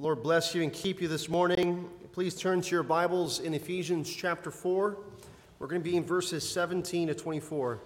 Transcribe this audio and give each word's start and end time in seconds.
Lord 0.00 0.22
bless 0.22 0.54
you 0.54 0.62
and 0.62 0.72
keep 0.72 1.02
you 1.02 1.08
this 1.08 1.28
morning. 1.28 1.90
Please 2.12 2.36
turn 2.36 2.60
to 2.60 2.70
your 2.70 2.84
Bibles 2.84 3.40
in 3.40 3.52
Ephesians 3.52 4.08
chapter 4.08 4.48
4. 4.48 4.96
We're 5.58 5.66
going 5.66 5.82
to 5.82 5.90
be 5.90 5.96
in 5.96 6.04
verses 6.04 6.48
17 6.48 7.08
to 7.08 7.16
24. 7.16 7.80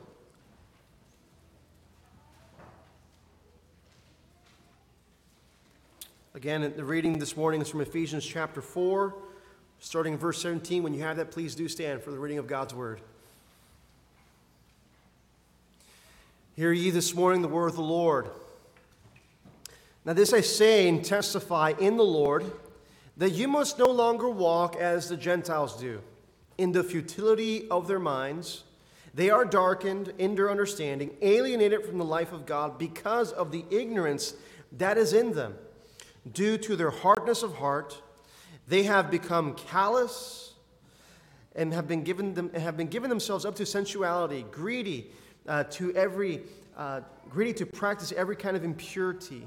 Again, 6.35 6.75
the 6.77 6.85
reading 6.85 7.19
this 7.19 7.35
morning 7.35 7.62
is 7.62 7.71
from 7.71 7.80
Ephesians 7.80 8.26
chapter 8.26 8.60
4, 8.60 9.15
starting 9.79 10.13
in 10.13 10.19
verse 10.19 10.42
17. 10.42 10.83
When 10.83 10.92
you 10.92 11.01
have 11.01 11.17
that, 11.17 11.31
please 11.31 11.54
do 11.54 11.67
stand 11.67 12.03
for 12.03 12.10
the 12.10 12.19
reading 12.19 12.37
of 12.37 12.47
God's 12.47 12.74
word. 12.74 13.01
Hear 16.56 16.73
ye 16.73 16.91
this 16.91 17.15
morning 17.15 17.41
the 17.41 17.48
word 17.48 17.69
of 17.69 17.77
the 17.77 17.80
Lord. 17.80 18.29
Now, 20.05 20.12
this 20.14 20.32
I 20.32 20.41
say 20.41 20.88
and 20.88 21.05
testify 21.05 21.74
in 21.78 21.96
the 21.96 22.05
Lord 22.05 22.45
that 23.16 23.30
you 23.30 23.46
must 23.46 23.79
no 23.79 23.87
longer 23.87 24.29
walk 24.29 24.74
as 24.77 25.09
the 25.09 25.16
Gentiles 25.16 25.79
do, 25.79 26.01
in 26.59 26.73
the 26.73 26.83
futility 26.83 27.69
of 27.70 27.87
their 27.87 28.01
minds. 28.01 28.65
They 29.15 29.30
are 29.30 29.45
darkened 29.45 30.12
in 30.19 30.34
their 30.34 30.51
understanding, 30.51 31.10
alienated 31.20 31.84
from 31.84 31.98
the 31.98 32.05
life 32.05 32.33
of 32.33 32.46
God 32.46 32.79
because 32.79 33.30
of 33.30 33.52
the 33.52 33.65
ignorance 33.70 34.34
that 34.73 34.96
is 34.96 35.12
in 35.12 35.33
them. 35.33 35.55
Due 36.32 36.57
to 36.59 36.77
their 36.77 36.91
hardness 36.91 37.43
of 37.43 37.57
heart, 37.57 38.01
they 38.66 38.84
have 38.84 39.10
become 39.10 39.55
callous 39.55 40.55
and 41.55 41.73
have 41.74 41.87
been 41.87 42.02
given, 42.02 42.34
them, 42.34 42.52
have 42.55 42.77
been 42.77 42.87
given 42.87 43.10
themselves 43.10 43.45
up 43.45 43.55
to 43.57 43.66
sensuality, 43.66 44.46
greedy 44.51 45.10
uh, 45.46 45.65
to 45.65 45.95
every, 45.95 46.41
uh, 46.77 47.01
greedy 47.29 47.52
to 47.52 47.66
practice 47.66 48.12
every 48.16 48.37
kind 48.37 48.57
of 48.57 48.65
impurity. 48.65 49.46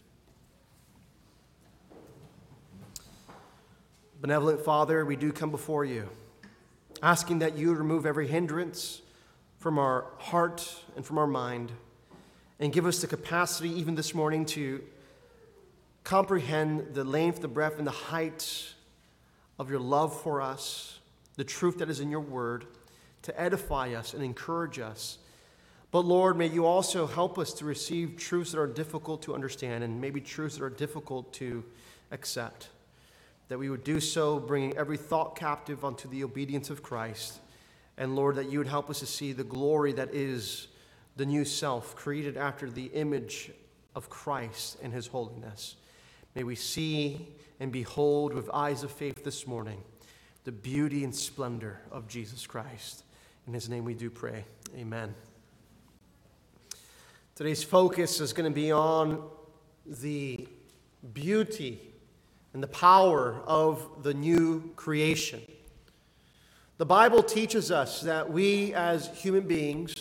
Benevolent 4.21 4.61
Father, 4.61 5.03
we 5.03 5.15
do 5.15 5.31
come 5.31 5.49
before 5.49 5.83
you, 5.83 6.07
asking 7.01 7.39
that 7.39 7.57
you 7.57 7.73
remove 7.73 8.05
every 8.05 8.27
hindrance 8.27 9.01
from 9.57 9.79
our 9.79 10.05
heart 10.19 10.75
and 10.95 11.03
from 11.03 11.17
our 11.17 11.25
mind, 11.25 11.71
and 12.59 12.71
give 12.71 12.85
us 12.85 13.01
the 13.01 13.07
capacity, 13.07 13.71
even 13.71 13.95
this 13.95 14.13
morning, 14.13 14.45
to 14.45 14.83
comprehend 16.03 16.93
the 16.93 17.03
length, 17.03 17.41
the 17.41 17.47
breadth, 17.47 17.79
and 17.79 17.87
the 17.87 17.89
height 17.89 18.75
of 19.57 19.71
your 19.71 19.79
love 19.79 20.21
for 20.21 20.39
us, 20.39 20.99
the 21.35 21.43
truth 21.43 21.79
that 21.79 21.89
is 21.89 21.99
in 21.99 22.11
your 22.11 22.19
word, 22.21 22.67
to 23.23 23.41
edify 23.41 23.95
us 23.95 24.13
and 24.13 24.23
encourage 24.23 24.77
us. 24.77 25.17
But 25.89 26.05
Lord, 26.05 26.37
may 26.37 26.45
you 26.45 26.67
also 26.67 27.07
help 27.07 27.39
us 27.39 27.53
to 27.53 27.65
receive 27.65 28.17
truths 28.17 28.51
that 28.51 28.59
are 28.59 28.67
difficult 28.67 29.23
to 29.23 29.33
understand 29.33 29.83
and 29.83 29.99
maybe 29.99 30.21
truths 30.21 30.57
that 30.57 30.63
are 30.63 30.69
difficult 30.69 31.33
to 31.33 31.63
accept 32.11 32.67
that 33.47 33.59
we 33.59 33.69
would 33.69 33.83
do 33.83 33.99
so, 33.99 34.39
bringing 34.39 34.77
every 34.77 34.97
thought 34.97 35.35
captive 35.35 35.83
unto 35.83 36.07
the 36.07 36.23
obedience 36.23 36.69
of 36.69 36.81
Christ. 36.81 37.39
And 37.97 38.15
Lord, 38.15 38.35
that 38.35 38.49
you 38.49 38.57
would 38.59 38.67
help 38.67 38.89
us 38.89 38.99
to 38.99 39.05
see 39.05 39.33
the 39.33 39.43
glory 39.43 39.93
that 39.93 40.13
is 40.13 40.67
the 41.17 41.25
new 41.25 41.43
self, 41.43 41.95
created 41.95 42.37
after 42.37 42.69
the 42.69 42.85
image 42.85 43.51
of 43.95 44.09
Christ 44.09 44.77
and 44.81 44.93
his 44.93 45.07
holiness. 45.07 45.75
May 46.35 46.43
we 46.43 46.55
see 46.55 47.27
and 47.59 47.71
behold 47.71 48.33
with 48.33 48.49
eyes 48.51 48.83
of 48.83 48.91
faith 48.91 49.23
this 49.23 49.45
morning 49.45 49.83
the 50.43 50.51
beauty 50.51 51.03
and 51.03 51.13
splendor 51.13 51.79
of 51.91 52.07
Jesus 52.07 52.47
Christ. 52.47 53.03
In 53.45 53.53
his 53.53 53.69
name 53.69 53.85
we 53.85 53.93
do 53.93 54.09
pray. 54.09 54.45
Amen. 54.75 55.13
Today's 57.35 57.63
focus 57.63 58.19
is 58.19 58.33
going 58.33 58.51
to 58.51 58.55
be 58.55 58.71
on 58.71 59.29
the 59.85 60.47
beauty 61.13 61.90
and 62.53 62.61
the 62.61 62.67
power 62.67 63.41
of 63.45 64.03
the 64.03 64.13
new 64.13 64.71
creation. 64.75 65.41
The 66.77 66.85
Bible 66.85 67.23
teaches 67.23 67.71
us 67.71 68.01
that 68.01 68.31
we, 68.31 68.73
as 68.73 69.07
human 69.19 69.47
beings, 69.47 69.93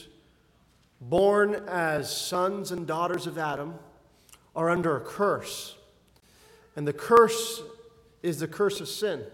born 1.00 1.55
as 1.69 2.15
sons 2.15 2.72
and 2.72 2.87
daughters 2.87 3.27
of 3.27 3.39
Adam, 3.39 3.75
are 4.56 4.71
under 4.71 4.97
a 4.97 5.00
curse. 5.00 5.77
And 6.77 6.87
the 6.87 6.93
curse 6.93 7.62
is 8.22 8.39
the 8.39 8.49
curse 8.49 8.81
of 8.81 8.89
sin. 8.89 9.25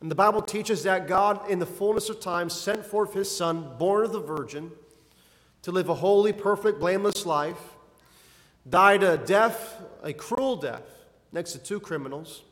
And 0.00 0.10
the 0.10 0.14
Bible 0.14 0.40
teaches 0.40 0.82
that 0.84 1.06
God, 1.06 1.48
in 1.50 1.58
the 1.58 1.66
fullness 1.66 2.08
of 2.08 2.20
time, 2.20 2.48
sent 2.48 2.86
forth 2.86 3.12
his 3.12 3.34
Son, 3.34 3.76
born 3.78 4.04
of 4.04 4.12
the 4.12 4.20
Virgin, 4.20 4.72
to 5.62 5.70
live 5.70 5.90
a 5.90 5.94
holy, 5.94 6.32
perfect, 6.32 6.80
blameless 6.80 7.26
life, 7.26 7.76
died 8.68 9.02
a 9.02 9.18
death, 9.18 9.82
a 10.02 10.14
cruel 10.14 10.56
death, 10.56 10.99
next 11.32 11.52
to 11.52 11.58
two 11.58 11.80
criminals, 11.80 12.42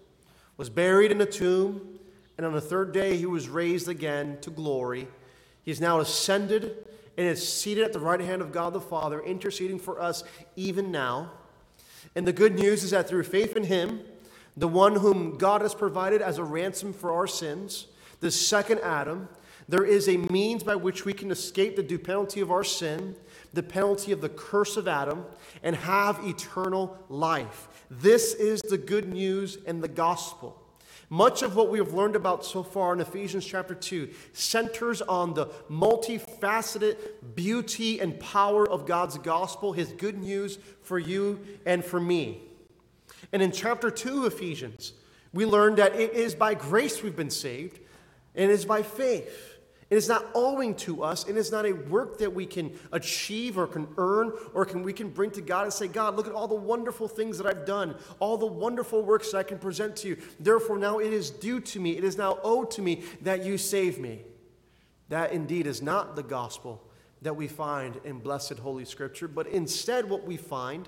was 0.56 0.70
buried 0.70 1.12
in 1.12 1.20
a 1.20 1.26
tomb, 1.26 1.98
and 2.36 2.46
on 2.46 2.52
the 2.52 2.60
third 2.60 2.92
day 2.92 3.16
he 3.16 3.26
was 3.26 3.48
raised 3.48 3.88
again 3.88 4.38
to 4.40 4.50
glory. 4.50 5.08
He 5.62 5.70
is 5.70 5.80
now 5.80 6.00
ascended 6.00 6.76
and 7.16 7.26
is 7.26 7.46
seated 7.46 7.84
at 7.84 7.92
the 7.92 8.00
right 8.00 8.20
hand 8.20 8.42
of 8.42 8.52
God 8.52 8.72
the 8.72 8.80
Father, 8.80 9.20
interceding 9.20 9.78
for 9.78 10.00
us 10.00 10.22
even 10.56 10.92
now. 10.92 11.32
And 12.14 12.26
the 12.26 12.32
good 12.32 12.54
news 12.54 12.84
is 12.84 12.92
that 12.92 13.08
through 13.08 13.24
faith 13.24 13.56
in 13.56 13.64
him, 13.64 14.00
the 14.56 14.68
one 14.68 14.96
whom 14.96 15.36
God 15.36 15.62
has 15.62 15.74
provided 15.74 16.22
as 16.22 16.38
a 16.38 16.44
ransom 16.44 16.92
for 16.92 17.12
our 17.12 17.26
sins, 17.26 17.86
the 18.20 18.30
second 18.30 18.80
Adam, 18.80 19.28
there 19.68 19.84
is 19.84 20.08
a 20.08 20.16
means 20.16 20.62
by 20.62 20.76
which 20.76 21.04
we 21.04 21.12
can 21.12 21.30
escape 21.30 21.76
the 21.76 21.82
due 21.82 21.98
penalty 21.98 22.40
of 22.40 22.50
our 22.50 22.64
sin, 22.64 23.14
the 23.52 23.62
penalty 23.62 24.12
of 24.12 24.20
the 24.20 24.28
curse 24.28 24.76
of 24.76 24.88
Adam, 24.88 25.24
and 25.62 25.76
have 25.76 26.24
eternal 26.24 26.96
life. 27.08 27.68
This 27.90 28.34
is 28.34 28.60
the 28.62 28.78
good 28.78 29.08
news 29.08 29.58
and 29.66 29.82
the 29.82 29.88
gospel. 29.88 30.62
Much 31.10 31.42
of 31.42 31.56
what 31.56 31.70
we 31.70 31.78
have 31.78 31.94
learned 31.94 32.16
about 32.16 32.44
so 32.44 32.62
far 32.62 32.92
in 32.92 33.00
Ephesians 33.00 33.46
chapter 33.46 33.74
2 33.74 34.10
centers 34.34 35.00
on 35.00 35.32
the 35.32 35.46
multifaceted 35.70 36.96
beauty 37.34 37.98
and 37.98 38.20
power 38.20 38.68
of 38.68 38.86
God's 38.86 39.16
gospel, 39.16 39.72
his 39.72 39.92
good 39.92 40.18
news 40.18 40.58
for 40.82 40.98
you 40.98 41.40
and 41.64 41.82
for 41.82 41.98
me. 41.98 42.42
And 43.32 43.40
in 43.40 43.52
chapter 43.52 43.90
2 43.90 44.26
of 44.26 44.34
Ephesians, 44.34 44.92
we 45.32 45.46
learned 45.46 45.78
that 45.78 45.94
it 45.94 46.12
is 46.12 46.34
by 46.34 46.52
grace 46.52 47.02
we've 47.02 47.16
been 47.16 47.30
saved, 47.30 47.78
and 48.34 48.50
it 48.50 48.54
is 48.54 48.66
by 48.66 48.82
faith. 48.82 49.47
It 49.90 49.96
is 49.96 50.08
not 50.08 50.26
owing 50.34 50.74
to 50.76 51.02
us. 51.02 51.24
and 51.24 51.36
It 51.36 51.40
is 51.40 51.50
not 51.50 51.64
a 51.64 51.72
work 51.72 52.18
that 52.18 52.34
we 52.34 52.44
can 52.44 52.72
achieve 52.92 53.56
or 53.56 53.66
can 53.66 53.88
earn 53.96 54.32
or 54.52 54.66
can 54.66 54.82
we 54.82 54.92
can 54.92 55.08
bring 55.08 55.30
to 55.32 55.40
God 55.40 55.64
and 55.64 55.72
say, 55.72 55.88
God, 55.88 56.14
look 56.14 56.26
at 56.26 56.34
all 56.34 56.46
the 56.46 56.54
wonderful 56.54 57.08
things 57.08 57.38
that 57.38 57.46
I've 57.46 57.64
done, 57.64 57.94
all 58.20 58.36
the 58.36 58.46
wonderful 58.46 59.02
works 59.02 59.32
that 59.32 59.38
I 59.38 59.42
can 59.44 59.58
present 59.58 59.96
to 59.96 60.08
you. 60.08 60.18
Therefore, 60.38 60.78
now 60.78 60.98
it 60.98 61.12
is 61.12 61.30
due 61.30 61.60
to 61.60 61.80
me. 61.80 61.96
It 61.96 62.04
is 62.04 62.18
now 62.18 62.38
owed 62.42 62.70
to 62.72 62.82
me 62.82 63.02
that 63.22 63.44
you 63.44 63.56
save 63.56 63.98
me. 63.98 64.22
That 65.08 65.32
indeed 65.32 65.66
is 65.66 65.80
not 65.80 66.16
the 66.16 66.22
gospel 66.22 66.82
that 67.22 67.34
we 67.34 67.48
find 67.48 67.98
in 68.04 68.18
blessed 68.18 68.58
Holy 68.58 68.84
Scripture, 68.84 69.26
but 69.26 69.46
instead, 69.46 70.08
what 70.08 70.24
we 70.24 70.36
find 70.36 70.86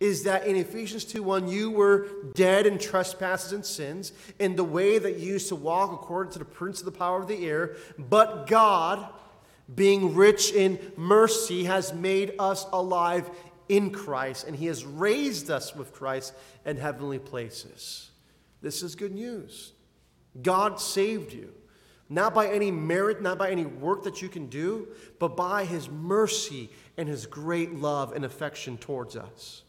is 0.00 0.22
that 0.22 0.46
in 0.46 0.56
Ephesians 0.56 1.04
2:1 1.04 1.48
you 1.48 1.70
were 1.70 2.08
dead 2.34 2.66
in 2.66 2.78
trespasses 2.78 3.52
and 3.52 3.64
sins 3.64 4.12
in 4.38 4.56
the 4.56 4.64
way 4.64 4.98
that 4.98 5.18
you 5.18 5.34
used 5.34 5.48
to 5.48 5.54
walk 5.54 5.92
according 5.92 6.32
to 6.32 6.38
the 6.38 6.44
prince 6.44 6.80
of 6.80 6.86
the 6.86 6.92
power 6.92 7.20
of 7.20 7.28
the 7.28 7.46
air, 7.46 7.76
but 7.98 8.46
God, 8.46 9.06
being 9.72 10.14
rich 10.14 10.52
in 10.52 10.92
mercy, 10.96 11.64
has 11.64 11.92
made 11.92 12.34
us 12.38 12.66
alive 12.72 13.30
in 13.68 13.90
Christ, 13.90 14.46
and 14.46 14.56
he 14.56 14.66
has 14.66 14.84
raised 14.84 15.50
us 15.50 15.76
with 15.76 15.92
Christ 15.92 16.32
in 16.64 16.78
heavenly 16.78 17.18
places. 17.18 18.10
This 18.62 18.82
is 18.82 18.94
good 18.96 19.14
news. 19.14 19.72
God 20.42 20.80
saved 20.80 21.32
you. 21.32 21.52
Not 22.08 22.34
by 22.34 22.48
any 22.48 22.72
merit, 22.72 23.22
not 23.22 23.38
by 23.38 23.50
any 23.50 23.64
work 23.64 24.02
that 24.02 24.20
you 24.20 24.28
can 24.28 24.48
do, 24.48 24.88
but 25.20 25.36
by 25.36 25.64
his 25.64 25.88
mercy 25.88 26.70
and 26.96 27.08
his 27.08 27.26
great 27.26 27.74
love 27.74 28.12
and 28.12 28.24
affection 28.24 28.76
towards 28.76 29.14
us. 29.14 29.62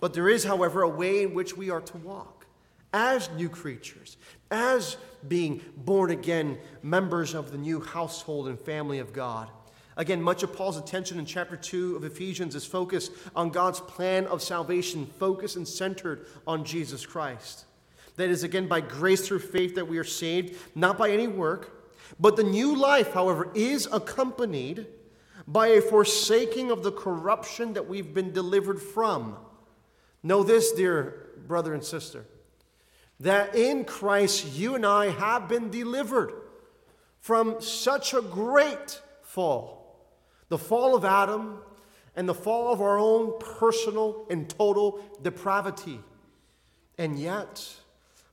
But 0.00 0.14
there 0.14 0.28
is, 0.28 0.44
however, 0.44 0.82
a 0.82 0.88
way 0.88 1.22
in 1.22 1.34
which 1.34 1.56
we 1.56 1.70
are 1.70 1.80
to 1.80 1.96
walk 1.98 2.46
as 2.92 3.28
new 3.36 3.48
creatures, 3.48 4.16
as 4.50 4.96
being 5.28 5.60
born 5.76 6.10
again 6.10 6.58
members 6.82 7.34
of 7.34 7.50
the 7.52 7.58
new 7.58 7.80
household 7.80 8.48
and 8.48 8.58
family 8.58 8.98
of 8.98 9.12
God. 9.12 9.50
Again, 9.98 10.22
much 10.22 10.42
of 10.42 10.54
Paul's 10.54 10.76
attention 10.76 11.18
in 11.18 11.24
chapter 11.24 11.56
2 11.56 11.96
of 11.96 12.04
Ephesians 12.04 12.54
is 12.54 12.66
focused 12.66 13.12
on 13.34 13.50
God's 13.50 13.80
plan 13.80 14.26
of 14.26 14.42
salvation, 14.42 15.06
focused 15.18 15.56
and 15.56 15.66
centered 15.66 16.26
on 16.46 16.64
Jesus 16.64 17.06
Christ. 17.06 17.64
That 18.16 18.28
is, 18.28 18.44
again, 18.44 18.66
by 18.66 18.80
grace 18.80 19.26
through 19.26 19.40
faith 19.40 19.74
that 19.74 19.88
we 19.88 19.98
are 19.98 20.04
saved, 20.04 20.56
not 20.74 20.98
by 20.98 21.10
any 21.10 21.28
work. 21.28 21.92
But 22.20 22.36
the 22.36 22.44
new 22.44 22.76
life, 22.76 23.12
however, 23.12 23.50
is 23.54 23.88
accompanied 23.90 24.86
by 25.46 25.68
a 25.68 25.80
forsaking 25.80 26.70
of 26.70 26.82
the 26.82 26.92
corruption 26.92 27.72
that 27.74 27.88
we've 27.88 28.14
been 28.14 28.32
delivered 28.32 28.80
from. 28.80 29.36
Know 30.26 30.42
this, 30.42 30.72
dear 30.72 31.28
brother 31.46 31.72
and 31.72 31.84
sister, 31.84 32.26
that 33.20 33.54
in 33.54 33.84
Christ 33.84 34.56
you 34.56 34.74
and 34.74 34.84
I 34.84 35.10
have 35.10 35.48
been 35.48 35.70
delivered 35.70 36.32
from 37.20 37.60
such 37.60 38.12
a 38.12 38.20
great 38.20 39.00
fall. 39.22 40.04
The 40.48 40.58
fall 40.58 40.96
of 40.96 41.04
Adam 41.04 41.60
and 42.16 42.28
the 42.28 42.34
fall 42.34 42.72
of 42.72 42.82
our 42.82 42.98
own 42.98 43.38
personal 43.38 44.26
and 44.28 44.48
total 44.48 44.98
depravity. 45.22 46.00
And 46.98 47.20
yet, 47.20 47.64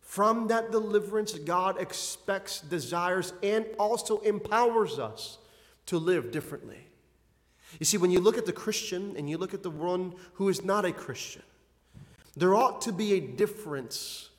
from 0.01 0.47
that 0.47 0.71
deliverance, 0.71 1.37
God 1.37 1.79
expects, 1.79 2.59
desires, 2.61 3.33
and 3.43 3.67
also 3.77 4.17
empowers 4.21 4.97
us 4.97 5.37
to 5.85 5.99
live 5.99 6.31
differently. 6.31 6.87
You 7.79 7.85
see, 7.85 7.97
when 7.97 8.09
you 8.09 8.19
look 8.19 8.39
at 8.39 8.47
the 8.47 8.51
Christian 8.51 9.13
and 9.15 9.29
you 9.29 9.37
look 9.37 9.53
at 9.53 9.61
the 9.61 9.69
one 9.69 10.15
who 10.33 10.49
is 10.49 10.65
not 10.65 10.85
a 10.85 10.91
Christian, 10.91 11.43
there 12.35 12.55
ought 12.55 12.81
to 12.81 12.91
be 12.91 13.13
a 13.13 13.19
difference 13.19 14.29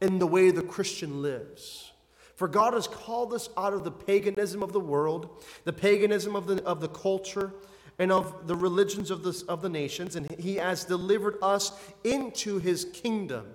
in 0.00 0.18
the 0.18 0.26
way 0.26 0.50
the 0.50 0.62
Christian 0.62 1.22
lives. 1.22 1.92
For 2.36 2.48
God 2.48 2.74
has 2.74 2.88
called 2.88 3.32
us 3.32 3.48
out 3.56 3.72
of 3.72 3.84
the 3.84 3.92
paganism 3.92 4.62
of 4.62 4.72
the 4.72 4.80
world, 4.80 5.44
the 5.64 5.72
paganism 5.72 6.34
of 6.34 6.46
the, 6.46 6.62
of 6.64 6.80
the 6.80 6.88
culture, 6.88 7.52
and 7.98 8.10
of 8.10 8.48
the 8.48 8.56
religions 8.56 9.10
of 9.10 9.22
the, 9.22 9.44
of 9.48 9.62
the 9.62 9.68
nations, 9.68 10.16
and 10.16 10.28
He 10.38 10.56
has 10.56 10.84
delivered 10.84 11.36
us 11.42 11.72
into 12.02 12.58
His 12.58 12.86
kingdom, 12.86 13.54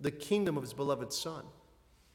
the 0.00 0.10
kingdom 0.10 0.56
of 0.56 0.62
His 0.62 0.74
beloved 0.74 1.12
Son. 1.12 1.44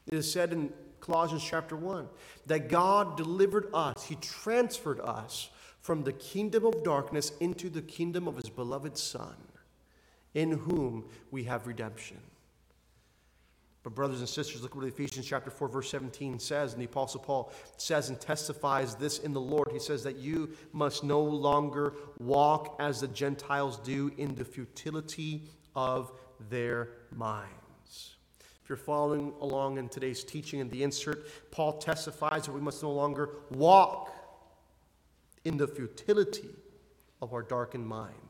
It 0.06 0.14
is 0.14 0.30
said 0.30 0.52
in 0.52 0.72
Colossians 1.00 1.44
chapter 1.44 1.76
1 1.76 2.08
that 2.46 2.68
God 2.68 3.16
delivered 3.16 3.68
us, 3.74 4.04
He 4.04 4.14
transferred 4.16 5.00
us 5.00 5.50
from 5.80 6.04
the 6.04 6.12
kingdom 6.12 6.64
of 6.64 6.84
darkness 6.84 7.32
into 7.40 7.68
the 7.68 7.82
kingdom 7.82 8.28
of 8.28 8.36
His 8.36 8.48
beloved 8.48 8.96
Son, 8.96 9.34
in 10.36 10.52
whom 10.52 11.02
we 11.30 11.44
have 11.44 11.66
redemption. 11.66 12.18
But, 13.82 13.94
brothers 13.94 14.18
and 14.18 14.28
sisters, 14.28 14.62
look 14.62 14.72
at 14.72 14.76
what 14.76 14.86
Ephesians 14.86 15.24
chapter 15.26 15.50
4, 15.50 15.68
verse 15.68 15.90
17 15.90 16.38
says. 16.38 16.72
And 16.72 16.82
the 16.82 16.86
Apostle 16.86 17.20
Paul 17.20 17.52
says 17.78 18.10
and 18.10 18.20
testifies 18.20 18.96
this 18.96 19.18
in 19.20 19.32
the 19.32 19.40
Lord. 19.40 19.70
He 19.72 19.78
says 19.78 20.02
that 20.02 20.16
you 20.16 20.50
must 20.72 21.04
no 21.04 21.22
longer 21.22 21.94
walk 22.18 22.76
as 22.78 23.00
the 23.00 23.08
Gentiles 23.08 23.78
do 23.78 24.12
in 24.18 24.34
the 24.34 24.44
futility 24.44 25.44
of 25.74 26.12
their 26.50 26.90
minds. 27.14 28.16
If 28.62 28.68
you're 28.68 28.76
following 28.76 29.32
along 29.40 29.78
in 29.78 29.88
today's 29.88 30.22
teaching 30.22 30.60
in 30.60 30.68
the 30.68 30.82
insert, 30.82 31.50
Paul 31.50 31.78
testifies 31.78 32.44
that 32.44 32.52
we 32.52 32.60
must 32.60 32.82
no 32.82 32.92
longer 32.92 33.30
walk 33.50 34.12
in 35.46 35.56
the 35.56 35.68
futility 35.68 36.50
of 37.22 37.32
our 37.32 37.42
darkened 37.42 37.86
minds. 37.86 38.25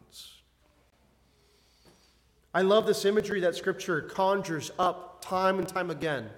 I 2.56 2.62
love 2.62 2.86
this 2.86 3.04
imagery 3.04 3.40
that 3.40 3.54
Scripture 3.54 4.00
conjures 4.00 4.70
up 4.78 5.20
time 5.20 5.58
and 5.58 5.68
time 5.68 5.90
again. 5.90 6.30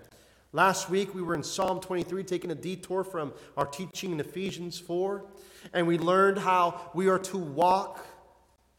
Last 0.53 0.91
week 0.91 1.15
we 1.15 1.23
were 1.23 1.33
in 1.33 1.45
Psalm 1.45 1.79
23, 1.79 2.25
taking 2.25 2.51
a 2.51 2.57
detour 2.57 3.05
from 3.05 3.33
our 3.57 3.67
teaching 3.67 4.11
in 4.11 4.19
Ephesians 4.19 4.81
4, 4.81 5.25
and 5.73 5.87
we 5.87 5.97
learned 5.97 6.41
how 6.41 6.91
we 6.93 7.09
are 7.09 7.21
to 7.21 7.39
walk 7.39 8.05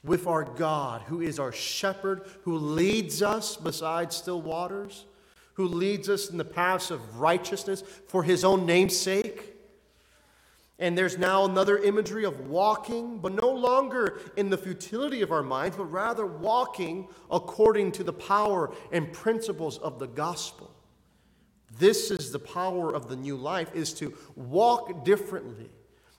with 0.03 0.27
our 0.27 0.43
God, 0.43 1.03
who 1.03 1.21
is 1.21 1.39
our 1.39 1.53
shepherd, 1.53 2.23
who 2.43 2.57
leads 2.57 3.21
us 3.21 3.55
beside 3.55 4.11
still 4.11 4.41
waters, 4.41 5.05
who 5.53 5.65
leads 5.65 6.09
us 6.09 6.29
in 6.29 6.37
the 6.37 6.43
paths 6.43 6.91
of 6.91 7.21
righteousness 7.21 7.83
for 8.09 8.21
his 8.21 8.43
own 8.43 8.65
name's 8.65 8.97
sake. 8.97 9.55
And 10.79 10.97
there's 10.97 11.17
now 11.17 11.43
another 11.43 11.77
imagery 11.77 12.23
of 12.23 12.47
walking, 12.47 13.19
but 13.19 13.33
no 13.33 13.51
longer 13.51 14.19
in 14.37 14.49
the 14.49 14.57
futility 14.57 15.21
of 15.21 15.31
our 15.31 15.43
minds, 15.43 15.75
but 15.75 15.91
rather 15.91 16.25
walking 16.25 17.09
according 17.29 17.91
to 17.93 18.03
the 18.03 18.13
power 18.13 18.73
and 18.93 19.11
principles 19.11 19.77
of 19.79 19.99
the 19.99 20.07
gospel. 20.07 20.73
This 21.77 22.11
is 22.11 22.31
the 22.31 22.39
power 22.39 22.95
of 22.95 23.09
the 23.09 23.17
new 23.17 23.35
life 23.35 23.75
is 23.75 23.93
to 23.95 24.17
walk 24.35 25.03
differently, 25.03 25.69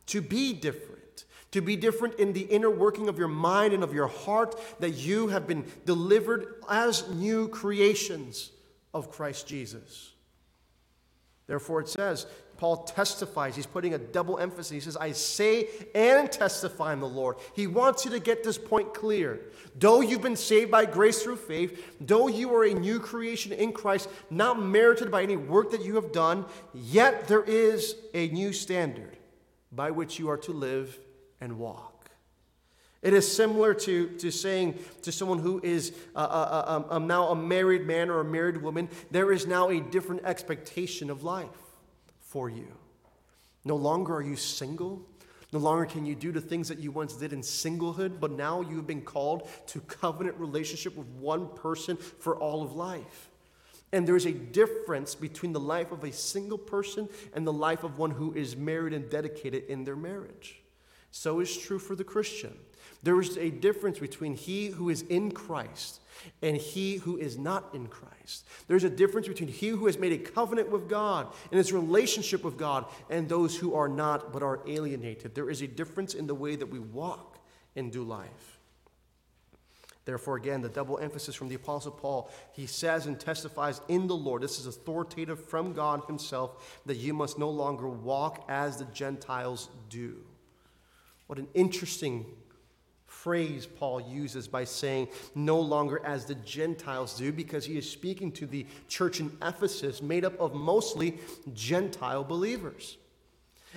to 0.07 0.21
be 0.21 0.53
different, 0.53 1.25
to 1.53 1.63
be 1.63 1.75
different 1.75 2.21
in 2.21 2.35
the 2.35 2.43
inner 2.43 2.71
working 2.71 3.09
of 3.09 3.19
your 3.19 3.29
mind 3.29 3.73
and 3.73 3.83
of 3.83 3.95
your 3.95 4.07
heart 4.07 4.61
that 4.79 4.91
you 4.91 5.29
have 5.29 5.47
been 5.47 5.65
delivered 5.87 6.63
as 6.69 7.09
new 7.09 7.49
creations 7.49 8.51
of 8.93 9.11
Christ 9.11 9.47
Jesus. 9.47 10.13
Therefore 11.47 11.81
it 11.81 11.89
says, 11.89 12.27
Paul 12.61 12.85
testifies. 12.85 13.57
He's 13.57 13.65
putting 13.65 13.95
a 13.95 13.99
double 13.99 14.39
emphasis. 14.39 14.69
He 14.69 14.81
says, 14.81 14.95
I 14.95 15.13
say 15.13 15.67
and 15.95 16.31
testify 16.31 16.93
in 16.93 17.01
the 17.01 17.09
Lord. 17.09 17.37
He 17.57 17.67
wants 17.67 18.05
you 18.05 18.11
to 18.11 18.21
get 18.21 18.45
this 18.45 18.59
point 18.59 18.93
clear. 18.93 19.41
Though 19.79 20.03
you've 20.03 20.21
been 20.21 20.37
saved 20.37 20.71
by 20.71 20.85
grace 20.85 21.23
through 21.23 21.37
faith, 21.37 21.97
though 22.03 22.29
you 22.29 22.55
are 22.55 22.65
a 22.65 22.75
new 22.75 23.01
creation 23.01 23.53
in 23.53 23.73
Christ, 23.73 24.11
not 24.29 24.63
merited 24.63 25.11
by 25.11 25.23
any 25.23 25.37
work 25.37 25.71
that 25.71 25.83
you 25.83 25.95
have 25.95 26.13
done, 26.13 26.45
yet 26.75 27.29
there 27.29 27.43
is 27.43 27.97
a 28.13 28.29
new 28.29 28.53
standard 28.53 29.17
by 29.73 29.91
which 29.91 30.19
you 30.19 30.29
are 30.29 30.37
to 30.37 30.53
live 30.53 30.99
and 31.41 31.59
walk. 31.59 32.11
It 33.01 33.15
is 33.15 33.35
similar 33.35 33.73
to, 33.73 34.09
to 34.19 34.31
saying 34.31 34.79
to 35.01 35.13
someone 35.13 35.39
who 35.39 35.63
is 35.65 35.95
uh, 36.15 36.19
uh, 36.19 36.85
uh, 36.91 36.99
now 36.99 37.29
a 37.29 37.35
married 37.35 37.87
man 37.87 38.11
or 38.11 38.21
a 38.21 38.25
married 38.25 38.59
woman, 38.59 38.91
there 39.11 39.33
is 39.33 39.47
now 39.47 39.71
a 39.71 39.81
different 39.81 40.27
expectation 40.27 41.09
of 41.09 41.23
life 41.23 41.70
for 42.31 42.49
you. 42.49 42.69
No 43.65 43.77
longer 43.77 44.15
are 44.15 44.23
you 44.23 44.37
single. 44.37 45.03
No 45.53 45.59
longer 45.59 45.85
can 45.85 46.07
you 46.07 46.15
do 46.15 46.31
the 46.31 46.41
things 46.41 46.69
that 46.69 46.79
you 46.79 46.93
once 46.93 47.15
did 47.15 47.33
in 47.33 47.41
singlehood, 47.41 48.21
but 48.21 48.31
now 48.31 48.61
you 48.61 48.77
have 48.77 48.87
been 48.87 49.03
called 49.03 49.49
to 49.67 49.81
covenant 49.81 50.37
relationship 50.39 50.97
with 50.97 51.09
one 51.09 51.49
person 51.49 51.97
for 51.97 52.37
all 52.37 52.63
of 52.63 52.73
life. 52.73 53.31
And 53.93 54.07
there's 54.07 54.27
a 54.27 54.33
difference 54.33 55.17
between 55.17 55.53
the 55.53 55.59
life 55.59 55.91
of 55.91 56.05
a 56.05 56.13
single 56.13 56.59
person 56.59 57.09
and 57.35 57.45
the 57.45 57.53
life 57.53 57.83
of 57.83 57.99
one 57.99 58.13
who 58.13 58.33
is 58.35 58.57
married 58.57 58.93
and 58.93 59.11
dedicated 59.11 59.65
in 59.65 59.83
their 59.83 59.97
marriage. 59.97 60.63
So 61.11 61.41
is 61.41 61.57
true 61.59 61.81
for 61.81 61.97
the 61.97 62.05
Christian. 62.05 62.57
There 63.03 63.21
is 63.21 63.37
a 63.37 63.51
difference 63.51 63.99
between 63.99 64.35
he 64.35 64.69
who 64.69 64.89
is 64.89 65.03
in 65.03 65.33
Christ 65.33 66.01
and 66.43 66.57
he 66.57 66.97
who 66.97 67.17
is 67.17 67.39
not 67.39 67.75
in 67.75 67.87
Christ. 67.87 68.47
There's 68.67 68.85
a 68.85 68.91
difference 68.91 69.29
between 69.29 69.49
he 69.49 69.69
who 69.69 69.87
has 69.87 69.99
made 69.99 70.13
a 70.13 70.19
covenant 70.19 70.71
with 70.71 70.89
God 70.89 71.29
and 71.51 71.59
his 71.59 71.73
relationship 71.73 72.45
with 72.45 72.57
God 72.57 72.87
and 73.09 73.29
those 73.29 73.57
who 73.57 73.75
are 73.75 73.89
not 73.89 74.33
but 74.33 74.43
are 74.43 74.61
alienated. 74.67 75.35
There 75.35 75.51
is 75.51 75.63
a 75.63 75.67
difference 75.67 76.15
in 76.15 76.27
the 76.27 76.35
way 76.35 76.57
that 76.57 76.67
we 76.67 76.79
walk 76.79 77.39
and 77.77 77.93
do 77.93 78.03
life. 78.03 78.59
Therefore, 80.05 80.37
again, 80.37 80.63
the 80.63 80.69
double 80.69 80.99
emphasis 80.99 81.35
from 81.35 81.49
the 81.49 81.55
Apostle 81.55 81.93
Paul, 81.93 82.31
he 82.53 82.67
says 82.67 83.07
and 83.07 83.21
testifies 83.21 83.81
in 83.89 84.07
the 84.07 84.17
Lord, 84.17 84.43
this 84.43 84.59
is 84.59 84.67
authoritative 84.67 85.45
from 85.45 85.73
God 85.73 86.03
Himself, 86.07 86.81
that 86.87 86.97
you 86.97 87.13
must 87.13 87.39
no 87.39 87.51
longer 87.51 87.89
walk 87.89 88.45
as 88.49 88.79
the 88.79 88.87
Gentiles 88.87 89.69
do. 89.89 90.17
What 91.27 91.39
an 91.39 91.49
interesting 91.55 92.27
phrase 93.23 93.67
Paul 93.67 94.01
uses 94.01 94.49
by 94.49 94.65
saying, 94.65 95.09
no 95.35 95.61
longer 95.61 96.01
as 96.05 96.25
the 96.25 96.37
Gentiles 96.37 97.19
do, 97.19 97.33
because 97.33 97.67
he 97.67 97.77
is 97.77 97.89
speaking 97.89 98.33
to 98.33 98.47
the 98.47 98.67
church 98.89 99.21
in 99.21 99.31
Ephesus, 99.43 100.01
made 100.01 100.25
up 100.25 100.39
of 100.41 100.55
mostly 100.55 101.19
Gentile 101.53 102.25
believers. 102.25 102.97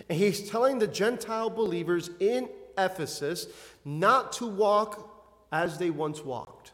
And 0.08 0.18
he's 0.18 0.50
telling 0.50 0.80
the 0.80 0.88
Gentile 0.88 1.50
believers 1.50 2.10
in 2.20 2.48
Ephesus 2.78 3.48
not 3.84 4.32
to 4.34 4.48
walk 4.48 5.10
as 5.52 5.78
they 5.78 5.90
once 5.90 6.24
walked, 6.24 6.72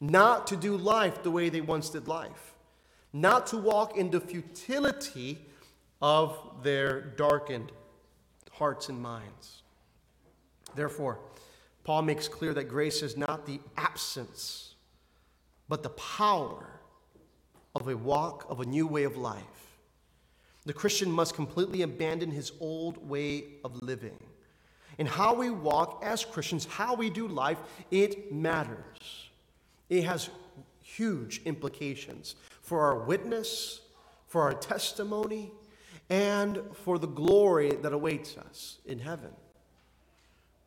not 0.00 0.46
to 0.48 0.56
do 0.56 0.76
life 0.76 1.22
the 1.22 1.30
way 1.30 1.50
they 1.50 1.60
once 1.60 1.90
did 1.90 2.08
life, 2.08 2.54
not 3.12 3.46
to 3.48 3.58
walk 3.58 3.96
in 3.96 4.10
the 4.10 4.20
futility 4.20 5.38
of 6.00 6.38
their 6.62 7.00
darkened 7.00 7.70
hearts 8.52 8.88
and 8.88 9.00
minds. 9.00 9.62
Therefore, 10.74 11.18
Paul 11.84 12.02
makes 12.02 12.28
clear 12.28 12.54
that 12.54 12.64
grace 12.64 13.02
is 13.02 13.16
not 13.16 13.46
the 13.46 13.60
absence, 13.76 14.74
but 15.68 15.82
the 15.82 15.90
power 15.90 16.80
of 17.74 17.88
a 17.88 17.96
walk, 17.96 18.46
of 18.48 18.60
a 18.60 18.64
new 18.64 18.86
way 18.86 19.04
of 19.04 19.16
life. 19.16 19.42
The 20.64 20.72
Christian 20.72 21.10
must 21.10 21.34
completely 21.34 21.82
abandon 21.82 22.30
his 22.30 22.52
old 22.58 23.08
way 23.08 23.44
of 23.64 23.82
living. 23.82 24.18
And 24.98 25.06
how 25.06 25.34
we 25.34 25.50
walk 25.50 26.02
as 26.02 26.24
Christians, 26.24 26.64
how 26.64 26.94
we 26.94 27.10
do 27.10 27.28
life, 27.28 27.58
it 27.90 28.32
matters. 28.32 29.28
It 29.90 30.04
has 30.04 30.30
huge 30.80 31.42
implications 31.44 32.36
for 32.62 32.80
our 32.80 33.00
witness, 33.00 33.80
for 34.26 34.42
our 34.42 34.54
testimony, 34.54 35.52
and 36.08 36.60
for 36.84 36.98
the 36.98 37.08
glory 37.08 37.70
that 37.82 37.92
awaits 37.92 38.38
us 38.38 38.78
in 38.86 39.00
heaven. 39.00 39.32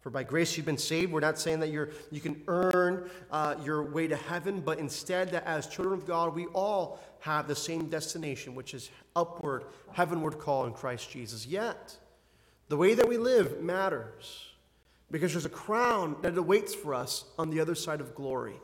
For 0.07 0.11
by 0.11 0.23
grace 0.23 0.55
you've 0.55 0.65
been 0.65 0.77
saved. 0.77 1.11
We're 1.11 1.19
not 1.19 1.37
saying 1.37 1.59
that 1.59 1.67
you're, 1.67 1.89
you 2.11 2.21
can 2.21 2.41
earn 2.47 3.09
uh, 3.29 3.55
your 3.61 3.83
way 3.83 4.07
to 4.07 4.15
heaven, 4.15 4.61
but 4.61 4.79
instead 4.79 5.31
that 5.31 5.45
as 5.45 5.67
children 5.67 5.99
of 5.99 6.07
God, 6.07 6.33
we 6.33 6.45
all 6.53 7.01
have 7.19 7.45
the 7.49 7.57
same 7.57 7.89
destination, 7.89 8.55
which 8.55 8.73
is 8.73 8.89
upward, 9.17 9.65
heavenward 9.91 10.39
call 10.39 10.65
in 10.65 10.71
Christ 10.71 11.11
Jesus. 11.11 11.45
Yet, 11.45 11.97
the 12.69 12.77
way 12.77 12.93
that 12.93 13.05
we 13.05 13.17
live 13.17 13.61
matters 13.61 14.45
because 15.11 15.33
there's 15.33 15.43
a 15.43 15.49
crown 15.49 16.15
that 16.21 16.37
awaits 16.37 16.73
for 16.73 16.93
us 16.93 17.25
on 17.37 17.49
the 17.49 17.59
other 17.59 17.75
side 17.75 17.99
of 17.99 18.15
glory. 18.15 18.55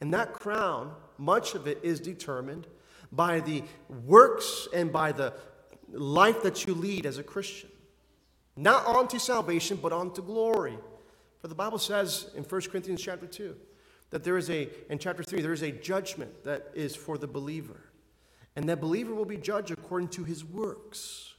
And 0.00 0.14
that 0.14 0.32
crown, 0.32 0.94
much 1.18 1.54
of 1.54 1.66
it 1.66 1.80
is 1.82 2.00
determined 2.00 2.66
by 3.12 3.40
the 3.40 3.64
works 4.06 4.66
and 4.72 4.90
by 4.90 5.12
the 5.12 5.34
life 5.92 6.42
that 6.42 6.66
you 6.66 6.72
lead 6.72 7.04
as 7.04 7.18
a 7.18 7.22
Christian. 7.22 7.68
Not 8.60 8.84
onto 8.84 9.18
salvation, 9.18 9.78
but 9.80 9.90
onto 9.90 10.20
glory. 10.20 10.76
For 11.40 11.48
the 11.48 11.54
Bible 11.54 11.78
says 11.78 12.30
in 12.36 12.44
1 12.44 12.60
Corinthians 12.62 13.00
chapter 13.00 13.26
2 13.26 13.56
that 14.10 14.22
there 14.22 14.36
is 14.36 14.50
a, 14.50 14.68
in 14.90 14.98
chapter 14.98 15.22
3, 15.22 15.40
there 15.40 15.54
is 15.54 15.62
a 15.62 15.70
judgment 15.70 16.44
that 16.44 16.70
is 16.74 16.94
for 16.94 17.16
the 17.16 17.26
believer. 17.26 17.80
And 18.56 18.68
that 18.68 18.78
believer 18.78 19.14
will 19.14 19.24
be 19.24 19.38
judged 19.38 19.70
according 19.70 20.08
to 20.08 20.24
his 20.24 20.44
works. 20.44 21.32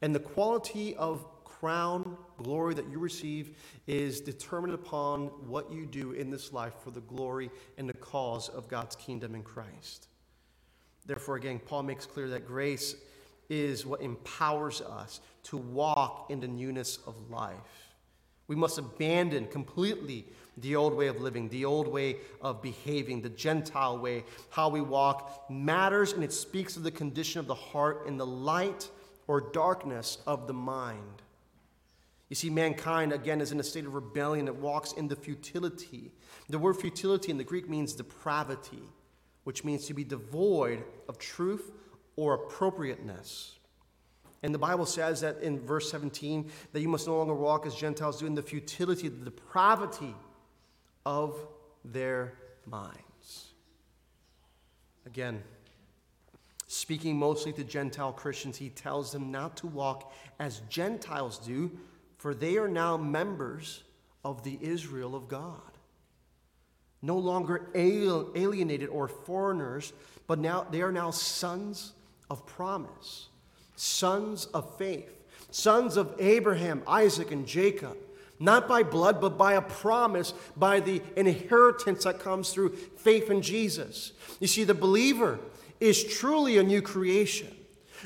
And 0.00 0.14
the 0.14 0.20
quality 0.20 0.94
of 0.94 1.26
crown 1.44 2.16
glory 2.36 2.74
that 2.74 2.88
you 2.88 3.00
receive 3.00 3.56
is 3.88 4.20
determined 4.20 4.74
upon 4.74 5.26
what 5.48 5.72
you 5.72 5.86
do 5.86 6.12
in 6.12 6.30
this 6.30 6.52
life 6.52 6.74
for 6.84 6.92
the 6.92 7.00
glory 7.00 7.50
and 7.78 7.88
the 7.88 7.94
cause 7.94 8.48
of 8.48 8.68
God's 8.68 8.94
kingdom 8.94 9.34
in 9.34 9.42
Christ. 9.42 10.06
Therefore, 11.04 11.34
again, 11.34 11.58
Paul 11.58 11.82
makes 11.82 12.06
clear 12.06 12.28
that 12.28 12.46
grace 12.46 12.94
is 13.48 13.86
what 13.86 14.00
empowers 14.00 14.80
us 14.80 15.20
to 15.44 15.56
walk 15.56 16.26
in 16.30 16.40
the 16.40 16.48
newness 16.48 16.98
of 17.06 17.30
life. 17.30 17.56
We 18.46 18.56
must 18.56 18.78
abandon 18.78 19.46
completely 19.46 20.26
the 20.56 20.76
old 20.76 20.94
way 20.94 21.06
of 21.06 21.20
living, 21.20 21.48
the 21.48 21.64
old 21.64 21.86
way 21.86 22.16
of 22.40 22.62
behaving, 22.62 23.22
the 23.22 23.28
Gentile 23.28 23.98
way, 23.98 24.24
how 24.50 24.68
we 24.68 24.80
walk 24.80 25.48
matters 25.50 26.12
and 26.12 26.24
it 26.24 26.32
speaks 26.32 26.76
of 26.76 26.82
the 26.82 26.90
condition 26.90 27.40
of 27.40 27.46
the 27.46 27.54
heart 27.54 28.06
in 28.06 28.16
the 28.16 28.26
light 28.26 28.88
or 29.26 29.40
darkness 29.52 30.18
of 30.26 30.46
the 30.46 30.54
mind. 30.54 31.22
You 32.28 32.36
see, 32.36 32.50
mankind, 32.50 33.12
again, 33.12 33.40
is 33.40 33.52
in 33.52 33.60
a 33.60 33.64
state 33.64 33.86
of 33.86 33.94
rebellion 33.94 34.48
It 34.48 34.56
walks 34.56 34.92
in 34.92 35.08
the 35.08 35.16
futility. 35.16 36.10
The 36.48 36.58
word 36.58 36.76
futility 36.76 37.30
in 37.30 37.38
the 37.38 37.44
Greek 37.44 37.68
means 37.68 37.94
depravity, 37.94 38.82
which 39.44 39.64
means 39.64 39.86
to 39.86 39.94
be 39.94 40.04
devoid 40.04 40.84
of 41.08 41.18
truth 41.18 41.70
or 42.18 42.34
appropriateness. 42.34 43.54
And 44.42 44.52
the 44.52 44.58
Bible 44.58 44.86
says 44.86 45.20
that 45.20 45.38
in 45.38 45.60
verse 45.60 45.88
17 45.88 46.50
that 46.72 46.80
you 46.80 46.88
must 46.88 47.06
no 47.06 47.16
longer 47.16 47.34
walk 47.34 47.64
as 47.64 47.76
Gentiles 47.76 48.18
do 48.18 48.26
in 48.26 48.34
the 48.34 48.42
futility, 48.42 49.08
the 49.08 49.24
depravity 49.24 50.16
of 51.06 51.36
their 51.84 52.34
minds. 52.66 53.52
Again, 55.06 55.44
speaking 56.66 57.16
mostly 57.16 57.52
to 57.52 57.62
Gentile 57.62 58.12
Christians, 58.12 58.56
he 58.56 58.68
tells 58.68 59.12
them 59.12 59.30
not 59.30 59.56
to 59.58 59.68
walk 59.68 60.12
as 60.40 60.60
Gentiles 60.68 61.38
do, 61.38 61.70
for 62.16 62.34
they 62.34 62.56
are 62.56 62.68
now 62.68 62.96
members 62.96 63.84
of 64.24 64.42
the 64.42 64.58
Israel 64.60 65.14
of 65.14 65.28
God. 65.28 65.60
No 67.00 67.16
longer 67.16 67.70
alienated 67.76 68.88
or 68.88 69.06
foreigners, 69.06 69.92
but 70.26 70.40
now 70.40 70.66
they 70.68 70.82
are 70.82 70.90
now 70.90 71.12
sons 71.12 71.92
of 72.30 72.46
promise, 72.46 73.28
sons 73.76 74.46
of 74.46 74.76
faith, 74.76 75.10
sons 75.50 75.96
of 75.96 76.14
Abraham, 76.18 76.82
Isaac, 76.86 77.30
and 77.30 77.46
Jacob. 77.46 77.96
Not 78.40 78.68
by 78.68 78.84
blood, 78.84 79.20
but 79.20 79.36
by 79.36 79.54
a 79.54 79.62
promise, 79.62 80.32
by 80.56 80.78
the 80.78 81.02
inheritance 81.16 82.04
that 82.04 82.20
comes 82.20 82.50
through 82.50 82.76
faith 82.96 83.30
in 83.30 83.42
Jesus. 83.42 84.12
You 84.38 84.46
see, 84.46 84.62
the 84.62 84.74
believer 84.74 85.40
is 85.80 86.04
truly 86.04 86.56
a 86.56 86.62
new 86.62 86.80
creation. 86.80 87.48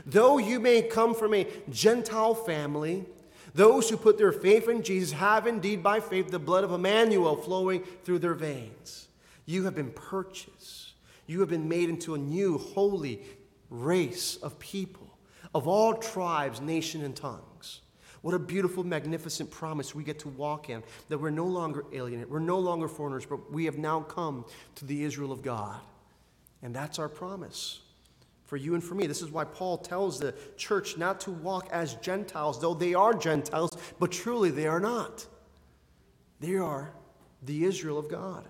Though 0.07 0.39
you 0.39 0.59
may 0.59 0.81
come 0.81 1.15
from 1.15 1.35
a 1.35 1.47
Gentile 1.69 2.35
family, 2.35 3.05
those 3.55 3.91
who 3.91 3.97
put 3.97 4.17
their 4.17 4.33
faith 4.33 4.69
in 4.69 4.83
Jesus 4.83 5.13
have 5.13 5.47
indeed 5.47 5.83
by 5.83 6.01
faith 6.01 6.31
the 6.31 6.39
blood 6.39 6.65
of 6.65 6.73
Emmanuel 6.73 7.37
flowing 7.37 7.83
through 8.05 8.21
their 8.21 8.35
veins. 8.35 9.09
You 9.45 9.65
have 9.65 9.75
been 9.75 9.91
purchased. 9.91 10.95
You 11.27 11.41
have 11.41 11.51
been 11.51 11.69
made 11.69 11.89
into 11.91 12.15
a 12.15 12.19
new, 12.19 12.59
holy, 12.59 13.23
race 13.73 14.37
of 14.37 14.59
people 14.59 15.09
of 15.55 15.67
all 15.67 15.95
tribes, 15.95 16.61
nation, 16.61 17.05
and 17.05 17.17
tongues. 17.17 17.81
What 18.21 18.35
a 18.35 18.39
beautiful, 18.39 18.85
magnificent 18.85 19.51
promise 19.51 19.95
we 19.95 20.05
get 20.05 20.21
to 20.21 20.29
walk 20.29 20.71
in 20.71 20.83
that 21.09 21.19
we're 21.19 21.31
no 21.31 21.47
longer 21.47 21.85
alienated, 21.93 22.31
we're 22.31 22.39
no 22.39 22.59
longer 22.59 22.87
foreigners, 22.87 23.27
but 23.27 23.53
we 23.53 23.65
have 23.65 23.79
now 23.79 24.01
come 24.01 24.45
to 24.77 24.85
the 24.85 25.03
Israel 25.03 25.33
of 25.33 25.43
God. 25.43 25.81
And 26.63 26.75
that's 26.75 26.99
our 27.01 27.09
promise 27.09 27.81
for 28.45 28.57
you 28.57 28.75
and 28.75 28.85
for 28.85 28.95
me. 28.95 29.07
This 29.07 29.23
is 29.23 29.31
why 29.31 29.45
Paul 29.45 29.79
tells 29.79 30.21
the 30.21 30.35
church 30.57 30.97
not 30.97 31.21
to 31.23 31.33
walk 31.33 31.69
as 31.73 31.95
Gentiles, 31.97 32.61
though 32.61 32.75
they 32.75 32.95
are 32.95 33.15
Gentiles, 33.15 33.77
but 33.99 34.13
truly 34.13 34.51
they 34.51 34.69
are 34.69 34.79
not. 34.79 35.27
They 36.39 36.57
are 36.57 36.93
the 37.43 37.65
Israel 37.65 37.99
of 37.99 38.09
God. 38.09 38.47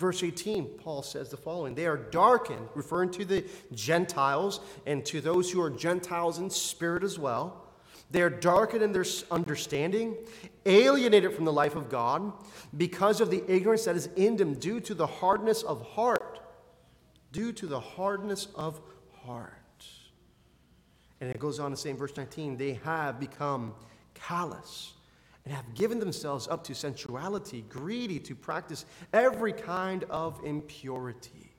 Verse 0.00 0.22
18, 0.22 0.64
Paul 0.64 1.02
says 1.02 1.28
the 1.28 1.36
following 1.36 1.74
They 1.74 1.84
are 1.84 1.98
darkened, 1.98 2.66
referring 2.74 3.10
to 3.10 3.24
the 3.26 3.44
Gentiles 3.74 4.60
and 4.86 5.04
to 5.04 5.20
those 5.20 5.50
who 5.50 5.60
are 5.60 5.68
Gentiles 5.68 6.38
in 6.38 6.48
spirit 6.48 7.04
as 7.04 7.18
well. 7.18 7.66
They 8.10 8.22
are 8.22 8.30
darkened 8.30 8.82
in 8.82 8.92
their 8.92 9.04
understanding, 9.30 10.16
alienated 10.64 11.34
from 11.34 11.44
the 11.44 11.52
life 11.52 11.76
of 11.76 11.90
God 11.90 12.32
because 12.74 13.20
of 13.20 13.30
the 13.30 13.44
ignorance 13.46 13.84
that 13.84 13.94
is 13.94 14.08
in 14.16 14.38
them 14.38 14.54
due 14.54 14.80
to 14.80 14.94
the 14.94 15.06
hardness 15.06 15.62
of 15.62 15.82
heart. 15.82 16.40
Due 17.30 17.52
to 17.52 17.66
the 17.66 17.78
hardness 17.78 18.48
of 18.54 18.80
heart. 19.22 19.52
And 21.20 21.28
it 21.28 21.38
goes 21.38 21.60
on 21.60 21.72
to 21.72 21.76
say 21.76 21.90
in 21.90 21.98
verse 21.98 22.16
19, 22.16 22.56
they 22.56 22.80
have 22.84 23.20
become 23.20 23.74
callous 24.14 24.94
and 25.44 25.54
have 25.54 25.74
given 25.74 25.98
themselves 25.98 26.46
up 26.48 26.64
to 26.64 26.74
sensuality, 26.74 27.64
greedy 27.68 28.18
to 28.20 28.34
practice 28.34 28.84
every 29.12 29.52
kind 29.52 30.04
of 30.10 30.38
impurity. 30.44 31.54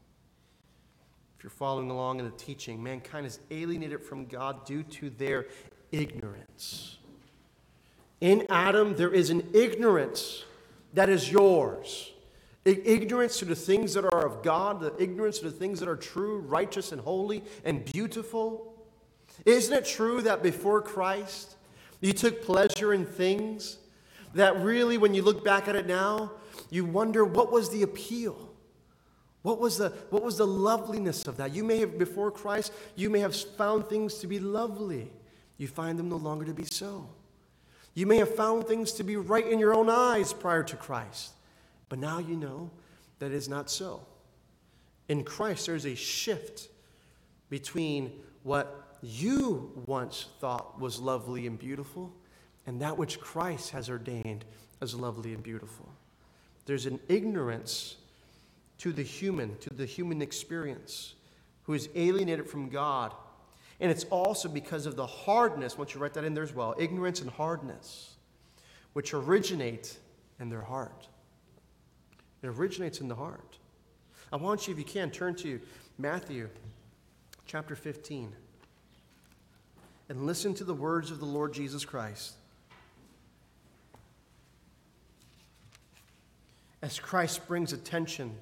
If 1.37 1.43
you're 1.43 1.49
following 1.49 1.89
along 1.89 2.19
in 2.19 2.25
the 2.25 2.31
teaching, 2.31 2.83
mankind 2.83 3.25
is 3.25 3.39
alienated 3.49 4.03
from 4.03 4.25
God 4.27 4.65
due 4.65 4.83
to 4.83 5.09
their 5.09 5.47
ignorance. 5.91 6.99
In 8.19 8.45
Adam, 8.49 8.95
there 8.95 9.11
is 9.11 9.31
an 9.31 9.49
ignorance 9.53 10.45
that 10.93 11.09
is 11.09 11.31
yours. 11.31 12.11
Ignorance 12.63 13.39
to 13.39 13.45
the 13.45 13.55
things 13.55 13.95
that 13.95 14.05
are 14.05 14.23
of 14.23 14.43
God, 14.43 14.81
the 14.81 14.93
ignorance 15.01 15.39
to 15.39 15.45
the 15.45 15.51
things 15.51 15.79
that 15.79 15.89
are 15.89 15.95
true, 15.95 16.41
righteous, 16.41 16.91
and 16.91 17.01
holy, 17.01 17.43
and 17.65 17.83
beautiful. 17.83 18.75
Isn't 19.45 19.75
it 19.75 19.85
true 19.85 20.21
that 20.21 20.43
before 20.43 20.83
Christ, 20.83 21.55
you 22.01 22.13
took 22.13 22.43
pleasure 22.43 22.93
in 22.93 23.05
things 23.05 23.77
that 24.33 24.59
really, 24.61 24.97
when 24.97 25.13
you 25.13 25.21
look 25.21 25.43
back 25.45 25.67
at 25.67 25.75
it 25.75 25.87
now, 25.87 26.31
you 26.69 26.83
wonder 26.85 27.23
what 27.23 27.51
was 27.51 27.69
the 27.69 27.83
appeal? 27.83 28.49
What 29.43 29.59
was 29.59 29.77
the, 29.77 29.89
what 30.09 30.23
was 30.23 30.37
the 30.37 30.47
loveliness 30.47 31.25
of 31.27 31.37
that? 31.37 31.53
You 31.53 31.63
may 31.63 31.79
have, 31.79 31.97
before 31.97 32.31
Christ, 32.31 32.73
you 32.95 33.09
may 33.09 33.19
have 33.19 33.35
found 33.35 33.87
things 33.87 34.15
to 34.15 34.27
be 34.27 34.39
lovely. 34.39 35.11
You 35.57 35.67
find 35.67 35.97
them 35.97 36.09
no 36.09 36.17
longer 36.17 36.45
to 36.45 36.53
be 36.53 36.65
so. 36.65 37.09
You 37.93 38.05
may 38.05 38.17
have 38.17 38.33
found 38.35 38.67
things 38.67 38.91
to 38.93 39.03
be 39.03 39.15
right 39.17 39.45
in 39.45 39.59
your 39.59 39.73
own 39.73 39.89
eyes 39.89 40.31
prior 40.31 40.63
to 40.63 40.75
Christ, 40.75 41.33
but 41.89 41.99
now 41.99 42.19
you 42.19 42.35
know 42.35 42.71
that 43.19 43.31
is 43.31 43.49
not 43.49 43.69
so. 43.69 44.01
In 45.09 45.23
Christ, 45.23 45.65
there's 45.65 45.85
a 45.85 45.95
shift 45.95 46.69
between 47.49 48.13
what 48.43 48.80
you 49.01 49.71
once 49.85 50.27
thought 50.39 50.79
was 50.79 50.99
lovely 50.99 51.47
and 51.47 51.57
beautiful 51.57 52.11
and 52.65 52.81
that 52.81 52.97
which 52.97 53.19
Christ 53.19 53.71
has 53.71 53.89
ordained 53.89 54.45
as 54.81 54.93
lovely 54.93 55.33
and 55.33 55.41
beautiful. 55.41 55.89
There's 56.65 56.85
an 56.85 56.99
ignorance 57.07 57.97
to 58.79 58.91
the 58.91 59.03
human, 59.03 59.57
to 59.59 59.73
the 59.73 59.85
human 59.85 60.21
experience, 60.21 61.15
who 61.63 61.73
is 61.73 61.89
alienated 61.95 62.49
from 62.49 62.69
God. 62.69 63.13
And 63.79 63.91
it's 63.91 64.03
also 64.05 64.47
because 64.47 64.85
of 64.85 64.95
the 64.95 65.05
hardness, 65.05 65.77
once 65.77 65.93
you 65.93 65.99
write 65.99 66.13
that 66.13 66.23
in 66.23 66.33
there 66.33 66.43
as 66.43 66.53
well, 66.53 66.75
ignorance 66.77 67.21
and 67.21 67.29
hardness, 67.29 68.15
which 68.93 69.13
originate 69.13 69.97
in 70.39 70.49
their 70.49 70.61
heart. 70.61 71.07
It 72.41 72.47
originates 72.47 73.01
in 73.01 73.07
the 73.07 73.15
heart. 73.15 73.57
I 74.31 74.35
want 74.37 74.67
you, 74.67 74.73
if 74.73 74.79
you 74.79 74.85
can, 74.85 75.11
turn 75.11 75.35
to 75.35 75.59
Matthew 75.97 76.49
chapter 77.45 77.75
15 77.75 78.31
and 80.11 80.25
listen 80.25 80.53
to 80.53 80.65
the 80.65 80.73
words 80.73 81.09
of 81.09 81.19
the 81.19 81.25
Lord 81.25 81.53
Jesus 81.53 81.85
Christ. 81.85 82.33
As 86.81 86.99
Christ 86.99 87.47
brings 87.47 87.71
attention 87.71 88.35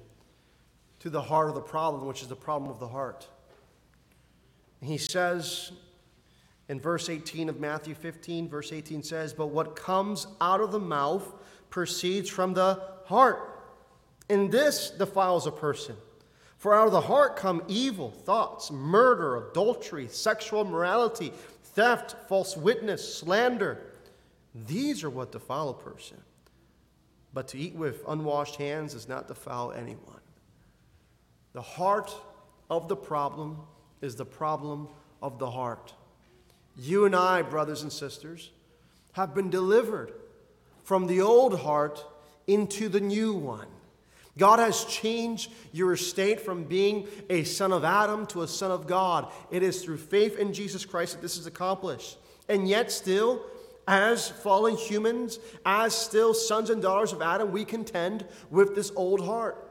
to 0.98 1.08
the 1.08 1.22
heart 1.22 1.48
of 1.48 1.54
the 1.54 1.60
problem, 1.60 2.06
which 2.08 2.22
is 2.22 2.26
the 2.26 2.34
problem 2.34 2.72
of 2.72 2.80
the 2.80 2.88
heart. 2.88 3.28
He 4.82 4.98
says 4.98 5.70
In 6.68 6.80
verse 6.80 7.08
18 7.08 7.48
of 7.48 7.60
Matthew 7.60 7.94
15, 7.94 8.48
verse 8.48 8.72
18 8.72 9.04
says, 9.04 9.32
But 9.32 9.46
what 9.46 9.76
comes 9.76 10.26
out 10.40 10.60
of 10.60 10.72
the 10.72 10.80
mouth 10.80 11.32
proceeds 11.70 12.28
from 12.28 12.52
the 12.52 12.82
heart, 13.04 13.62
and 14.28 14.50
this 14.50 14.90
defiles 14.90 15.46
a 15.46 15.52
person. 15.52 15.94
For 16.60 16.74
out 16.74 16.86
of 16.86 16.92
the 16.92 17.00
heart 17.00 17.36
come 17.36 17.62
evil 17.68 18.10
thoughts, 18.10 18.70
murder, 18.70 19.48
adultery, 19.48 20.08
sexual 20.08 20.60
immorality, 20.60 21.32
theft, 21.74 22.16
false 22.28 22.56
witness, 22.56 23.14
slander. 23.14 23.78
These 24.54 25.04
are 25.04 25.10
what 25.10 25.32
defile 25.32 25.68
a 25.70 25.74
person. 25.74 26.18
But 27.32 27.48
to 27.48 27.58
eat 27.58 27.74
with 27.74 28.02
unwashed 28.08 28.56
hands 28.56 28.94
does 28.94 29.08
not 29.08 29.28
defile 29.28 29.72
anyone. 29.72 30.20
The 31.52 31.62
heart 31.62 32.12
of 32.68 32.88
the 32.88 32.96
problem 32.96 33.58
is 34.00 34.16
the 34.16 34.24
problem 34.24 34.88
of 35.22 35.38
the 35.38 35.50
heart. 35.50 35.94
You 36.76 37.04
and 37.04 37.14
I, 37.14 37.42
brothers 37.42 37.82
and 37.82 37.92
sisters, 37.92 38.50
have 39.12 39.34
been 39.34 39.50
delivered 39.50 40.12
from 40.82 41.06
the 41.06 41.20
old 41.20 41.60
heart 41.60 42.04
into 42.46 42.88
the 42.88 43.00
new 43.00 43.32
one. 43.32 43.68
God 44.40 44.58
has 44.58 44.86
changed 44.86 45.52
your 45.70 45.96
state 45.96 46.40
from 46.40 46.64
being 46.64 47.06
a 47.28 47.44
son 47.44 47.74
of 47.74 47.84
Adam 47.84 48.24
to 48.28 48.40
a 48.40 48.48
son 48.48 48.70
of 48.70 48.86
God. 48.86 49.30
It 49.50 49.62
is 49.62 49.84
through 49.84 49.98
faith 49.98 50.38
in 50.38 50.54
Jesus 50.54 50.86
Christ 50.86 51.12
that 51.12 51.20
this 51.20 51.36
is 51.36 51.46
accomplished. 51.46 52.16
And 52.48 52.66
yet, 52.66 52.90
still, 52.90 53.44
as 53.86 54.30
fallen 54.30 54.76
humans, 54.76 55.38
as 55.66 55.94
still 55.94 56.32
sons 56.32 56.70
and 56.70 56.80
daughters 56.80 57.12
of 57.12 57.20
Adam, 57.20 57.52
we 57.52 57.66
contend 57.66 58.24
with 58.50 58.74
this 58.74 58.90
old 58.96 59.20
heart. 59.20 59.70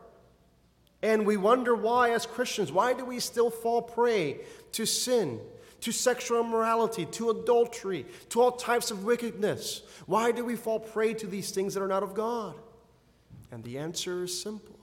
And 1.01 1.25
we 1.25 1.35
wonder 1.35 1.73
why, 1.73 2.11
as 2.11 2.27
Christians, 2.27 2.71
why 2.71 2.93
do 2.93 3.03
we 3.03 3.19
still 3.19 3.49
fall 3.49 3.81
prey 3.81 4.41
to 4.73 4.85
sin, 4.85 5.39
to 5.81 5.91
sexual 5.91 6.41
immorality, 6.41 7.07
to 7.07 7.31
adultery, 7.31 8.05
to 8.29 8.39
all 8.39 8.51
types 8.51 8.91
of 8.91 9.03
wickedness? 9.03 9.81
Why 10.05 10.31
do 10.31 10.45
we 10.45 10.55
fall 10.55 10.79
prey 10.79 11.15
to 11.15 11.25
these 11.25 11.49
things 11.49 11.73
that 11.73 11.81
are 11.81 11.87
not 11.87 12.03
of 12.03 12.13
God? 12.13 12.53
And 13.51 13.63
the 13.63 13.77
answer 13.77 14.23
is 14.23 14.41
simple. 14.41 14.79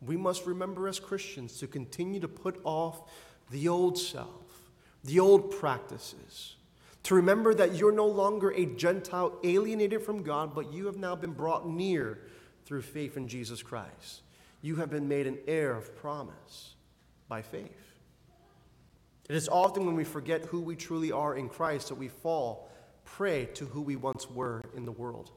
We 0.00 0.16
must 0.16 0.46
remember 0.46 0.88
as 0.88 0.98
Christians 0.98 1.58
to 1.58 1.66
continue 1.66 2.20
to 2.20 2.28
put 2.28 2.60
off 2.64 3.10
the 3.50 3.68
old 3.68 3.98
self, 3.98 4.70
the 5.04 5.20
old 5.20 5.50
practices. 5.50 6.56
To 7.04 7.14
remember 7.14 7.54
that 7.54 7.74
you're 7.74 7.92
no 7.92 8.06
longer 8.06 8.50
a 8.50 8.66
Gentile 8.66 9.38
alienated 9.42 10.02
from 10.02 10.22
God, 10.22 10.54
but 10.54 10.72
you 10.72 10.86
have 10.86 10.96
now 10.96 11.16
been 11.16 11.32
brought 11.32 11.68
near 11.68 12.18
through 12.64 12.82
faith 12.82 13.16
in 13.16 13.26
Jesus 13.26 13.62
Christ. 13.62 14.22
You 14.62 14.76
have 14.76 14.90
been 14.90 15.08
made 15.08 15.26
an 15.26 15.38
heir 15.46 15.74
of 15.74 15.96
promise 15.96 16.74
by 17.28 17.42
faith. 17.42 17.94
It 19.28 19.36
is 19.36 19.48
often 19.48 19.86
when 19.86 19.96
we 19.96 20.04
forget 20.04 20.44
who 20.46 20.60
we 20.60 20.76
truly 20.76 21.12
are 21.12 21.34
in 21.36 21.48
Christ 21.48 21.88
that 21.88 21.94
we 21.94 22.08
fall 22.08 22.68
prey 23.04 23.46
to 23.54 23.64
who 23.64 23.80
we 23.80 23.96
once 23.96 24.28
were 24.28 24.62
in 24.76 24.84
the 24.84 24.92
world. 24.92 25.30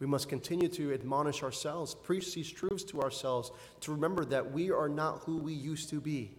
We 0.00 0.06
must 0.06 0.28
continue 0.28 0.68
to 0.68 0.92
admonish 0.92 1.42
ourselves, 1.42 1.94
preach 1.94 2.34
these 2.34 2.50
truths 2.50 2.84
to 2.84 3.00
ourselves, 3.00 3.52
to 3.80 3.92
remember 3.92 4.24
that 4.26 4.52
we 4.52 4.70
are 4.70 4.88
not 4.88 5.20
who 5.20 5.36
we 5.36 5.52
used 5.52 5.88
to 5.90 6.00
be. 6.00 6.32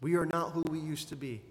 We 0.00 0.16
are 0.16 0.26
not 0.26 0.50
who 0.50 0.64
we 0.68 0.80
used 0.80 1.08
to 1.10 1.16
be. 1.16 1.42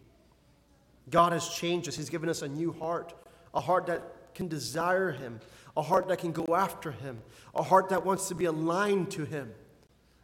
God 1.10 1.32
has 1.32 1.48
changed 1.48 1.88
us. 1.88 1.96
He's 1.96 2.10
given 2.10 2.30
us 2.30 2.42
a 2.42 2.48
new 2.48 2.74
heart, 2.74 3.14
a 3.54 3.62
heart 3.62 3.86
that 3.88 4.36
can 4.36 4.48
desire 4.48 5.12
Him, 5.12 5.40
a 5.78 5.82
heart 5.82 6.10
that 6.10 6.20
can 6.20 6.34
go 6.34 6.56
after 6.56 6.92
Him, 6.92 7.22
a 7.56 7.64
heart 7.64 7.90
that 7.90 8.06
wants 8.06 8.28
to 8.28 8.36
be 8.36 8.46
aligned 8.46 9.12
to 9.12 9.24
Him. 9.24 9.52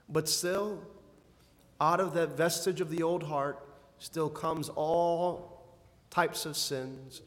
But 0.09 0.27
still, 0.27 0.83
out 1.79 2.00
of 2.01 2.13
that 2.13 2.36
vestige 2.36 2.81
of 2.81 2.89
the 2.89 3.03
old 3.03 3.24
heart, 3.24 3.65
still 4.00 4.29
comes 4.29 4.69
all 4.69 5.63
types 6.09 6.45
of 6.45 6.57
sins, 6.57 7.21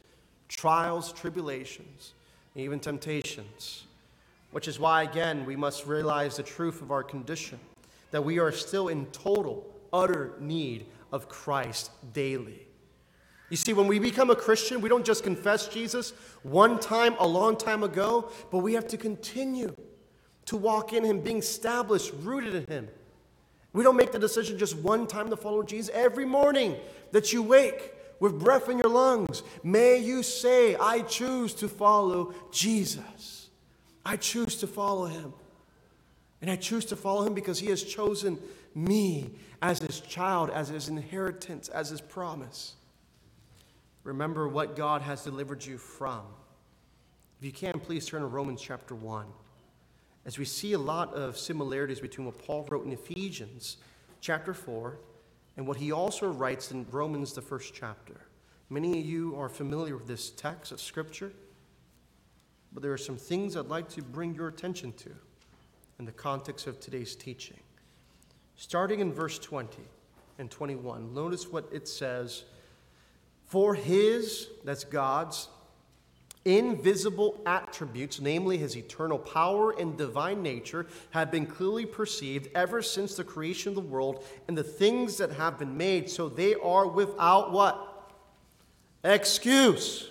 trials, 0.49 1.13
tribulations 1.13 2.13
even 2.55 2.81
temptations. 2.81 3.85
Which 4.51 4.67
is 4.67 4.79
why, 4.81 5.05
again, 5.05 5.45
we 5.47 5.57
must 5.57 5.87
realize 5.87 6.37
the 6.37 6.43
truth 6.43 6.83
of 6.83 6.91
our 6.91 7.03
condition 7.03 7.61
that 8.11 8.25
we 8.25 8.39
are 8.39 8.51
still 8.51 8.89
in 8.89 9.07
total, 9.07 9.65
utter 9.93 10.33
need 10.41 10.87
of 11.13 11.29
Christ 11.29 11.91
daily. 12.13 12.67
You 13.49 13.57
see, 13.57 13.73
when 13.73 13.87
we 13.87 13.99
become 13.99 14.31
a 14.31 14.37
Christian, 14.37 14.81
we 14.81 14.89
don't 14.89 15.05
just 15.05 15.25
confess 15.25 15.69
Jesus 15.69 16.13
one 16.43 16.79
time 16.79 17.15
a 17.19 17.27
long 17.27 17.57
time 17.57 17.83
ago, 17.83 18.31
but 18.51 18.59
we 18.59 18.75
have 18.75 18.87
to 18.89 18.97
continue 18.97 19.75
to 20.47 20.57
walk 20.57 20.93
in 20.93 21.05
Him, 21.05 21.21
being 21.21 21.39
established, 21.39 22.13
rooted 22.23 22.55
in 22.55 22.67
Him. 22.67 22.89
We 23.73 23.85
don't 23.85 23.97
make 23.97 24.13
the 24.13 24.19
decision 24.19 24.59
just 24.59 24.77
one 24.77 25.07
time 25.07 25.31
to 25.31 25.37
follow 25.37 25.63
Jesus. 25.63 25.91
Every 25.95 26.25
morning 26.25 26.77
that 27.13 27.33
you 27.33 27.43
wake, 27.43 27.95
with 28.21 28.39
breath 28.39 28.69
in 28.69 28.79
your 28.79 28.91
lungs, 28.91 29.43
may 29.65 29.97
you 29.97 30.23
say, 30.23 30.77
I 30.77 31.01
choose 31.01 31.55
to 31.55 31.69
follow 31.69 32.35
Jesus. 32.53 33.49
I 34.05 34.17
choose 34.17 34.57
to 34.57 34.67
follow 34.67 35.07
him. 35.07 35.33
And 36.43 36.51
I 36.51 36.57
choose 36.57 36.85
to 36.87 36.97
follow 36.97 37.27
him 37.27 37.35
because 37.35 37.59
he 37.59 37.69
has 37.69 37.83
chosen 37.83 38.39
me 38.75 39.31
as 39.63 39.79
his 39.79 40.01
child, 40.01 40.51
as 40.51 40.69
his 40.69 40.89
inheritance, 40.89 41.69
as 41.69 41.89
his 41.89 42.01
promise. 42.01 42.75
Remember 44.05 44.49
what 44.49 44.77
God 44.77 45.03
has 45.03 45.25
delivered 45.25 45.65
you 45.65 45.77
from. 45.77 46.23
If 47.39 47.47
you 47.47 47.53
can, 47.53 47.81
please 47.81 48.07
turn 48.07 48.21
to 48.21 48.27
Romans 48.27 48.61
chapter 48.61 48.95
1. 48.95 49.27
As 50.27 50.39
we 50.39 50.45
see 50.45 50.75
a 50.75 50.79
lot 50.79 51.15
of 51.15 51.39
similarities 51.39 52.01
between 52.01 52.27
what 52.27 52.39
Paul 52.45 52.67
wrote 52.71 52.85
in 52.85 52.93
Ephesians 52.93 53.79
chapter 54.21 54.53
4 54.53 54.99
and 55.61 55.69
what 55.69 55.77
he 55.77 55.93
also 55.93 56.27
writes 56.27 56.71
in 56.71 56.87
Romans, 56.91 57.35
the 57.35 57.43
first 57.43 57.75
chapter. 57.75 58.19
Many 58.71 58.99
of 58.99 59.05
you 59.05 59.37
are 59.39 59.51
familiar 59.51 59.95
with 59.95 60.07
this 60.07 60.31
text 60.31 60.73
of 60.73 60.81
Scripture, 60.81 61.35
but 62.73 62.83
there 62.83 62.95
are 62.95 62.97
some 62.97 63.19
things 63.19 63.59
I'd 63.59 63.67
like 63.67 63.87
to 63.91 64.01
bring 64.01 64.35
your 64.35 64.49
attention 64.49 64.95
to 64.95 65.11
in 65.99 66.07
the 66.07 66.13
context 66.13 66.67
of 66.67 66.81
today's 66.81 67.15
teaching. 67.15 67.59
Starting 68.57 69.01
in 69.01 69.13
verse 69.13 69.39
20 69.39 69.83
and 70.39 70.51
21, 70.51 71.13
notice 71.13 71.47
what 71.47 71.69
it 71.71 71.87
says 71.87 72.45
For 73.45 73.75
his, 73.75 74.49
that's 74.65 74.85
God's, 74.85 75.49
invisible 76.45 77.41
attributes, 77.45 78.21
namely 78.21 78.57
his 78.57 78.77
eternal 78.77 79.19
power 79.19 79.73
and 79.79 79.97
divine 79.97 80.43
nature, 80.43 80.87
have 81.11 81.31
been 81.31 81.47
clearly 81.47 81.85
perceived 81.85 82.49
ever 82.55 82.81
since 82.81 83.15
the 83.15 83.25
creation 83.25 83.71
of 83.71 83.75
the 83.75 83.81
world 83.81 84.25
and 84.49 84.57
the 84.57 84.65
things 84.65 85.19
that 85.19 85.33
have 85.33 85.59
been 85.59 85.77
made, 85.77 86.09
so 86.09 86.29
they 86.29 86.55
are 86.55 86.87
without 86.87 87.53
what? 87.53 88.13
Excuse. 89.05 90.09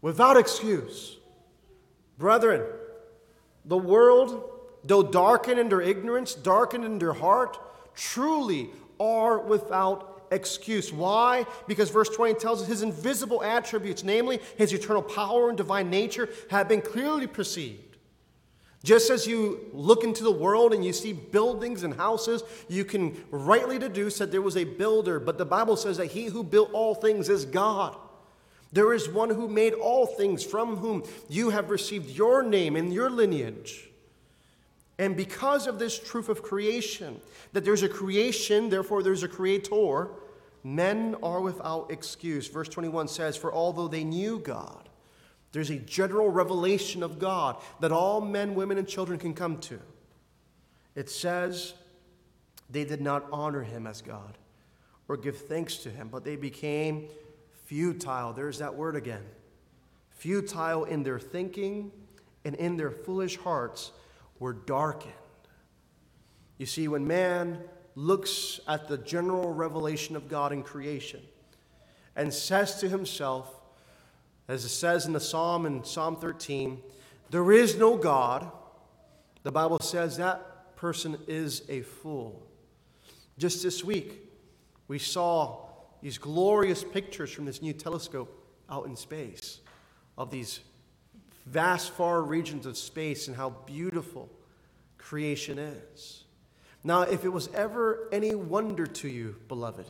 Without 0.00 0.36
excuse. 0.36 1.16
Brethren, 2.18 2.62
the 3.64 3.78
world, 3.78 4.50
though 4.84 5.02
darkened 5.02 5.58
in 5.58 5.68
their 5.68 5.80
ignorance, 5.80 6.34
darkened 6.34 6.84
in 6.84 6.98
their 6.98 7.12
heart, 7.12 7.58
truly 7.94 8.70
are 8.98 9.38
without 9.38 10.15
excuse. 10.30 10.92
Why? 10.92 11.46
Because 11.66 11.90
verse 11.90 12.08
20 12.08 12.34
tells 12.34 12.62
us 12.62 12.68
his 12.68 12.82
invisible 12.82 13.42
attributes, 13.42 14.04
namely 14.04 14.40
his 14.56 14.72
eternal 14.72 15.02
power 15.02 15.48
and 15.48 15.56
divine 15.56 15.90
nature, 15.90 16.28
have 16.50 16.68
been 16.68 16.80
clearly 16.80 17.26
perceived. 17.26 17.82
Just 18.84 19.10
as 19.10 19.26
you 19.26 19.68
look 19.72 20.04
into 20.04 20.22
the 20.22 20.30
world 20.30 20.72
and 20.72 20.84
you 20.84 20.92
see 20.92 21.12
buildings 21.12 21.82
and 21.82 21.94
houses, 21.94 22.44
you 22.68 22.84
can 22.84 23.20
rightly 23.30 23.78
deduce 23.78 24.18
that 24.18 24.30
there 24.30 24.42
was 24.42 24.56
a 24.56 24.62
builder, 24.62 25.18
but 25.18 25.38
the 25.38 25.44
Bible 25.44 25.76
says 25.76 25.96
that 25.96 26.06
he 26.06 26.26
who 26.26 26.44
built 26.44 26.72
all 26.72 26.94
things 26.94 27.28
is 27.28 27.44
God. 27.44 27.96
There 28.72 28.92
is 28.92 29.08
one 29.08 29.30
who 29.30 29.48
made 29.48 29.74
all 29.74 30.06
things, 30.06 30.44
from 30.44 30.76
whom 30.76 31.02
you 31.28 31.50
have 31.50 31.70
received 31.70 32.10
your 32.10 32.42
name 32.42 32.76
and 32.76 32.92
your 32.92 33.10
lineage. 33.10 33.88
And 34.98 35.16
because 35.16 35.66
of 35.66 35.78
this 35.78 35.98
truth 35.98 36.28
of 36.28 36.42
creation, 36.42 37.20
that 37.52 37.64
there's 37.64 37.82
a 37.82 37.88
creation, 37.88 38.70
therefore 38.70 39.02
there's 39.02 39.22
a 39.22 39.28
creator, 39.28 40.08
men 40.64 41.16
are 41.22 41.40
without 41.40 41.90
excuse. 41.90 42.48
Verse 42.48 42.68
21 42.68 43.08
says, 43.08 43.36
For 43.36 43.52
although 43.52 43.88
they 43.88 44.04
knew 44.04 44.38
God, 44.38 44.88
there's 45.52 45.70
a 45.70 45.76
general 45.76 46.28
revelation 46.28 47.02
of 47.02 47.18
God 47.18 47.56
that 47.80 47.92
all 47.92 48.20
men, 48.20 48.54
women, 48.54 48.78
and 48.78 48.88
children 48.88 49.18
can 49.18 49.34
come 49.34 49.58
to. 49.58 49.78
It 50.94 51.10
says, 51.10 51.74
They 52.70 52.84
did 52.84 53.02
not 53.02 53.26
honor 53.30 53.62
him 53.62 53.86
as 53.86 54.00
God 54.00 54.38
or 55.08 55.16
give 55.16 55.36
thanks 55.36 55.76
to 55.78 55.90
him, 55.90 56.08
but 56.10 56.24
they 56.24 56.36
became 56.36 57.08
futile. 57.66 58.32
There's 58.32 58.58
that 58.58 58.74
word 58.74 58.96
again. 58.96 59.22
Futile 60.10 60.84
in 60.84 61.02
their 61.02 61.18
thinking 61.18 61.92
and 62.44 62.54
in 62.54 62.76
their 62.76 62.90
foolish 62.90 63.36
hearts 63.36 63.92
were 64.38 64.52
darkened. 64.52 65.12
You 66.58 66.66
see, 66.66 66.88
when 66.88 67.06
man 67.06 67.60
looks 67.94 68.60
at 68.68 68.88
the 68.88 68.98
general 68.98 69.52
revelation 69.52 70.16
of 70.16 70.28
God 70.28 70.52
in 70.52 70.62
creation 70.62 71.22
and 72.14 72.32
says 72.32 72.80
to 72.80 72.88
himself, 72.88 73.60
as 74.48 74.64
it 74.64 74.70
says 74.70 75.06
in 75.06 75.12
the 75.12 75.20
Psalm 75.20 75.66
in 75.66 75.84
Psalm 75.84 76.16
13, 76.16 76.80
there 77.30 77.50
is 77.50 77.76
no 77.76 77.96
God, 77.96 78.50
the 79.42 79.52
Bible 79.52 79.78
says 79.80 80.16
that 80.16 80.76
person 80.76 81.16
is 81.26 81.62
a 81.68 81.82
fool. 81.82 82.46
Just 83.38 83.62
this 83.62 83.82
week, 83.82 84.22
we 84.88 84.98
saw 84.98 85.66
these 86.00 86.18
glorious 86.18 86.84
pictures 86.84 87.30
from 87.30 87.44
this 87.44 87.60
new 87.60 87.72
telescope 87.72 88.46
out 88.70 88.86
in 88.86 88.96
space 88.96 89.60
of 90.16 90.30
these 90.30 90.60
vast, 91.46 91.90
far 91.90 92.22
regions 92.22 92.66
of 92.66 92.76
space 92.76 93.28
and 93.28 93.36
how 93.36 93.50
beautiful 93.66 94.28
creation 94.98 95.58
is. 95.58 96.24
Now, 96.82 97.02
if 97.02 97.24
it 97.24 97.28
was 97.28 97.48
ever 97.54 98.08
any 98.12 98.34
wonder 98.34 98.86
to 98.86 99.08
you, 99.08 99.36
beloved, 99.48 99.86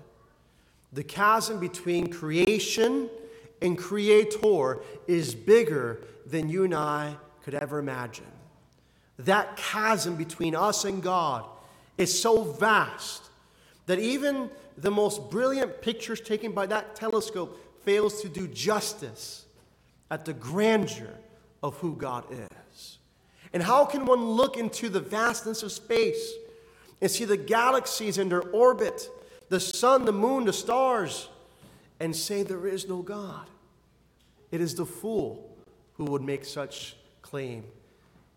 the 0.92 1.04
chasm 1.04 1.58
between 1.58 2.12
creation 2.12 3.10
and 3.60 3.76
creator 3.76 4.80
is 5.06 5.34
bigger 5.34 6.04
than 6.26 6.48
you 6.48 6.64
and 6.64 6.74
I 6.74 7.16
could 7.42 7.54
ever 7.54 7.78
imagine. 7.78 8.26
That 9.18 9.56
chasm 9.56 10.16
between 10.16 10.54
us 10.54 10.84
and 10.84 11.02
God 11.02 11.44
is 11.96 12.18
so 12.18 12.42
vast 12.42 13.22
that 13.86 13.98
even 13.98 14.50
the 14.76 14.90
most 14.90 15.30
brilliant 15.30 15.80
pictures 15.80 16.20
taken 16.20 16.52
by 16.52 16.66
that 16.66 16.96
telescope 16.96 17.58
fails 17.84 18.20
to 18.22 18.28
do 18.28 18.46
justice 18.48 19.46
at 20.10 20.24
the 20.24 20.34
grandeur 20.34 21.14
of 21.62 21.76
who 21.78 21.96
God 21.96 22.24
is. 22.30 22.98
And 23.52 23.62
how 23.62 23.84
can 23.84 24.06
one 24.06 24.24
look 24.24 24.56
into 24.56 24.88
the 24.88 25.00
vastness 25.00 25.62
of 25.62 25.72
space 25.72 26.32
and 27.00 27.10
see 27.10 27.24
the 27.24 27.36
galaxies 27.36 28.18
in 28.18 28.28
their 28.28 28.42
orbit, 28.42 29.08
the 29.48 29.60
sun, 29.60 30.04
the 30.04 30.12
moon, 30.12 30.44
the 30.44 30.52
stars, 30.52 31.28
and 32.00 32.14
say 32.14 32.42
there 32.42 32.66
is 32.66 32.88
no 32.88 33.02
God? 33.02 33.48
It 34.50 34.60
is 34.60 34.74
the 34.74 34.86
fool 34.86 35.56
who 35.94 36.04
would 36.04 36.22
make 36.22 36.44
such 36.44 36.96
claim 37.22 37.64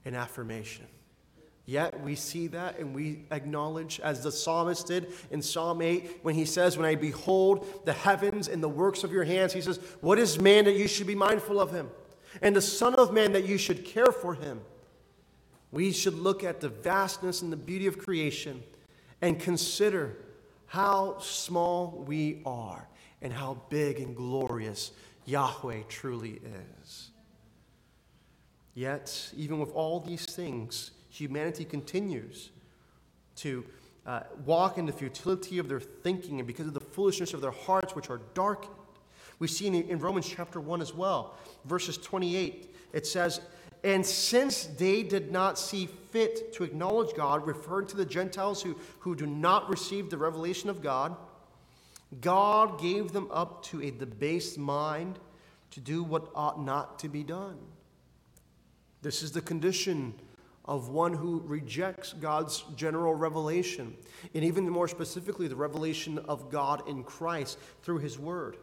and 0.06 0.16
affirmation. 0.16 0.86
Yet 1.66 2.02
we 2.02 2.16
see 2.16 2.48
that 2.48 2.80
and 2.80 2.96
we 2.96 3.26
acknowledge, 3.30 4.00
as 4.00 4.24
the 4.24 4.32
psalmist 4.32 4.88
did 4.88 5.14
in 5.30 5.40
Psalm 5.40 5.84
8, 5.84 6.22
when 6.24 6.34
he 6.34 6.46
says, 6.46 6.78
When 6.78 6.86
I 6.88 6.96
behold 6.96 7.86
the 7.86 7.94
heavens 7.94 8.48
and 8.48 8.64
the 8.64 8.70
works 8.70 9.04
of 9.04 9.12
your 9.12 9.24
hands, 9.24 9.54
he 9.54 9.62
says, 9.62 9.80
What 10.02 10.18
is 10.18 10.40
man 10.40 10.66
that 10.66 10.76
you 10.76 10.88
should 10.88 11.06
be 11.06 11.14
mindful 11.14 11.60
of 11.60 11.72
him? 11.72 11.92
And 12.42 12.56
the 12.56 12.62
Son 12.62 12.96
of 12.96 13.14
Man 13.14 13.32
that 13.34 13.46
you 13.46 13.58
should 13.58 13.86
care 13.86 14.12
for 14.12 14.34
him. 14.34 14.62
We 15.72 15.92
should 15.92 16.16
look 16.16 16.44
at 16.44 16.62
the 16.62 16.70
vastness 16.70 17.42
and 17.42 17.52
the 17.52 17.58
beauty 17.58 17.88
of 17.88 17.98
creation 17.98 18.64
and 19.22 19.40
consider 19.40 20.18
how 20.68 21.20
small 21.20 22.04
we 22.08 22.42
are 22.46 22.88
and 23.22 23.34
how 23.34 23.62
big 23.70 24.00
and 24.00 24.16
glorious 24.16 24.92
Yahweh 25.26 25.84
truly 25.90 26.42
is. 26.82 27.12
Yet, 28.74 29.32
even 29.36 29.60
with 29.60 29.72
all 29.72 30.00
these 30.00 30.26
things, 30.26 30.92
humanity 31.10 31.66
continues 31.66 32.52
to 33.38 33.66
uh, 34.06 34.22
walk 34.46 34.78
in 34.78 34.86
the 34.86 34.94
futility 34.94 35.60
of 35.60 35.68
their 35.68 35.80
thinking 35.80 36.40
and 36.40 36.48
because 36.48 36.68
of 36.68 36.74
the 36.74 36.80
foolishness 36.80 37.34
of 37.34 37.42
their 37.42 37.52
hearts, 37.52 37.96
which 37.96 38.10
are 38.10 38.22
darkened. 38.34 38.74
We 39.40 39.48
see 39.48 39.68
in, 39.68 39.74
in 39.74 40.00
Romans 40.00 40.28
chapter 40.28 40.60
1 40.60 40.82
as 40.82 40.94
well, 40.94 41.36
verses 41.66 41.98
28, 41.98 42.76
it 42.94 43.08
says, 43.08 43.42
And 43.84 44.06
since 44.06 44.66
they 44.66 45.02
did 45.04 45.32
not 45.32 45.58
see 45.58 45.88
fit 46.12 46.54
to 46.54 46.64
acknowledge 46.64 47.16
God, 47.16 47.48
referring 47.48 47.88
to 47.88 47.98
the 47.98 48.06
Gentiles 48.06 48.62
who, 48.62 48.76
who 49.00 49.16
do 49.16 49.26
not 49.26 49.70
receive 49.70 50.10
the 50.10 50.18
revelation 50.18 50.70
of 50.70 50.82
God, 50.82 51.16
God 52.22 52.82
gave 52.82 53.12
them 53.12 53.28
up 53.32 53.64
to 53.66 53.82
a 53.82 53.92
debased 53.92 54.58
mind 54.58 55.20
to 55.72 55.80
do 55.80 56.04
what 56.04 56.30
ought 56.36 56.62
not 56.62 57.00
to 57.00 57.08
be 57.08 57.24
done. 57.24 57.58
This 59.02 59.24
is 59.24 59.32
the 59.32 59.42
condition 59.42 60.14
of 60.66 60.90
one 60.90 61.14
who 61.14 61.42
rejects 61.46 62.14
God's 62.14 62.64
general 62.76 63.16
revelation, 63.16 63.96
and 64.34 64.44
even 64.44 64.70
more 64.70 64.88
specifically, 64.88 65.48
the 65.48 65.56
revelation 65.56 66.20
of 66.28 66.52
God 66.52 66.88
in 66.88 67.04
Christ 67.04 67.58
through 67.82 68.00
his 68.00 68.20
word. 68.20 68.58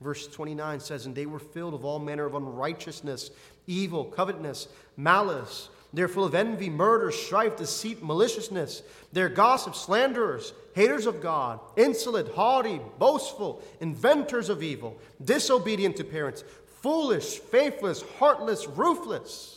Verse 0.00 0.26
29 0.26 0.80
says, 0.80 1.06
And 1.06 1.14
they 1.14 1.26
were 1.26 1.38
filled 1.38 1.74
of 1.74 1.84
all 1.84 1.98
manner 1.98 2.26
of 2.26 2.34
unrighteousness, 2.34 3.30
evil, 3.66 4.04
covetousness, 4.04 4.68
malice. 4.96 5.68
They're 5.92 6.08
full 6.08 6.24
of 6.24 6.34
envy, 6.34 6.68
murder, 6.68 7.10
strife, 7.10 7.56
deceit, 7.56 8.02
maliciousness. 8.02 8.82
They're 9.12 9.28
gossips, 9.28 9.80
slanderers, 9.80 10.52
haters 10.74 11.06
of 11.06 11.22
God, 11.22 11.60
insolent, 11.76 12.28
haughty, 12.28 12.80
boastful, 12.98 13.62
inventors 13.80 14.50
of 14.50 14.62
evil, 14.62 14.98
disobedient 15.24 15.96
to 15.96 16.04
parents, 16.04 16.44
foolish, 16.82 17.38
faithless, 17.38 18.02
heartless, 18.18 18.66
ruthless 18.66 19.56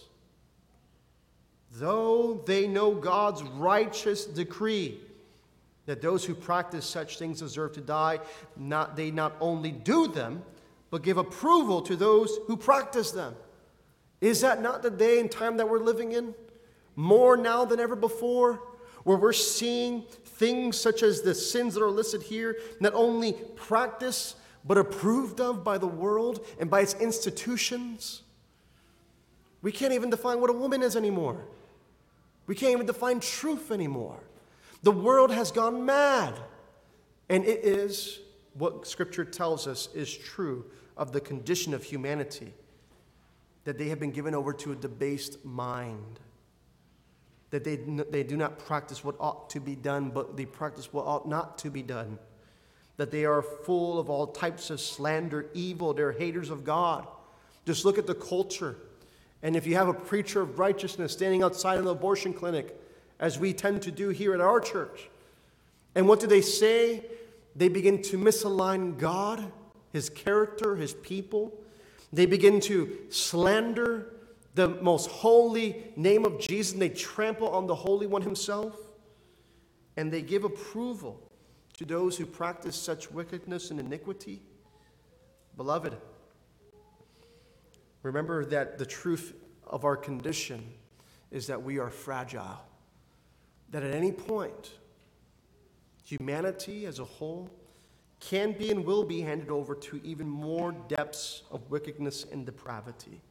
though 1.74 2.42
they 2.46 2.68
know 2.68 2.94
God's 2.94 3.44
righteous 3.44 4.26
decree 4.26 5.00
that 5.90 6.04
those 6.04 6.24
who 6.24 6.36
practice 6.36 6.86
such 6.86 7.18
things 7.18 7.40
deserve 7.40 7.74
to 7.74 7.82
die, 7.82 8.20
not, 8.56 8.96
they 8.96 9.10
not 9.10 9.36
only 9.42 9.72
do 9.72 10.08
them, 10.08 10.44
but 10.92 11.02
give 11.02 11.18
approval 11.18 11.82
to 11.82 11.96
those 11.96 12.38
who 12.46 12.56
practice 12.56 13.10
them. 13.10 13.36
Is 14.22 14.42
that 14.42 14.62
not 14.62 14.84
the 14.84 14.92
day 14.92 15.20
and 15.20 15.32
time 15.32 15.58
that 15.58 15.68
we're 15.68 15.80
living 15.80 16.12
in? 16.12 16.36
More 16.96 17.36
now 17.36 17.66
than 17.66 17.80
ever 17.80 17.96
before, 17.96 18.62
where 19.04 19.18
we're 19.18 19.34
seeing 19.34 20.04
things 20.26 20.80
such 20.80 21.02
as 21.02 21.24
the 21.24 21.34
sins 21.34 21.74
that 21.74 21.82
are 21.82 21.90
listed 21.90 22.22
here, 22.22 22.58
not 22.80 22.94
only 22.94 23.34
practiced, 23.56 24.36
but 24.64 24.78
approved 24.78 25.42
of 25.42 25.64
by 25.64 25.80
the 25.80 25.88
world 25.88 26.46
and 26.60 26.70
by 26.70 26.82
its 26.82 26.94
institutions. 26.94 28.22
We 29.64 29.72
can't 29.72 29.94
even 29.94 30.12
define 30.12 30.40
what 30.40 30.52
a 30.52 30.54
woman 30.54 30.84
is 30.84 30.96
anymore. 30.96 31.46
We 32.46 32.54
can't 32.54 32.74
even 32.74 32.86
define 32.86 33.22
truth 33.22 33.72
anymore. 33.72 34.20
The 34.84 34.92
world 34.92 35.32
has 35.32 35.52
gone 35.52 35.86
mad. 35.86 36.40
And 37.30 37.46
it 37.46 37.64
is 37.64 38.20
what 38.54 38.88
Scripture 38.88 39.26
tells 39.26 39.68
us 39.68 39.90
is 39.94 40.16
true 40.16 40.66
of 40.98 41.12
the 41.12 41.22
condition 41.22 41.74
of 41.74 41.84
humanity 41.84 42.54
that 43.66 43.78
they 43.78 43.90
have 43.90 44.00
been 44.00 44.12
given 44.12 44.34
over 44.34 44.52
to 44.54 44.72
a 44.72 44.76
debased 44.76 45.44
mind. 45.46 46.20
That 47.52 47.64
they, 47.64 47.76
they 47.76 48.24
do 48.24 48.38
not 48.38 48.60
practice 48.60 49.04
what 49.04 49.16
ought 49.20 49.50
to 49.52 49.60
be 49.60 49.76
done, 49.76 50.10
but 50.10 50.38
they 50.38 50.46
practice 50.46 50.92
what 50.92 51.06
ought 51.06 51.28
not 51.28 51.58
to 51.60 51.70
be 51.70 51.82
done. 51.82 52.18
That 52.98 53.12
they 53.12 53.26
are 53.26 53.42
full 53.42 54.00
of 54.00 54.10
all 54.10 54.28
types 54.28 54.70
of 54.70 54.82
slander, 54.82 55.50
evil, 55.54 55.94
they're 55.94 56.12
haters 56.12 56.50
of 56.50 56.64
God. 56.64 57.08
Just 57.66 57.86
look 57.86 57.98
at 57.98 58.08
the 58.08 58.16
culture 58.16 58.78
and 59.42 59.56
if 59.56 59.66
you 59.66 59.76
have 59.76 59.88
a 59.88 59.94
preacher 59.94 60.42
of 60.42 60.60
righteousness 60.60 61.14
standing 61.14 61.44
outside 61.44 61.80
an 61.80 61.88
abortion 61.88 62.34
clinic, 62.34 62.80
as 63.20 63.40
we 63.40 63.54
tend 63.54 63.82
to 63.84 63.92
do 63.92 64.10
here 64.10 64.34
at 64.34 64.42
our 64.42 64.60
church, 64.60 65.10
and 65.96 66.08
what 66.08 66.20
do 66.20 66.28
they 66.28 66.42
say? 66.42 67.04
They 67.56 67.68
begin 67.68 68.02
to 68.04 68.18
misalign 68.18 68.98
God, 68.98 69.52
His 69.92 70.10
character, 70.10 70.76
His 70.76 70.94
people. 70.94 71.54
They 72.14 72.26
begin 72.26 72.60
to 72.62 72.98
slander 73.10 74.14
the 74.56 74.70
most 74.70 75.10
holy 75.10 75.92
name 75.96 76.26
of 76.26 76.40
Jesus, 76.40 76.74
and 76.74 76.82
they 76.82 76.90
trample 76.90 77.50
on 77.50 77.68
the 77.68 77.76
Holy 77.76 78.08
One 78.08 78.22
Himself. 78.22 78.76
And 79.98 80.12
they 80.12 80.22
give 80.22 80.44
approval 80.44 81.20
to 81.78 81.86
those 81.86 82.18
who 82.18 82.26
practice 82.26 82.76
such 82.76 83.12
wickedness 83.12 83.72
and 83.72 83.80
iniquity. 83.80 84.42
Beloved, 85.58 85.98
Remember 88.04 88.46
that 88.46 88.78
the 88.78 88.86
truth 88.86 89.34
of 89.68 89.84
our 89.84 89.98
condition 89.98 90.64
is 91.32 91.48
that 91.48 91.62
we 91.62 91.80
are 91.80 91.90
fragile. 91.90 92.60
That 93.72 93.84
at 93.84 93.94
any 93.94 94.12
point, 94.12 94.72
humanity 96.04 96.86
as 96.86 97.00
a 97.00 97.06
whole 97.06 97.50
can 98.20 98.52
be 98.52 98.70
and 98.72 98.84
will 98.84 99.04
be 99.04 99.22
handed 99.22 99.50
over 99.50 99.76
to 99.76 100.02
even 100.04 100.28
more 100.28 100.72
depths 100.88 101.44
of 101.52 101.70
wickedness 101.70 102.26
and 102.32 102.46
depravity. 102.46 103.22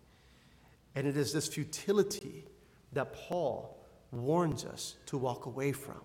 And 0.94 1.06
it 1.06 1.16
is 1.16 1.32
this 1.32 1.48
futility 1.48 2.44
that 2.92 3.12
Paul 3.12 3.76
warns 4.10 4.64
us 4.64 4.96
to 5.06 5.18
walk 5.18 5.46
away 5.46 5.72
from, 5.72 6.00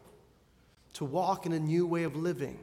to 0.93 1.05
walk 1.05 1.45
in 1.45 1.53
a 1.53 1.59
new 1.59 1.87
way 1.87 2.03
of 2.03 2.15
living, 2.15 2.59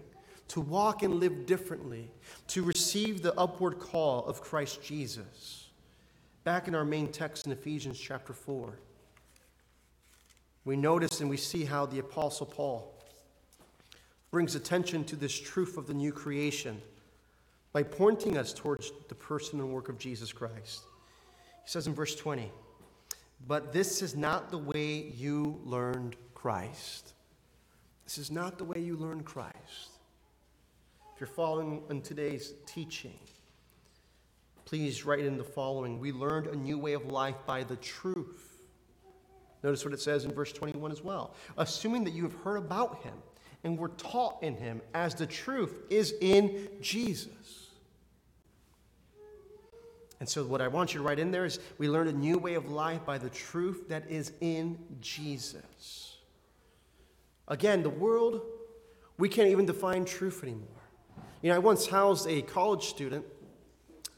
to 0.49 0.61
walk 0.61 1.03
and 1.03 1.15
live 1.15 1.47
differently, 1.47 2.11
to 2.49 2.63
receive 2.63 3.23
the 3.23 3.35
upward 3.39 3.79
call 3.79 4.25
of 4.27 4.43
Christ 4.43 4.83
Jesus. 4.83 5.69
Back 6.45 6.69
in 6.69 6.75
our 6.75 6.85
main 6.85 7.09
text 7.09 7.47
in 7.47 7.53
Ephesians 7.53 7.99
chapter 7.99 8.33
4, 8.33 8.79
we 10.65 10.77
notice 10.77 11.21
and 11.21 11.31
we 11.31 11.37
see 11.37 11.65
how 11.65 11.87
the 11.87 11.99
Apostle 11.99 12.47
Paul 12.47 12.95
brings 14.31 14.55
attention 14.55 15.05
to 15.05 15.17
this 15.17 15.39
truth 15.39 15.77
of 15.77 15.87
the 15.87 15.95
new 15.95 16.13
creation 16.13 16.81
by 17.73 17.83
pointing 17.83 18.37
us 18.37 18.53
towards 18.53 18.93
the 19.09 19.15
person 19.15 19.61
and 19.61 19.73
work 19.73 19.89
of 19.89 19.99
Jesus 19.99 20.33
Christ. 20.33 20.83
He 21.65 21.71
says 21.71 21.87
in 21.87 21.95
verse 21.95 22.15
20, 22.15 22.51
But 23.47 23.73
this 23.73 24.03
is 24.03 24.17
not 24.17 24.51
the 24.51 24.59
way 24.59 25.13
you 25.17 25.61
learned 25.65 26.17
Christ. 26.35 27.15
This 28.05 28.19
is 28.19 28.31
not 28.31 28.59
the 28.59 28.65
way 28.65 28.81
you 28.81 28.97
learned 28.97 29.25
Christ. 29.25 29.99
If 31.15 31.21
you're 31.21 31.27
following 31.27 31.83
in 31.91 32.03
today's 32.03 32.55
teaching, 32.67 33.19
Please 34.71 35.05
write 35.05 35.25
in 35.25 35.37
the 35.37 35.43
following 35.43 35.99
We 35.99 36.13
learned 36.13 36.47
a 36.47 36.55
new 36.55 36.79
way 36.79 36.93
of 36.93 37.07
life 37.07 37.35
by 37.45 37.65
the 37.65 37.75
truth. 37.75 38.50
Notice 39.63 39.85
what 39.85 39.93
it 39.93 40.01
says 40.01 40.25
in 40.25 40.33
verse 40.33 40.53
21 40.53 40.91
as 40.91 41.03
well. 41.03 41.35
Assuming 41.59 42.05
that 42.05 42.13
you 42.13 42.23
have 42.23 42.35
heard 42.43 42.57
about 42.57 43.03
him 43.03 43.15
and 43.63 43.79
we're 43.79 43.89
taught 43.89 44.43
in 44.43 44.57
him 44.57 44.81
as 44.95 45.15
the 45.15 45.27
truth 45.27 45.83
is 45.91 46.15
in 46.21 46.69
Jesus. 46.81 47.69
And 50.19 50.29
so, 50.29 50.45
what 50.45 50.61
I 50.61 50.69
want 50.69 50.93
you 50.93 51.01
to 51.01 51.07
write 51.07 51.19
in 51.19 51.31
there 51.31 51.47
is 51.47 51.61
we 51.79 51.89
learn 51.89 52.07
a 52.09 52.13
new 52.13 52.37
way 52.37 52.55
of 52.55 52.71
life 52.71 53.05
by 53.07 53.17
the 53.17 53.31
truth 53.31 53.89
that 53.89 54.11
is 54.11 54.33
in 54.41 54.79
Jesus. 55.01 56.19
Again, 57.49 57.83
the 57.83 57.91
world, 57.91 58.43
we 59.17 59.31
can't 59.31 59.49
even 59.49 59.65
define 59.65 60.05
truth 60.05 60.43
anymore. 60.43 60.69
You 61.43 61.51
know, 61.51 61.57
I 61.57 61.59
once 61.59 61.87
housed 61.87 62.29
a 62.29 62.43
college 62.43 62.85
student 62.85 63.25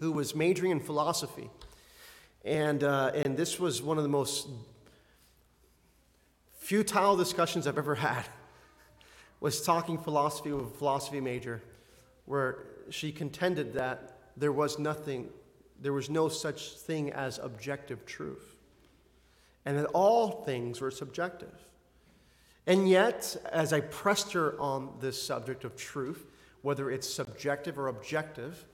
who 0.01 0.11
was 0.11 0.35
majoring 0.35 0.73
in 0.73 0.81
philosophy. 0.81 1.49
And, 2.45 2.83
uh, 2.83 3.13
and 3.15 3.37
this 3.37 3.61
was 3.61 3.81
one 3.81 3.97
of 3.97 4.03
the 4.03 4.09
most 4.09 4.49
futile 6.73 7.17
discussions 7.17 7.67
I've 7.67 7.77
ever 7.77 7.97
had 7.97 8.25
was 9.41 9.61
talking 9.61 9.99
philosophy 9.99 10.53
with 10.53 10.69
a 10.69 10.79
philosophy 10.79 11.21
major 11.21 11.61
where 12.25 12.61
she 12.89 13.13
contended 13.13 13.75
that 13.75 14.17
there 14.39 14.53
was 14.53 14.79
nothing 14.79 15.29
there 15.83 15.93
was 15.93 16.09
no 16.09 16.31
such 16.31 16.79
thing 16.79 17.13
as 17.13 17.39
objective 17.39 18.07
truth, 18.07 18.57
and 19.67 19.77
that 19.77 19.85
all 19.89 20.45
things 20.45 20.81
were 20.81 20.91
subjective. 20.91 21.53
And 22.67 22.89
yet, 22.89 23.37
as 23.53 23.75
I 23.75 23.81
pressed 23.81 24.33
her 24.33 24.59
on 24.59 24.95
this 24.99 25.23
subject 25.23 25.65
of 25.65 25.77
truth, 25.77 26.25
whether 26.63 26.91
it's 26.91 27.07
subjective 27.07 27.79
or 27.79 27.89
objective, 27.89 28.65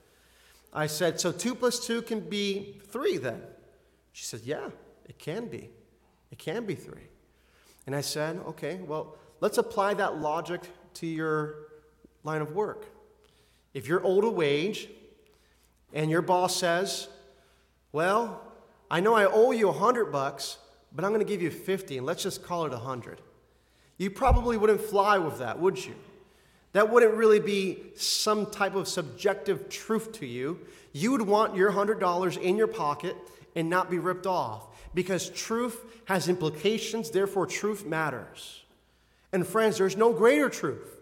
I 0.71 0.87
said, 0.87 1.19
So 1.19 1.33
two 1.33 1.53
plus 1.53 1.85
two 1.85 2.01
can 2.01 2.21
be 2.21 2.79
three 2.87 3.17
then? 3.17 3.41
She 4.13 4.23
said, 4.23 4.39
Yeah, 4.45 4.69
it 5.05 5.19
can 5.19 5.47
be. 5.47 5.69
It 6.31 6.37
can 6.37 6.65
be 6.65 6.75
three. 6.75 7.08
And 7.89 7.95
I 7.95 8.01
said, 8.01 8.39
Okay, 8.49 8.79
well, 8.85 9.17
let's 9.41 9.57
apply 9.57 9.95
that 9.95 10.19
logic 10.19 10.61
to 10.93 11.07
your 11.07 11.55
line 12.23 12.39
of 12.39 12.51
work. 12.51 12.85
If 13.73 13.87
you're 13.87 14.05
owed 14.05 14.25
a 14.25 14.29
wage 14.29 14.87
and 15.91 16.11
your 16.11 16.21
boss 16.21 16.55
says, 16.55 17.07
Well, 17.91 18.43
I 18.91 18.99
know 18.99 19.15
I 19.15 19.25
owe 19.25 19.49
you 19.49 19.69
a 19.69 19.73
hundred 19.73 20.11
bucks, 20.11 20.59
but 20.93 21.03
I'm 21.03 21.09
going 21.09 21.25
to 21.25 21.27
give 21.27 21.41
you 21.41 21.49
50 21.49 21.97
and 21.97 22.05
let's 22.05 22.21
just 22.21 22.43
call 22.43 22.67
it 22.67 22.73
a 22.73 22.77
hundred. 22.77 23.21
You 23.97 24.11
probably 24.11 24.55
wouldn't 24.55 24.81
fly 24.81 25.17
with 25.17 25.39
that, 25.39 25.57
would 25.57 25.83
you? 25.83 25.95
That 26.73 26.91
wouldn't 26.91 27.15
really 27.15 27.39
be 27.39 27.85
some 27.95 28.51
type 28.51 28.75
of 28.75 28.87
subjective 28.87 29.67
truth 29.67 30.11
to 30.19 30.27
you. 30.27 30.59
You 30.93 31.11
would 31.13 31.23
want 31.23 31.55
your 31.55 31.71
$100 31.71 32.37
in 32.39 32.55
your 32.55 32.67
pocket 32.67 33.15
and 33.55 33.67
not 33.67 33.89
be 33.89 33.97
ripped 33.97 34.27
off 34.27 34.67
because 34.93 35.29
truth 35.29 36.01
has 36.05 36.27
implications, 36.27 37.11
therefore, 37.11 37.45
truth 37.45 37.85
matters. 37.85 38.63
And 39.31 39.45
friends, 39.45 39.77
there's 39.77 39.97
no 39.97 40.11
greater 40.11 40.49
truth 40.49 40.99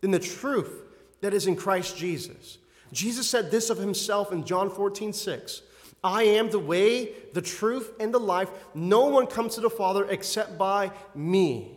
than 0.00 0.10
the 0.10 0.18
truth 0.18 0.82
that 1.20 1.34
is 1.34 1.46
in 1.46 1.56
Christ 1.56 1.96
Jesus. 1.96 2.58
Jesus 2.92 3.28
said 3.28 3.50
this 3.50 3.70
of 3.70 3.78
himself 3.78 4.32
in 4.32 4.44
John 4.44 4.70
14, 4.70 5.12
6. 5.12 5.62
I 6.02 6.22
am 6.22 6.50
the 6.50 6.58
way, 6.58 7.12
the 7.34 7.42
truth, 7.42 7.92
and 8.00 8.12
the 8.12 8.20
life. 8.20 8.50
No 8.74 9.06
one 9.06 9.26
comes 9.26 9.54
to 9.54 9.60
the 9.60 9.70
Father 9.70 10.06
except 10.08 10.56
by 10.56 10.90
me. 11.14 11.76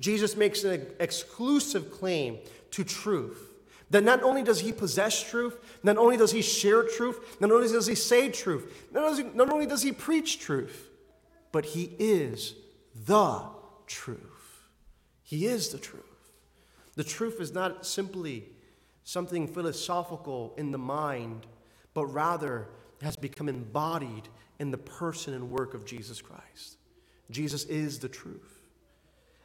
Jesus 0.00 0.36
makes 0.36 0.64
an 0.64 0.86
exclusive 0.98 1.92
claim 1.92 2.38
to 2.72 2.84
truth. 2.84 3.46
That 3.90 4.04
not 4.04 4.22
only 4.22 4.42
does 4.42 4.60
he 4.60 4.72
possess 4.72 5.22
truth, 5.22 5.56
not 5.82 5.98
only 5.98 6.16
does 6.16 6.32
he 6.32 6.42
share 6.42 6.84
truth, 6.84 7.36
not 7.40 7.50
only 7.50 7.68
does 7.68 7.86
he 7.86 7.94
say 7.94 8.28
truth, 8.28 8.86
not 8.92 9.04
only, 9.04 9.24
not 9.34 9.50
only 9.50 9.66
does 9.66 9.82
he 9.82 9.92
preach 9.92 10.38
truth, 10.38 10.89
but 11.52 11.64
he 11.64 11.94
is 11.98 12.54
the 13.06 13.42
truth. 13.86 14.68
He 15.22 15.46
is 15.46 15.68
the 15.70 15.78
truth. 15.78 16.04
The 16.96 17.04
truth 17.04 17.40
is 17.40 17.52
not 17.52 17.86
simply 17.86 18.48
something 19.04 19.46
philosophical 19.48 20.54
in 20.56 20.70
the 20.70 20.78
mind, 20.78 21.46
but 21.94 22.06
rather 22.06 22.68
has 23.02 23.16
become 23.16 23.48
embodied 23.48 24.28
in 24.58 24.70
the 24.70 24.78
person 24.78 25.34
and 25.34 25.50
work 25.50 25.74
of 25.74 25.84
Jesus 25.84 26.20
Christ. 26.20 26.76
Jesus 27.30 27.64
is 27.64 27.98
the 27.98 28.08
truth. 28.08 28.60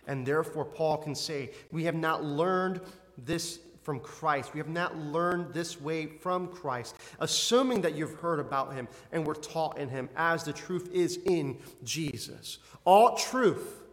And 0.07 0.25
therefore, 0.25 0.65
Paul 0.65 0.97
can 0.97 1.15
say, 1.15 1.51
We 1.71 1.85
have 1.85 1.95
not 1.95 2.23
learned 2.23 2.81
this 3.17 3.59
from 3.85 3.99
Christ. 3.99 4.51
We 4.53 4.57
have 4.57 4.67
not 4.67 4.97
learned 4.97 5.53
this 5.53 5.79
way 5.79 6.07
from 6.07 6.47
Christ, 6.47 6.95
assuming 7.19 7.81
that 7.81 7.93
you've 7.95 8.15
heard 8.15 8.39
about 8.39 8.73
him 8.73 8.87
and 9.11 9.25
were 9.25 9.35
taught 9.35 9.77
in 9.77 9.89
him, 9.89 10.09
as 10.17 10.43
the 10.43 10.51
truth 10.51 10.89
is 10.91 11.19
in 11.25 11.59
Jesus. 11.83 12.57
All 12.83 13.15
truth 13.15 13.83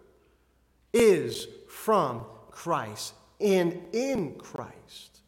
is 0.95 1.47
from 1.69 2.25
Christ 2.51 3.13
and 3.39 3.83
in 3.93 4.37
Christ. 4.37 5.21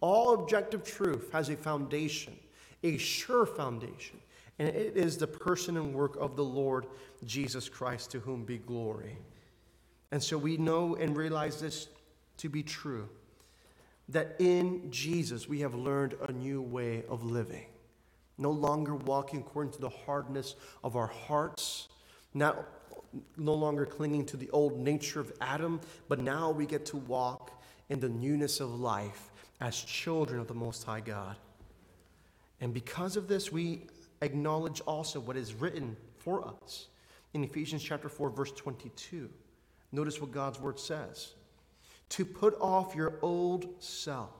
All 0.00 0.32
objective 0.32 0.82
truth 0.82 1.30
has 1.32 1.50
a 1.50 1.56
foundation, 1.56 2.38
a 2.82 2.96
sure 2.96 3.44
foundation, 3.44 4.18
and 4.58 4.68
it 4.68 4.96
is 4.96 5.18
the 5.18 5.26
person 5.26 5.76
and 5.76 5.94
work 5.94 6.16
of 6.16 6.36
the 6.36 6.44
Lord 6.44 6.86
Jesus 7.26 7.68
Christ, 7.68 8.10
to 8.12 8.20
whom 8.20 8.44
be 8.44 8.56
glory. 8.56 9.18
And 10.10 10.22
so 10.22 10.38
we 10.38 10.56
know 10.56 10.96
and 10.96 11.14
realize 11.14 11.60
this 11.60 11.88
to 12.38 12.48
be 12.48 12.62
true 12.62 13.06
that 14.10 14.36
in 14.38 14.90
Jesus 14.90 15.48
we 15.48 15.60
have 15.60 15.74
learned 15.74 16.16
a 16.28 16.32
new 16.32 16.60
way 16.60 17.04
of 17.08 17.24
living. 17.24 17.66
No 18.38 18.50
longer 18.50 18.94
walking 18.94 19.40
according 19.40 19.72
to 19.74 19.80
the 19.80 19.90
hardness 19.90 20.54
of 20.82 20.96
our 20.96 21.06
hearts, 21.06 21.88
not, 22.34 22.66
no 23.36 23.54
longer 23.54 23.86
clinging 23.86 24.26
to 24.26 24.36
the 24.36 24.50
old 24.50 24.78
nature 24.78 25.20
of 25.20 25.32
Adam, 25.40 25.80
but 26.08 26.20
now 26.20 26.50
we 26.50 26.66
get 26.66 26.86
to 26.86 26.96
walk 26.96 27.62
in 27.88 28.00
the 28.00 28.08
newness 28.08 28.60
of 28.60 28.80
life 28.80 29.30
as 29.60 29.78
children 29.78 30.40
of 30.40 30.48
the 30.48 30.54
Most 30.54 30.84
High 30.84 31.00
God. 31.00 31.36
And 32.60 32.74
because 32.74 33.16
of 33.16 33.28
this, 33.28 33.52
we 33.52 33.86
acknowledge 34.22 34.80
also 34.82 35.20
what 35.20 35.36
is 35.36 35.54
written 35.54 35.96
for 36.18 36.46
us 36.46 36.88
in 37.34 37.44
Ephesians 37.44 37.82
chapter 37.82 38.08
4, 38.08 38.30
verse 38.30 38.52
22. 38.52 39.28
Notice 39.92 40.20
what 40.20 40.30
God's 40.30 40.58
word 40.60 40.78
says 40.78 41.34
to 42.10 42.24
put 42.24 42.56
off 42.60 42.94
your 42.94 43.14
old 43.22 43.82
self. 43.82 44.30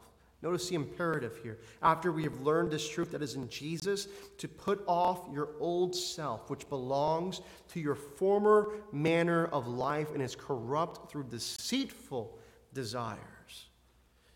Notice 0.42 0.68
the 0.70 0.74
imperative 0.74 1.38
here. 1.42 1.58
After 1.82 2.10
we 2.10 2.22
have 2.22 2.40
learned 2.40 2.70
this 2.70 2.88
truth 2.88 3.12
that 3.12 3.22
is 3.22 3.34
in 3.34 3.48
Jesus, 3.50 4.08
to 4.38 4.48
put 4.48 4.82
off 4.86 5.20
your 5.32 5.50
old 5.60 5.94
self, 5.94 6.48
which 6.48 6.68
belongs 6.68 7.42
to 7.68 7.80
your 7.80 7.94
former 7.94 8.72
manner 8.90 9.46
of 9.46 9.68
life 9.68 10.12
and 10.14 10.22
is 10.22 10.34
corrupt 10.34 11.10
through 11.10 11.24
deceitful 11.24 12.38
desires. 12.72 13.18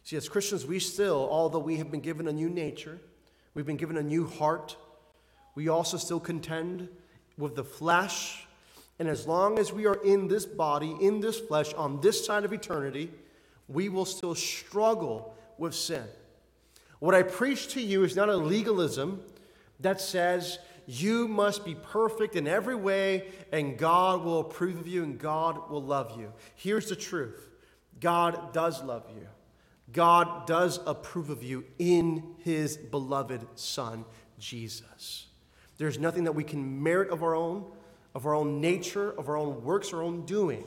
See, 0.04 0.16
as 0.16 0.28
Christians, 0.28 0.66
we 0.66 0.78
still, 0.78 1.26
although 1.30 1.58
we 1.58 1.78
have 1.78 1.90
been 1.90 2.00
given 2.00 2.28
a 2.28 2.32
new 2.32 2.50
nature, 2.50 2.98
we've 3.54 3.64
been 3.64 3.78
given 3.78 3.96
a 3.96 4.02
new 4.02 4.26
heart, 4.26 4.76
we 5.54 5.68
also 5.68 5.96
still 5.96 6.20
contend 6.20 6.88
with 7.38 7.56
the 7.56 7.64
flesh. 7.64 8.46
And 8.98 9.08
as 9.08 9.26
long 9.26 9.58
as 9.58 9.72
we 9.72 9.86
are 9.86 10.00
in 10.04 10.28
this 10.28 10.44
body, 10.44 10.94
in 11.00 11.20
this 11.20 11.40
flesh, 11.40 11.72
on 11.72 12.02
this 12.02 12.24
side 12.24 12.44
of 12.44 12.52
eternity, 12.52 13.10
we 13.68 13.88
will 13.88 14.04
still 14.04 14.34
struggle 14.34 15.34
with 15.58 15.74
sin. 15.74 16.04
What 16.98 17.14
I 17.14 17.22
preach 17.22 17.68
to 17.74 17.80
you 17.80 18.04
is 18.04 18.16
not 18.16 18.28
a 18.28 18.36
legalism 18.36 19.22
that 19.80 20.00
says 20.00 20.58
you 20.86 21.28
must 21.28 21.64
be 21.64 21.74
perfect 21.74 22.36
in 22.36 22.46
every 22.46 22.74
way 22.74 23.28
and 23.52 23.78
God 23.78 24.22
will 24.22 24.40
approve 24.40 24.78
of 24.78 24.86
you 24.86 25.02
and 25.02 25.18
God 25.18 25.70
will 25.70 25.82
love 25.82 26.18
you. 26.18 26.32
Here's 26.54 26.88
the 26.88 26.96
truth 26.96 27.48
God 28.00 28.52
does 28.52 28.82
love 28.82 29.04
you. 29.14 29.26
God 29.92 30.46
does 30.46 30.80
approve 30.86 31.30
of 31.30 31.42
you 31.42 31.64
in 31.78 32.34
his 32.38 32.76
beloved 32.76 33.46
Son, 33.54 34.04
Jesus. 34.38 35.26
There's 35.78 35.98
nothing 35.98 36.24
that 36.24 36.32
we 36.32 36.44
can 36.44 36.82
merit 36.82 37.10
of 37.10 37.22
our 37.22 37.34
own, 37.34 37.64
of 38.14 38.26
our 38.26 38.34
own 38.34 38.60
nature, 38.60 39.10
of 39.18 39.28
our 39.28 39.36
own 39.36 39.62
works, 39.62 39.92
our 39.92 40.02
own 40.02 40.24
doing. 40.24 40.64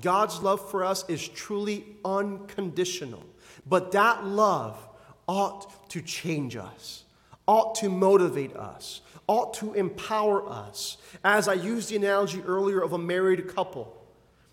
God's 0.00 0.40
love 0.40 0.70
for 0.70 0.84
us 0.84 1.04
is 1.08 1.26
truly 1.28 1.84
unconditional. 2.04 3.24
But 3.66 3.92
that 3.92 4.24
love 4.24 4.88
ought 5.28 5.88
to 5.90 6.00
change 6.00 6.56
us, 6.56 7.04
ought 7.46 7.74
to 7.76 7.88
motivate 7.88 8.56
us, 8.56 9.02
ought 9.26 9.54
to 9.54 9.74
empower 9.74 10.48
us. 10.48 10.96
As 11.22 11.48
I 11.48 11.54
used 11.54 11.90
the 11.90 11.96
analogy 11.96 12.42
earlier 12.42 12.82
of 12.82 12.92
a 12.92 12.98
married 12.98 13.54
couple, 13.54 13.98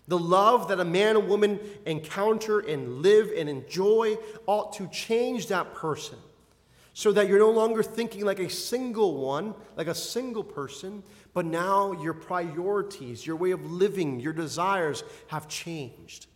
the 0.08 0.18
love 0.18 0.68
that 0.68 0.80
a 0.80 0.84
man 0.84 1.16
and 1.16 1.28
woman 1.28 1.60
encounter 1.86 2.60
and 2.60 3.00
live 3.00 3.30
and 3.36 3.48
enjoy 3.48 4.18
ought 4.46 4.72
to 4.74 4.88
change 4.88 5.46
that 5.46 5.74
person 5.74 6.18
so 6.92 7.12
that 7.12 7.28
you're 7.28 7.38
no 7.38 7.50
longer 7.50 7.82
thinking 7.82 8.24
like 8.24 8.40
a 8.40 8.50
single 8.50 9.16
one, 9.16 9.54
like 9.76 9.86
a 9.86 9.94
single 9.94 10.44
person, 10.44 11.02
but 11.32 11.44
now 11.44 11.92
your 11.92 12.14
priorities, 12.14 13.24
your 13.24 13.36
way 13.36 13.52
of 13.52 13.64
living, 13.70 14.20
your 14.20 14.32
desires 14.32 15.04
have 15.28 15.48
changed. 15.48 16.26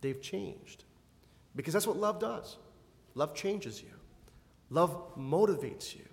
They've 0.00 0.22
changed. 0.22 0.84
Because 1.56 1.74
that's 1.74 1.86
what 1.86 1.96
love 1.96 2.20
does. 2.20 2.56
Love 3.14 3.34
changes 3.34 3.82
you, 3.82 3.90
love 4.70 4.96
motivates 5.18 5.94
you. 5.94 6.04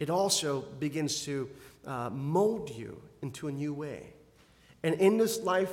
It 0.00 0.10
also 0.10 0.62
begins 0.80 1.24
to 1.24 1.48
uh, 1.86 2.10
mold 2.10 2.70
you 2.70 3.00
into 3.22 3.46
a 3.46 3.52
new 3.52 3.72
way. 3.72 4.12
And 4.82 4.96
in 4.96 5.16
this 5.16 5.40
life 5.40 5.72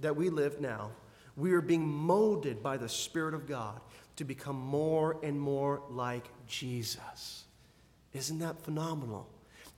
that 0.00 0.14
we 0.14 0.28
live 0.28 0.60
now, 0.60 0.90
We 1.36 1.52
are 1.52 1.60
being 1.60 1.86
molded 1.86 2.62
by 2.62 2.76
the 2.76 2.88
Spirit 2.88 3.34
of 3.34 3.46
God 3.46 3.80
to 4.16 4.24
become 4.24 4.56
more 4.56 5.16
and 5.22 5.40
more 5.40 5.82
like 5.90 6.28
Jesus. 6.46 7.44
Isn't 8.12 8.38
that 8.38 8.60
phenomenal? 8.62 9.28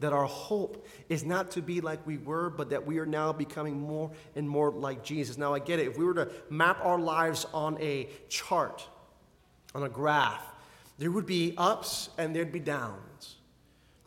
That 0.00 0.12
our 0.12 0.26
hope 0.26 0.86
is 1.08 1.24
not 1.24 1.52
to 1.52 1.62
be 1.62 1.80
like 1.80 2.06
we 2.06 2.18
were, 2.18 2.50
but 2.50 2.70
that 2.70 2.86
we 2.86 2.98
are 2.98 3.06
now 3.06 3.32
becoming 3.32 3.80
more 3.80 4.10
and 4.34 4.48
more 4.48 4.70
like 4.70 5.02
Jesus. 5.02 5.38
Now, 5.38 5.54
I 5.54 5.58
get 5.58 5.78
it. 5.78 5.88
If 5.88 5.96
we 5.96 6.04
were 6.04 6.14
to 6.14 6.30
map 6.50 6.78
our 6.82 6.98
lives 6.98 7.46
on 7.54 7.80
a 7.80 8.08
chart, 8.28 8.86
on 9.74 9.84
a 9.84 9.88
graph, 9.88 10.42
there 10.98 11.10
would 11.10 11.26
be 11.26 11.54
ups 11.56 12.10
and 12.18 12.36
there'd 12.36 12.52
be 12.52 12.60
downs. 12.60 13.36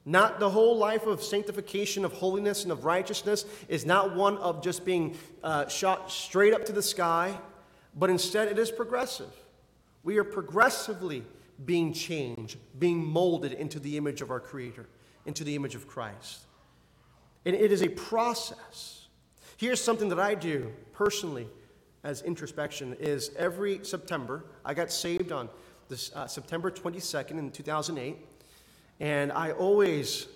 Not 0.06 0.40
the 0.40 0.50
whole 0.50 0.78
life 0.78 1.06
of 1.06 1.22
sanctification, 1.22 2.06
of 2.06 2.14
holiness, 2.14 2.64
and 2.64 2.72
of 2.72 2.86
righteousness 2.86 3.46
is 3.68 3.86
not 3.86 4.16
one 4.16 4.38
of 4.38 4.64
just 4.64 4.86
being 4.86 5.16
uh, 5.44 5.68
shot 5.68 6.12
straight 6.12 6.54
up 6.54 6.66
to 6.66 6.72
the 6.72 6.82
sky, 6.82 7.38
but 7.96 8.10
instead 8.10 8.48
it 8.48 8.58
is 8.58 8.72
progressive. 8.72 9.32
We 10.04 10.18
are 10.18 10.24
progressively 10.24 11.24
being 11.66 11.94
changed, 11.94 12.58
being 12.78 13.04
molded 13.04 13.54
into 13.54 13.80
the 13.80 13.98
image 13.98 14.22
of 14.22 14.32
our 14.32 14.40
Creator, 14.40 14.88
into 15.26 15.44
the 15.44 15.56
image 15.56 15.76
of 15.76 15.88
Christ. 15.88 16.46
And 17.46 17.56
it 17.56 17.72
is 17.72 17.82
a 17.82 17.90
process. 17.90 19.08
Here's 19.58 19.82
something 19.82 20.10
that 20.10 20.20
I 20.20 20.36
do 20.36 20.72
personally 20.94 21.48
as 22.04 22.22
introspection 22.22 22.96
is 23.00 23.32
every 23.38 23.84
September, 23.84 24.46
I 24.64 24.74
got 24.74 24.92
saved 24.92 25.32
on 25.32 25.50
this, 25.90 26.12
uh, 26.16 26.28
September 26.28 26.72
22nd 26.72 27.32
in 27.32 27.52
2008, 27.52 28.18
and 29.00 29.32
I 29.32 29.52
always 29.52 30.28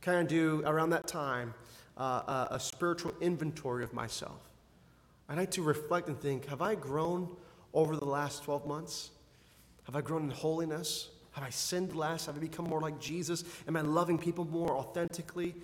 kind 0.00 0.20
of 0.20 0.26
do 0.26 0.62
around 0.66 0.90
that 0.90 1.06
time 1.06 1.54
uh, 1.96 2.46
a, 2.50 2.54
a 2.54 2.60
spiritual 2.60 3.12
inventory 3.20 3.84
of 3.84 3.92
myself. 3.92 4.40
I 5.28 5.34
like 5.34 5.50
to 5.52 5.62
reflect 5.62 6.08
and 6.08 6.20
think, 6.20 6.46
have 6.46 6.60
I 6.60 6.74
grown 6.74 7.28
over 7.72 7.96
the 7.96 8.04
last 8.04 8.42
12 8.44 8.66
months? 8.66 9.10
Have 9.84 9.96
I 9.96 10.00
grown 10.00 10.22
in 10.22 10.30
holiness? 10.30 11.08
Have 11.32 11.44
I 11.44 11.50
sinned 11.50 11.94
less? 11.94 12.26
Have 12.26 12.36
I 12.36 12.40
become 12.40 12.66
more 12.66 12.80
like 12.80 13.00
Jesus? 13.00 13.44
Am 13.66 13.76
I 13.76 13.80
loving 13.80 14.18
people 14.18 14.44
more 14.44 14.70
authentically? 14.76 15.54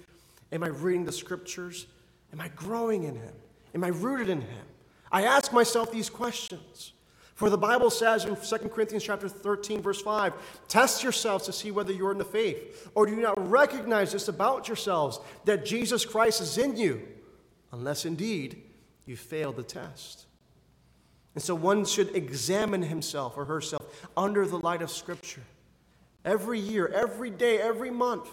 Am 0.50 0.62
I 0.64 0.68
reading 0.68 1.04
the 1.04 1.12
scriptures? 1.12 1.86
Am 2.32 2.40
I 2.40 2.48
growing 2.48 3.04
in 3.04 3.14
Him? 3.16 3.34
Am 3.74 3.84
I 3.84 3.88
rooted 3.88 4.28
in 4.28 4.40
Him? 4.40 4.66
I 5.12 5.24
ask 5.24 5.52
myself 5.52 5.92
these 5.92 6.10
questions. 6.10 6.92
For 7.34 7.50
the 7.50 7.58
Bible 7.58 7.90
says 7.90 8.24
in 8.24 8.34
2 8.34 8.68
Corinthians 8.68 9.04
chapter 9.04 9.28
13, 9.28 9.80
verse 9.80 10.02
5, 10.02 10.32
test 10.66 11.04
yourselves 11.04 11.44
to 11.46 11.52
see 11.52 11.70
whether 11.70 11.92
you're 11.92 12.10
in 12.10 12.18
the 12.18 12.24
faith. 12.24 12.90
Or 12.94 13.06
do 13.06 13.14
you 13.14 13.22
not 13.22 13.48
recognize 13.48 14.10
this 14.10 14.26
about 14.26 14.66
yourselves, 14.66 15.20
that 15.44 15.64
Jesus 15.64 16.04
Christ 16.04 16.40
is 16.40 16.58
in 16.58 16.76
you, 16.76 17.06
unless 17.70 18.04
indeed 18.04 18.62
you 19.06 19.16
fail 19.16 19.52
the 19.52 19.62
test? 19.62 20.26
And 21.38 21.42
so 21.44 21.54
one 21.54 21.84
should 21.84 22.16
examine 22.16 22.82
himself 22.82 23.36
or 23.36 23.44
herself 23.44 24.08
under 24.16 24.44
the 24.44 24.58
light 24.58 24.82
of 24.82 24.90
Scripture 24.90 25.44
every 26.24 26.58
year, 26.58 26.88
every 26.88 27.30
day, 27.30 27.60
every 27.60 27.92
month, 27.92 28.28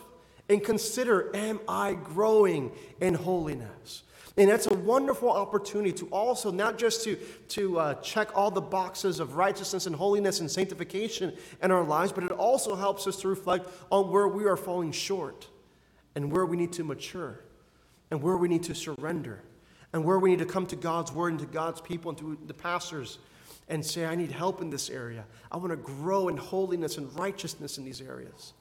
and 0.49 0.63
consider 0.63 1.29
Am 1.35 1.59
I 1.67 1.93
growing 1.93 2.71
in 2.99 3.13
holiness? 3.13 4.01
And 4.37 4.49
that's 4.49 4.65
a 4.65 4.73
wonderful 4.73 5.29
opportunity 5.29 5.91
to 5.91 6.07
also 6.07 6.49
not 6.49 6.79
just 6.79 7.03
to, 7.03 7.15
to 7.49 7.77
uh, 7.77 7.93
check 8.01 8.35
all 8.35 8.49
the 8.49 8.59
boxes 8.59 9.19
of 9.19 9.35
righteousness 9.35 9.85
and 9.85 9.95
holiness 9.95 10.39
and 10.39 10.49
sanctification 10.49 11.31
in 11.61 11.69
our 11.69 11.83
lives, 11.83 12.11
but 12.11 12.23
it 12.23 12.31
also 12.31 12.75
helps 12.75 13.05
us 13.05 13.17
to 13.17 13.27
reflect 13.27 13.69
on 13.91 14.09
where 14.09 14.27
we 14.27 14.45
are 14.45 14.57
falling 14.57 14.91
short 14.91 15.47
and 16.15 16.31
where 16.31 16.47
we 16.47 16.57
need 16.57 16.73
to 16.73 16.83
mature 16.83 17.39
and 18.09 18.23
where 18.23 18.35
we 18.35 18.47
need 18.47 18.63
to 18.63 18.73
surrender 18.73 19.43
and 19.95 20.03
where 20.03 20.19
we 20.19 20.29
need 20.29 20.39
to 20.39 20.45
come 20.45 20.65
to 20.65 20.75
God's 20.75 21.13
word 21.13 21.29
and 21.29 21.39
to 21.39 21.45
God's 21.45 21.79
people 21.79 22.09
and 22.09 22.17
to 22.17 22.37
the 22.47 22.53
pastors 22.53 23.17
and 23.69 23.83
say, 23.83 24.05
I 24.05 24.13
need 24.13 24.29
help 24.29 24.61
in 24.61 24.69
this 24.69 24.89
area. 24.89 25.23
I 25.49 25.55
want 25.55 25.69
to 25.69 25.77
grow 25.77 26.27
in 26.27 26.35
holiness 26.35 26.97
and 26.97 27.17
righteousness 27.17 27.77
in 27.77 27.85
these 27.85 28.01
areas. 28.01 28.51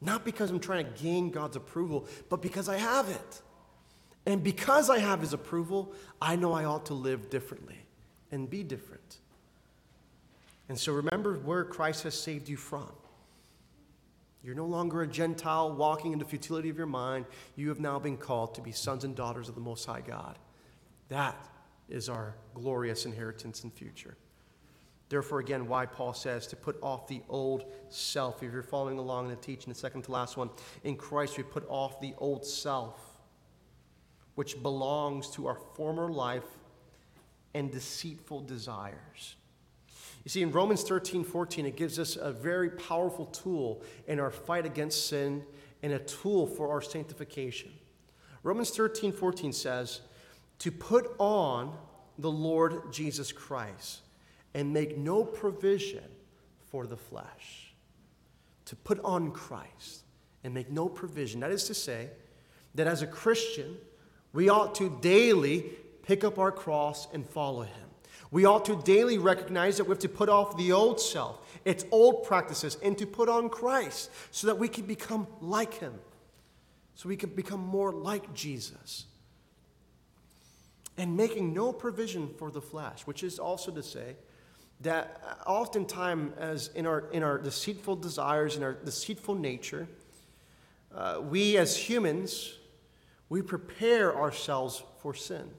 Not 0.00 0.24
because 0.24 0.50
I'm 0.50 0.58
trying 0.58 0.86
to 0.92 1.00
gain 1.00 1.30
God's 1.30 1.54
approval, 1.54 2.08
but 2.28 2.42
because 2.42 2.68
I 2.68 2.78
have 2.78 3.08
it. 3.08 3.42
And 4.26 4.42
because 4.42 4.90
I 4.90 4.98
have 4.98 5.20
His 5.20 5.32
approval, 5.32 5.92
I 6.20 6.34
know 6.34 6.52
I 6.52 6.64
ought 6.64 6.86
to 6.86 6.94
live 6.94 7.30
differently 7.30 7.78
and 8.32 8.50
be 8.50 8.64
different. 8.64 9.18
And 10.68 10.76
so 10.76 10.92
remember 10.94 11.34
where 11.34 11.62
Christ 11.62 12.02
has 12.02 12.20
saved 12.20 12.48
you 12.48 12.56
from. 12.56 12.90
You're 14.42 14.54
no 14.54 14.66
longer 14.66 15.02
a 15.02 15.06
Gentile 15.06 15.72
walking 15.72 16.12
in 16.12 16.18
the 16.18 16.24
futility 16.24 16.70
of 16.70 16.78
your 16.78 16.86
mind. 16.86 17.26
You 17.56 17.68
have 17.68 17.80
now 17.80 17.98
been 17.98 18.16
called 18.16 18.54
to 18.54 18.62
be 18.62 18.72
sons 18.72 19.04
and 19.04 19.14
daughters 19.14 19.48
of 19.48 19.54
the 19.54 19.60
Most 19.60 19.84
High 19.84 20.00
God. 20.00 20.38
That 21.08 21.36
is 21.88 22.08
our 22.08 22.34
glorious 22.54 23.04
inheritance 23.04 23.64
and 23.64 23.72
future. 23.72 24.16
Therefore, 25.10 25.40
again, 25.40 25.66
why 25.66 25.86
Paul 25.86 26.14
says 26.14 26.46
to 26.46 26.56
put 26.56 26.78
off 26.82 27.08
the 27.08 27.20
old 27.28 27.64
self. 27.88 28.42
If 28.42 28.52
you're 28.52 28.62
following 28.62 28.96
along 28.98 29.24
in 29.24 29.30
the 29.30 29.36
teaching, 29.36 29.72
the 29.72 29.78
second 29.78 30.02
to 30.02 30.12
last 30.12 30.36
one, 30.36 30.50
in 30.84 30.96
Christ 30.96 31.36
we 31.36 31.42
put 31.42 31.68
off 31.68 32.00
the 32.00 32.14
old 32.18 32.46
self, 32.46 33.18
which 34.36 34.62
belongs 34.62 35.28
to 35.32 35.48
our 35.48 35.58
former 35.74 36.08
life 36.08 36.46
and 37.54 37.72
deceitful 37.72 38.42
desires. 38.42 39.34
You 40.24 40.28
see, 40.28 40.42
in 40.42 40.52
Romans 40.52 40.82
13, 40.82 41.24
14, 41.24 41.66
it 41.66 41.76
gives 41.76 41.98
us 41.98 42.16
a 42.16 42.30
very 42.30 42.70
powerful 42.70 43.26
tool 43.26 43.82
in 44.06 44.20
our 44.20 44.30
fight 44.30 44.66
against 44.66 45.06
sin 45.06 45.44
and 45.82 45.92
a 45.92 45.98
tool 45.98 46.46
for 46.46 46.70
our 46.70 46.82
sanctification. 46.82 47.70
Romans 48.42 48.70
13, 48.70 49.12
14 49.12 49.52
says, 49.52 50.00
to 50.58 50.70
put 50.70 51.10
on 51.18 51.74
the 52.18 52.30
Lord 52.30 52.92
Jesus 52.92 53.32
Christ 53.32 54.00
and 54.54 54.72
make 54.72 54.98
no 54.98 55.24
provision 55.24 56.04
for 56.70 56.86
the 56.86 56.96
flesh. 56.96 57.72
To 58.66 58.76
put 58.76 59.00
on 59.00 59.32
Christ 59.32 60.04
and 60.44 60.52
make 60.52 60.70
no 60.70 60.88
provision. 60.88 61.40
That 61.40 61.50
is 61.50 61.64
to 61.64 61.74
say, 61.74 62.10
that 62.74 62.86
as 62.86 63.02
a 63.02 63.06
Christian, 63.06 63.76
we 64.32 64.48
ought 64.48 64.74
to 64.76 64.96
daily 65.00 65.64
pick 66.02 66.24
up 66.24 66.38
our 66.38 66.52
cross 66.52 67.08
and 67.12 67.28
follow 67.28 67.62
Him. 67.62 67.89
We 68.30 68.44
ought 68.44 68.64
to 68.66 68.76
daily 68.76 69.18
recognize 69.18 69.76
that 69.78 69.84
we 69.84 69.90
have 69.90 69.98
to 70.00 70.08
put 70.08 70.28
off 70.28 70.56
the 70.56 70.72
old 70.72 71.00
self, 71.00 71.40
its 71.64 71.84
old 71.90 72.24
practices, 72.24 72.76
and 72.82 72.96
to 72.98 73.06
put 73.06 73.28
on 73.28 73.48
Christ 73.48 74.10
so 74.30 74.46
that 74.46 74.58
we 74.58 74.68
can 74.68 74.86
become 74.86 75.26
like 75.40 75.74
Him, 75.74 75.94
so 76.94 77.08
we 77.08 77.16
can 77.16 77.30
become 77.30 77.60
more 77.60 77.92
like 77.92 78.32
Jesus. 78.32 79.06
And 80.96 81.16
making 81.16 81.54
no 81.54 81.72
provision 81.72 82.28
for 82.38 82.50
the 82.50 82.60
flesh, 82.60 83.02
which 83.06 83.24
is 83.24 83.38
also 83.38 83.72
to 83.72 83.82
say 83.82 84.16
that 84.82 85.20
oftentimes, 85.46 86.32
as 86.38 86.68
in 86.74 86.86
our, 86.86 87.10
in 87.10 87.22
our 87.22 87.38
deceitful 87.38 87.96
desires, 87.96 88.56
in 88.56 88.62
our 88.62 88.74
deceitful 88.74 89.34
nature, 89.34 89.88
uh, 90.94 91.20
we 91.22 91.56
as 91.56 91.76
humans, 91.76 92.54
we 93.28 93.42
prepare 93.42 94.16
ourselves 94.16 94.82
for 95.00 95.14
sin. 95.14 95.50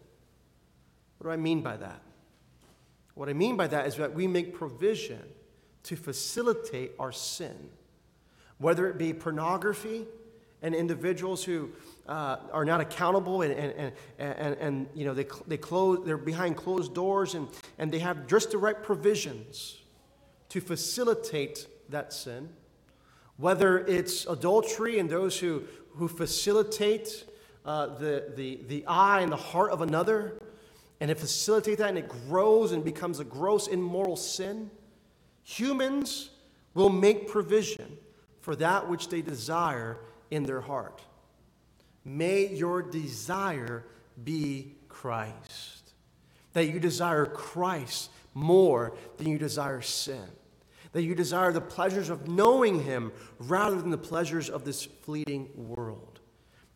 What 1.17 1.27
do 1.27 1.33
I 1.33 1.37
mean 1.37 1.61
by 1.61 1.77
that? 1.77 2.01
What 3.15 3.29
I 3.29 3.33
mean 3.33 3.57
by 3.57 3.67
that 3.67 3.87
is 3.87 3.95
that 3.97 4.13
we 4.13 4.27
make 4.27 4.53
provision 4.53 5.21
to 5.83 5.95
facilitate 5.95 6.91
our 6.99 7.11
sin, 7.11 7.69
whether 8.57 8.87
it 8.87 8.97
be 8.97 9.13
pornography 9.13 10.05
and 10.61 10.75
individuals 10.75 11.43
who 11.43 11.69
uh, 12.07 12.37
are 12.51 12.65
not 12.65 12.81
accountable 12.81 13.41
and, 13.41 13.53
and, 13.53 13.93
and, 14.19 14.35
and, 14.37 14.57
and 14.57 14.87
you 14.93 15.05
know, 15.05 15.13
they, 15.13 15.25
they 15.47 15.57
close, 15.57 16.05
they're 16.05 16.17
behind 16.17 16.55
closed 16.55 16.93
doors 16.93 17.33
and, 17.33 17.47
and 17.79 17.91
they 17.91 17.99
have 17.99 18.27
just 18.27 18.51
the 18.51 18.57
right 18.57 18.81
provisions 18.81 19.79
to 20.49 20.61
facilitate 20.61 21.67
that 21.89 22.13
sin. 22.13 22.49
Whether 23.37 23.79
it's 23.79 24.25
adultery 24.27 24.99
and 24.99 25.09
those 25.09 25.39
who, 25.39 25.63
who 25.95 26.07
facilitate 26.07 27.25
uh, 27.65 27.87
the, 27.97 28.31
the, 28.35 28.59
the 28.67 28.85
eye 28.85 29.21
and 29.21 29.31
the 29.31 29.37
heart 29.37 29.71
of 29.71 29.81
another, 29.81 30.39
and 31.01 31.09
it 31.09 31.19
facilitates 31.19 31.79
that 31.79 31.89
and 31.89 31.97
it 31.97 32.07
grows 32.07 32.71
and 32.71 32.85
becomes 32.85 33.19
a 33.19 33.23
gross 33.23 33.65
immoral 33.67 34.15
sin, 34.15 34.69
humans 35.43 36.29
will 36.75 36.91
make 36.91 37.27
provision 37.27 37.97
for 38.39 38.55
that 38.55 38.87
which 38.87 39.09
they 39.09 39.23
desire 39.23 39.97
in 40.29 40.43
their 40.43 40.61
heart. 40.61 41.01
May 42.05 42.47
your 42.47 42.83
desire 42.83 43.83
be 44.23 44.75
Christ. 44.89 45.93
That 46.53 46.65
you 46.67 46.79
desire 46.79 47.25
Christ 47.25 48.11
more 48.35 48.95
than 49.17 49.27
you 49.27 49.39
desire 49.39 49.81
sin. 49.81 50.27
That 50.91 51.01
you 51.01 51.15
desire 51.15 51.51
the 51.51 51.61
pleasures 51.61 52.09
of 52.09 52.27
knowing 52.27 52.83
Him 52.83 53.11
rather 53.39 53.81
than 53.81 53.89
the 53.89 53.97
pleasures 53.97 54.51
of 54.51 54.65
this 54.65 54.85
fleeting 54.85 55.49
world. 55.55 56.19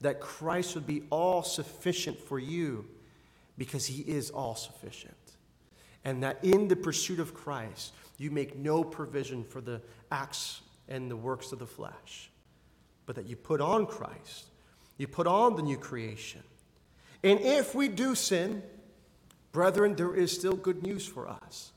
That 0.01 0.19
Christ 0.19 0.73
would 0.73 0.87
be 0.87 1.03
all 1.11 1.43
sufficient 1.43 2.19
for 2.19 2.39
you 2.39 2.87
because 3.57 3.85
he 3.85 4.01
is 4.01 4.29
all 4.29 4.55
sufficient. 4.55 5.15
And 6.03 6.23
that 6.23 6.43
in 6.43 6.67
the 6.67 6.75
pursuit 6.75 7.19
of 7.19 7.33
Christ, 7.33 7.93
you 8.17 8.31
make 8.31 8.55
no 8.57 8.83
provision 8.83 9.43
for 9.43 9.61
the 9.61 9.81
acts 10.11 10.61
and 10.87 11.09
the 11.09 11.17
works 11.17 11.51
of 11.51 11.59
the 11.59 11.65
flesh, 11.65 12.29
but 13.05 13.15
that 13.15 13.25
you 13.25 13.35
put 13.35 13.61
on 13.61 13.85
Christ, 13.85 14.45
you 14.97 15.07
put 15.07 15.27
on 15.27 15.55
the 15.55 15.63
new 15.63 15.77
creation. 15.77 16.43
And 17.23 17.39
if 17.39 17.73
we 17.73 17.87
do 17.87 18.13
sin, 18.13 18.61
Brethren, 19.55 19.95
there 19.95 20.13
is 20.13 20.33
still 20.33 20.57
good 20.57 20.83
news 20.83 21.07
for 21.07 21.29
us. 21.29 21.71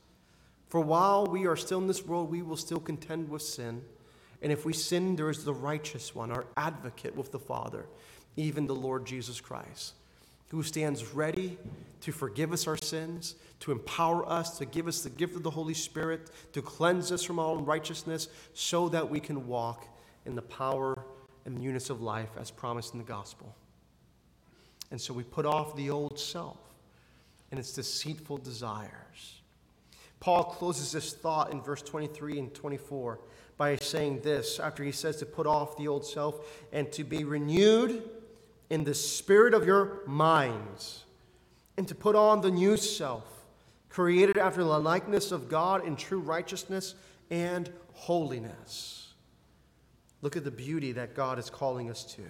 For 0.67 0.81
while 0.81 1.25
we 1.25 1.47
are 1.47 1.55
still 1.55 1.77
in 1.77 1.87
this 1.87 2.05
world, 2.05 2.29
we 2.29 2.41
will 2.41 2.57
still 2.57 2.81
contend 2.81 3.29
with 3.29 3.41
sin. 3.41 3.81
And 4.41 4.51
if 4.51 4.65
we 4.65 4.73
sin, 4.73 5.15
there 5.15 5.29
is 5.29 5.45
the 5.45 5.53
righteous 5.53 6.13
one, 6.13 6.29
our 6.29 6.45
advocate 6.57 7.15
with 7.15 7.31
the 7.31 7.39
Father, 7.39 7.85
even 8.35 8.67
the 8.67 8.75
Lord 8.75 9.05
Jesus 9.05 9.39
Christ, 9.39 9.93
who 10.49 10.63
stands 10.63 11.13
ready 11.13 11.57
to 12.01 12.11
forgive 12.11 12.53
us 12.53 12.67
our 12.67 12.77
sins, 12.77 13.35
to 13.59 13.71
empower 13.71 14.27
us, 14.27 14.57
to 14.57 14.65
give 14.65 14.87
us 14.87 15.01
the 15.01 15.09
gift 15.09 15.35
of 15.35 15.43
the 15.43 15.49
Holy 15.49 15.73
Spirit, 15.73 16.29
to 16.53 16.61
cleanse 16.61 17.11
us 17.11 17.23
from 17.23 17.39
all 17.39 17.57
unrighteousness, 17.57 18.29
so 18.53 18.89
that 18.89 19.09
we 19.09 19.19
can 19.19 19.47
walk 19.47 19.85
in 20.25 20.35
the 20.35 20.41
power 20.41 21.05
and 21.45 21.57
newness 21.57 21.89
of 21.89 22.01
life 22.01 22.29
as 22.39 22.51
promised 22.51 22.93
in 22.93 22.99
the 22.99 23.05
gospel. 23.05 23.53
And 24.91 24.99
so 24.99 25.13
we 25.13 25.23
put 25.23 25.45
off 25.45 25.75
the 25.75 25.89
old 25.89 26.19
self 26.19 26.57
and 27.51 27.59
its 27.59 27.73
deceitful 27.73 28.37
desires. 28.37 29.41
Paul 30.19 30.43
closes 30.45 30.91
this 30.91 31.13
thought 31.13 31.51
in 31.51 31.61
verse 31.61 31.81
23 31.81 32.39
and 32.39 32.53
24 32.53 33.19
by 33.57 33.75
saying 33.77 34.21
this 34.21 34.59
after 34.59 34.83
he 34.83 34.91
says 34.91 35.17
to 35.17 35.25
put 35.25 35.47
off 35.47 35.77
the 35.77 35.87
old 35.87 36.05
self 36.05 36.65
and 36.71 36.91
to 36.91 37.03
be 37.03 37.23
renewed 37.23 38.03
in 38.69 38.83
the 38.83 38.93
spirit 38.93 39.53
of 39.53 39.65
your 39.65 40.01
minds, 40.05 41.03
and 41.77 41.87
to 41.87 41.95
put 41.95 42.15
on 42.15 42.41
the 42.41 42.51
new 42.51 42.77
self, 42.77 43.25
created 43.89 44.37
after 44.37 44.63
the 44.63 44.79
likeness 44.79 45.31
of 45.31 45.49
God 45.49 45.85
in 45.85 45.95
true 45.95 46.19
righteousness 46.19 46.95
and 47.29 47.71
holiness. 47.93 49.13
Look 50.21 50.35
at 50.35 50.43
the 50.43 50.51
beauty 50.51 50.91
that 50.93 51.15
God 51.15 51.39
is 51.39 51.49
calling 51.49 51.89
us 51.89 52.03
to 52.15 52.23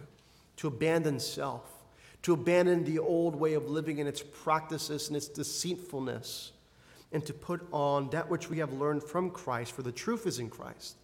to 0.60 0.68
abandon 0.68 1.18
self, 1.22 1.64
to 2.22 2.34
abandon 2.34 2.84
the 2.84 3.00
old 3.00 3.34
way 3.34 3.54
of 3.54 3.70
living 3.70 4.02
and 4.02 4.10
its 4.10 4.22
practices 4.22 5.08
and 5.08 5.16
its 5.16 5.30
deceitfulness, 5.30 6.52
and 7.14 7.26
to 7.26 7.34
put 7.34 7.66
on 7.72 8.10
that 8.10 8.30
which 8.30 8.50
we 8.50 8.58
have 8.58 8.74
learned 8.74 9.02
from 9.02 9.30
Christ, 9.30 9.72
for 9.72 9.84
the 9.84 9.92
truth 9.94 10.28
is 10.28 10.38
in 10.38 10.50
Christ. 10.50 10.98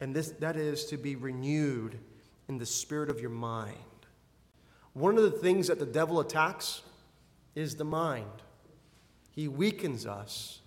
And 0.00 0.12
this, 0.12 0.30
that 0.40 0.56
is 0.56 0.86
to 0.86 0.96
be 0.96 1.14
renewed 1.14 2.00
in 2.48 2.58
the 2.58 2.66
spirit 2.66 3.10
of 3.10 3.20
your 3.20 3.30
mind. 3.30 3.76
One 4.94 5.16
of 5.16 5.24
the 5.24 5.30
things 5.30 5.66
that 5.66 5.78
the 5.78 5.86
devil 5.86 6.20
attacks 6.20 6.82
is 7.54 7.76
the 7.76 7.84
mind. 7.84 8.30
He 9.30 9.48
weakens 9.48 10.06
us 10.06 10.60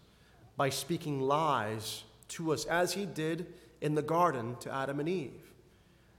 by 0.58 0.70
speaking 0.70 1.22
lies 1.22 2.04
to 2.30 2.52
us, 2.52 2.66
as 2.66 2.94
he 2.94 3.06
did 3.06 3.48
in 3.80 3.96
the 3.96 4.02
garden 4.02 4.58
to 4.60 4.74
Adam 4.74 5.00
and 5.00 5.08
Eve. 5.08 5.54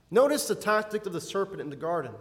Notice 0.09 0.47
the 0.47 0.55
tactic 0.55 1.05
of 1.05 1.13
the 1.13 1.21
serpent 1.21 1.61
in 1.61 1.69
the 1.69 1.75
garden. 1.75 2.13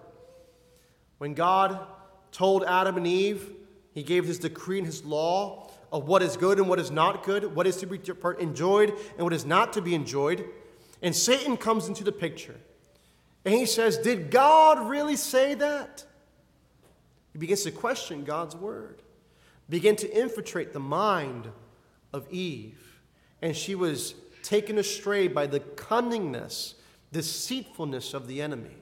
When 1.17 1.33
God 1.33 1.87
told 2.33 2.65
Adam 2.65 2.99
and 2.99 3.07
Eve, 3.07 3.51
he 3.93 4.03
gave 4.03 4.27
his 4.27 4.39
decree 4.39 4.79
and 4.79 4.87
his 4.87 5.05
law 5.05 5.71
of 5.91 6.07
what 6.07 6.23
is 6.23 6.37
good 6.37 6.59
and 6.59 6.69
what 6.69 6.79
is 6.79 6.91
not 6.91 7.25
good, 7.25 7.55
what 7.55 7.67
is 7.67 7.77
to 7.79 7.87
be 7.87 7.99
enjoyed 8.39 8.91
and 8.91 9.25
what 9.25 9.33
is 9.33 9.47
not 9.47 9.73
to 9.73 9.81
be 9.81 9.95
enjoyed. 9.95 10.45
And 11.01 11.17
Satan 11.17 11.57
comes 11.57 11.89
into 11.89 12.05
the 12.05 12.13
picture. 12.13 12.57
And 13.49 13.57
he 13.57 13.65
says, 13.65 13.97
Did 13.97 14.31
God 14.31 14.91
really 14.91 15.17
say 15.17 15.55
that? 15.55 16.05
He 17.33 17.39
begins 17.39 17.63
to 17.63 17.71
question 17.71 18.25
God's 18.25 18.55
word, 18.55 19.01
begin 19.71 19.97
to 19.97 20.15
infiltrate 20.15 20.75
the 20.75 20.81
mind 20.81 21.49
of 22.13 22.31
Eve. 22.31 23.01
And 23.41 23.57
she 23.57 23.75
was 23.75 24.15
taken 24.43 24.77
astray 24.77 25.29
by 25.29 25.47
the 25.47 25.61
cunningness, 25.61 26.75
deceitfulness 27.11 28.13
of 28.13 28.27
the 28.27 28.43
enemy, 28.43 28.77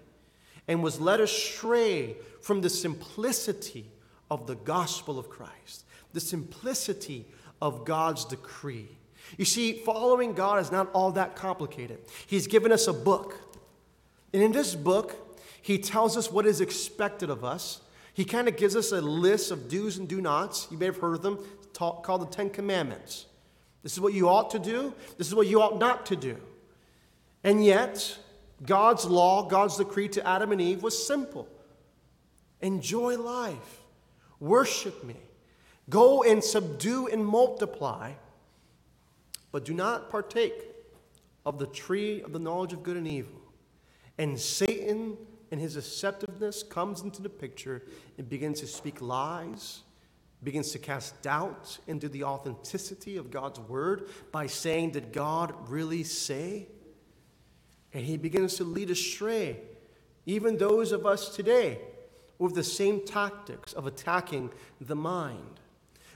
and 0.66 0.82
was 0.82 1.00
led 1.00 1.20
astray 1.20 2.16
from 2.42 2.60
the 2.60 2.70
simplicity 2.70 3.88
of 4.32 4.48
the 4.48 4.56
gospel 4.56 5.16
of 5.16 5.30
Christ, 5.30 5.84
the 6.12 6.18
simplicity 6.18 7.24
of 7.62 7.84
God's 7.84 8.24
decree. 8.24 8.88
You 9.38 9.44
see, 9.44 9.74
following 9.74 10.32
God 10.32 10.60
is 10.60 10.72
not 10.72 10.90
all 10.92 11.12
that 11.12 11.36
complicated. 11.36 12.00
He's 12.26 12.48
given 12.48 12.72
us 12.72 12.88
a 12.88 12.92
book. 12.92 13.45
And 14.36 14.44
in 14.44 14.52
this 14.52 14.74
book, 14.74 15.16
He 15.62 15.78
tells 15.78 16.14
us 16.14 16.30
what 16.30 16.44
is 16.44 16.60
expected 16.60 17.30
of 17.30 17.42
us. 17.42 17.80
He 18.12 18.26
kind 18.26 18.48
of 18.48 18.58
gives 18.58 18.76
us 18.76 18.92
a 18.92 19.00
list 19.00 19.50
of 19.50 19.66
do's 19.66 19.96
and 19.96 20.06
do 20.06 20.20
nots. 20.20 20.68
You 20.70 20.76
may 20.76 20.84
have 20.84 20.98
heard 20.98 21.14
of 21.14 21.22
them, 21.22 21.38
called 21.72 22.20
the 22.20 22.26
Ten 22.26 22.50
Commandments. 22.50 23.24
This 23.82 23.94
is 23.94 24.00
what 24.00 24.12
you 24.12 24.28
ought 24.28 24.50
to 24.50 24.58
do, 24.58 24.92
this 25.16 25.26
is 25.26 25.34
what 25.34 25.46
you 25.46 25.62
ought 25.62 25.78
not 25.78 26.04
to 26.06 26.16
do. 26.16 26.36
And 27.44 27.64
yet, 27.64 28.18
God's 28.62 29.06
law, 29.06 29.48
God's 29.48 29.78
decree 29.78 30.08
to 30.08 30.28
Adam 30.28 30.52
and 30.52 30.60
Eve 30.60 30.82
was 30.82 31.06
simple 31.06 31.48
enjoy 32.60 33.16
life, 33.16 33.80
worship 34.38 35.02
me, 35.02 35.16
go 35.88 36.22
and 36.22 36.44
subdue 36.44 37.06
and 37.06 37.24
multiply, 37.24 38.12
but 39.50 39.64
do 39.64 39.72
not 39.72 40.10
partake 40.10 40.74
of 41.46 41.58
the 41.58 41.66
tree 41.68 42.20
of 42.20 42.34
the 42.34 42.38
knowledge 42.38 42.74
of 42.74 42.82
good 42.82 42.98
and 42.98 43.08
evil. 43.08 43.35
And 44.18 44.38
Satan, 44.38 45.16
in 45.50 45.58
his 45.58 45.76
deceptiveness, 45.76 46.68
comes 46.68 47.02
into 47.02 47.22
the 47.22 47.28
picture 47.28 47.82
and 48.18 48.28
begins 48.28 48.60
to 48.60 48.66
speak 48.66 49.00
lies 49.00 49.82
begins 50.42 50.70
to 50.70 50.78
cast 50.78 51.20
doubt 51.22 51.78
into 51.86 52.08
the 52.08 52.24
authenticity 52.24 53.16
of 53.16 53.30
God's 53.30 53.58
word 53.60 54.08
by 54.32 54.46
saying, 54.46 54.92
Did 54.92 55.12
God 55.12 55.54
really 55.68 56.04
say? 56.04 56.68
And 57.92 58.04
he 58.04 58.16
begins 58.16 58.54
to 58.56 58.64
lead 58.64 58.90
astray, 58.90 59.58
even 60.26 60.58
those 60.58 60.92
of 60.92 61.06
us 61.06 61.34
today, 61.34 61.80
with 62.38 62.54
the 62.54 62.62
same 62.62 63.04
tactics 63.04 63.72
of 63.72 63.86
attacking 63.86 64.52
the 64.80 64.96
mind. 64.96 65.60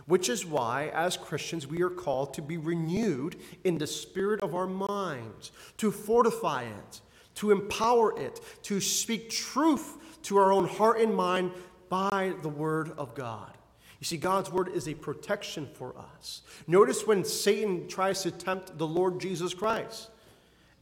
Which 0.06 0.28
is 0.28 0.44
why, 0.44 0.88
as 0.88 1.16
Christians, 1.16 1.66
we 1.66 1.82
are 1.82 1.90
called 1.90 2.34
to 2.34 2.42
be 2.42 2.56
renewed 2.56 3.36
in 3.64 3.78
the 3.78 3.86
spirit 3.86 4.42
of 4.42 4.54
our 4.54 4.66
minds, 4.66 5.52
to 5.78 5.90
fortify 5.90 6.64
it, 6.64 7.00
to 7.40 7.50
empower 7.50 8.18
it, 8.20 8.38
to 8.62 8.82
speak 8.82 9.30
truth 9.30 9.96
to 10.22 10.36
our 10.36 10.52
own 10.52 10.68
heart 10.68 11.00
and 11.00 11.14
mind 11.14 11.50
by 11.88 12.34
the 12.42 12.50
word 12.50 12.92
of 12.98 13.14
God. 13.14 13.50
You 13.98 14.04
see, 14.04 14.18
God's 14.18 14.52
word 14.52 14.68
is 14.68 14.86
a 14.86 14.92
protection 14.92 15.66
for 15.72 15.94
us. 15.96 16.42
Notice 16.66 17.06
when 17.06 17.24
Satan 17.24 17.88
tries 17.88 18.22
to 18.24 18.30
tempt 18.30 18.76
the 18.76 18.86
Lord 18.86 19.20
Jesus 19.20 19.54
Christ. 19.54 20.10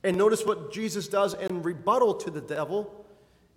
And 0.02 0.16
notice 0.16 0.44
what 0.44 0.72
Jesus 0.72 1.06
does 1.06 1.34
in 1.34 1.62
rebuttal 1.62 2.14
to 2.14 2.30
the 2.30 2.40
devil. 2.40 3.06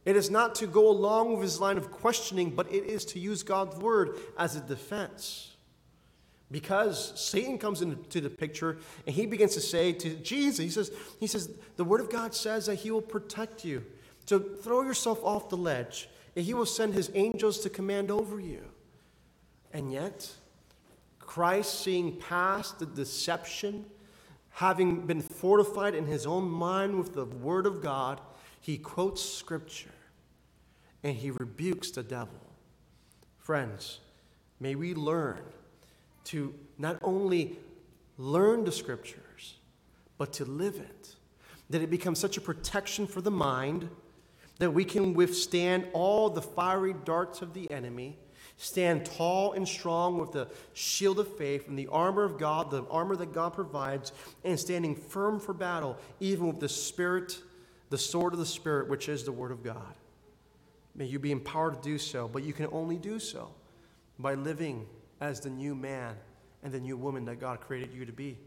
It 0.06 0.16
is 0.16 0.30
not 0.30 0.54
to 0.56 0.68
go 0.68 0.88
along 0.88 1.34
with 1.34 1.42
his 1.42 1.60
line 1.60 1.78
of 1.78 1.90
questioning, 1.90 2.52
but 2.52 2.72
it 2.72 2.86
is 2.86 3.04
to 3.06 3.20
use 3.20 3.42
God's 3.42 3.78
word 3.78 4.16
as 4.38 4.56
a 4.56 4.62
defense. 4.62 5.51
Because 6.52 7.18
Satan 7.20 7.58
comes 7.58 7.82
into 7.82 8.20
the 8.20 8.30
picture 8.30 8.78
and 9.08 9.16
he 9.16 9.26
begins 9.26 9.54
to 9.54 9.62
say 9.62 9.94
to 9.94 10.16
Jesus, 10.16 10.60
he 10.60 10.70
says, 10.70 10.92
he 11.20 11.28
says, 11.28 11.50
the 11.78 11.86
word 11.86 12.02
of 12.02 12.10
God 12.10 12.36
says 12.36 12.66
that 12.66 12.76
he 12.76 12.92
will 12.92 13.02
protect 13.02 13.64
you. 13.64 13.84
So 14.26 14.40
throw 14.40 14.82
yourself 14.82 15.24
off 15.24 15.50
the 15.50 15.58
ledge, 15.58 16.10
and 16.36 16.46
he 16.46 16.54
will 16.54 16.66
send 16.66 16.94
his 16.94 17.10
angels 17.16 17.60
to 17.62 17.70
command 17.70 18.12
over 18.12 18.40
you. 18.40 18.64
And 19.74 19.92
yet, 19.92 20.30
Christ, 21.20 21.82
seeing 21.82 22.18
past 22.18 22.80
the 22.80 22.86
deception, 22.86 23.86
having 24.52 25.06
been 25.08 25.22
fortified 25.22 25.96
in 25.96 26.06
his 26.06 26.26
own 26.26 26.50
mind 26.50 26.98
with 26.98 27.14
the 27.14 27.26
Word 27.26 27.66
of 27.66 27.82
God, 27.82 28.20
he 28.60 28.78
quotes 28.78 29.22
Scripture 29.24 29.90
and 31.04 31.16
he 31.16 31.32
rebukes 31.32 31.92
the 31.92 32.04
devil. 32.04 32.40
Friends, 33.40 34.00
may 34.60 34.76
we 34.76 34.94
learn 34.94 35.42
to 36.26 36.54
not 36.78 36.98
only 37.02 37.58
learn 38.18 38.64
the 38.64 38.72
Scriptures, 38.72 39.56
but 40.18 40.34
to 40.34 40.46
live 40.46 40.76
it. 40.76 41.16
That 41.70 41.82
it 41.82 41.90
becomes 41.90 42.20
such 42.20 42.38
a 42.38 42.42
protection 42.42 43.08
for 43.08 43.22
the 43.22 43.32
mind 43.32 43.90
that 44.60 44.72
we 44.72 44.86
can 44.86 45.14
withstand 45.14 45.88
all 45.94 46.30
the 46.30 46.42
fiery 46.42 46.94
darts 47.06 47.42
of 47.42 47.54
the 47.54 47.72
enemy 47.72 48.18
Stand 48.62 49.06
tall 49.06 49.54
and 49.54 49.68
strong 49.68 50.20
with 50.20 50.34
the 50.34 50.48
shield 50.74 51.20
of 51.20 51.36
faith 51.36 51.68
and 51.68 51.80
the 51.80 51.88
armor 51.88 52.24
of 52.24 52.38
God, 52.38 52.70
the 52.70 52.84
armor 52.92 53.16
that 53.16 53.34
God 53.34 53.54
provides, 53.54 54.12
and 54.44 54.60
standing 54.60 54.96
firm 54.96 55.40
for 55.40 55.52
battle, 55.52 55.98
even 56.20 56.46
with 56.46 56.60
the 56.60 56.70
Spirit, 56.70 57.42
the 57.90 57.98
sword 57.98 58.34
of 58.34 58.40
the 58.40 58.46
Spirit, 58.46 58.88
which 58.88 59.10
is 59.10 59.24
the 59.24 59.32
Word 59.32 59.52
of 59.52 59.64
God. 59.64 59.96
May 60.94 61.06
you 61.06 61.18
be 61.18 61.32
empowered 61.32 61.82
to 61.82 61.90
do 61.90 61.98
so, 61.98 62.28
but 62.28 62.44
you 62.44 62.54
can 62.54 62.68
only 62.72 62.98
do 62.98 63.18
so 63.18 63.52
by 64.20 64.36
living 64.36 64.86
as 65.22 65.40
the 65.40 65.50
new 65.50 65.76
man 65.76 66.16
and 66.64 66.74
the 66.74 66.80
new 66.80 66.98
woman 66.98 67.24
that 67.26 67.40
God 67.40 67.62
created 67.62 67.94
you 67.94 68.06
to 68.06 68.12
be. 68.12 68.38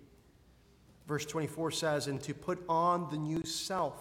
Verse 1.06 1.24
24 1.24 1.70
says, 1.70 2.06
And 2.08 2.20
to 2.22 2.34
put 2.34 2.62
on 2.68 3.08
the 3.10 3.16
new 3.16 3.44
self, 3.44 3.94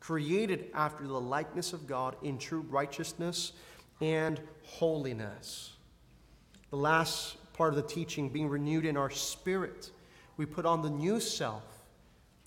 created 0.00 0.66
after 0.74 1.06
the 1.06 1.20
likeness 1.20 1.72
of 1.72 1.86
God 1.86 2.16
in 2.22 2.36
true 2.36 2.66
righteousness 2.68 3.52
and 4.00 4.40
holiness. 4.64 5.74
The 6.70 6.76
last 6.76 7.36
part 7.52 7.70
of 7.70 7.76
the 7.76 7.88
teaching, 7.88 8.28
being 8.28 8.48
renewed 8.48 8.84
in 8.84 8.96
our 8.96 9.10
spirit, 9.10 9.90
we 10.36 10.44
put 10.44 10.66
on 10.66 10.82
the 10.82 10.90
new 10.90 11.20
self 11.20 11.62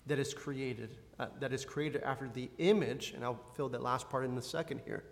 that 0.06 0.18
is 0.18 0.34
created, 0.34 0.96
uh, 1.18 1.28
that 1.40 1.52
is 1.52 1.64
created 1.64 2.02
after 2.02 2.28
the 2.28 2.50
image, 2.58 3.12
and 3.14 3.24
I'll 3.24 3.40
fill 3.54 3.70
that 3.70 3.82
last 3.82 4.10
part 4.10 4.24
in 4.24 4.34
the 4.34 4.42
second 4.42 4.82
here. 4.84 5.04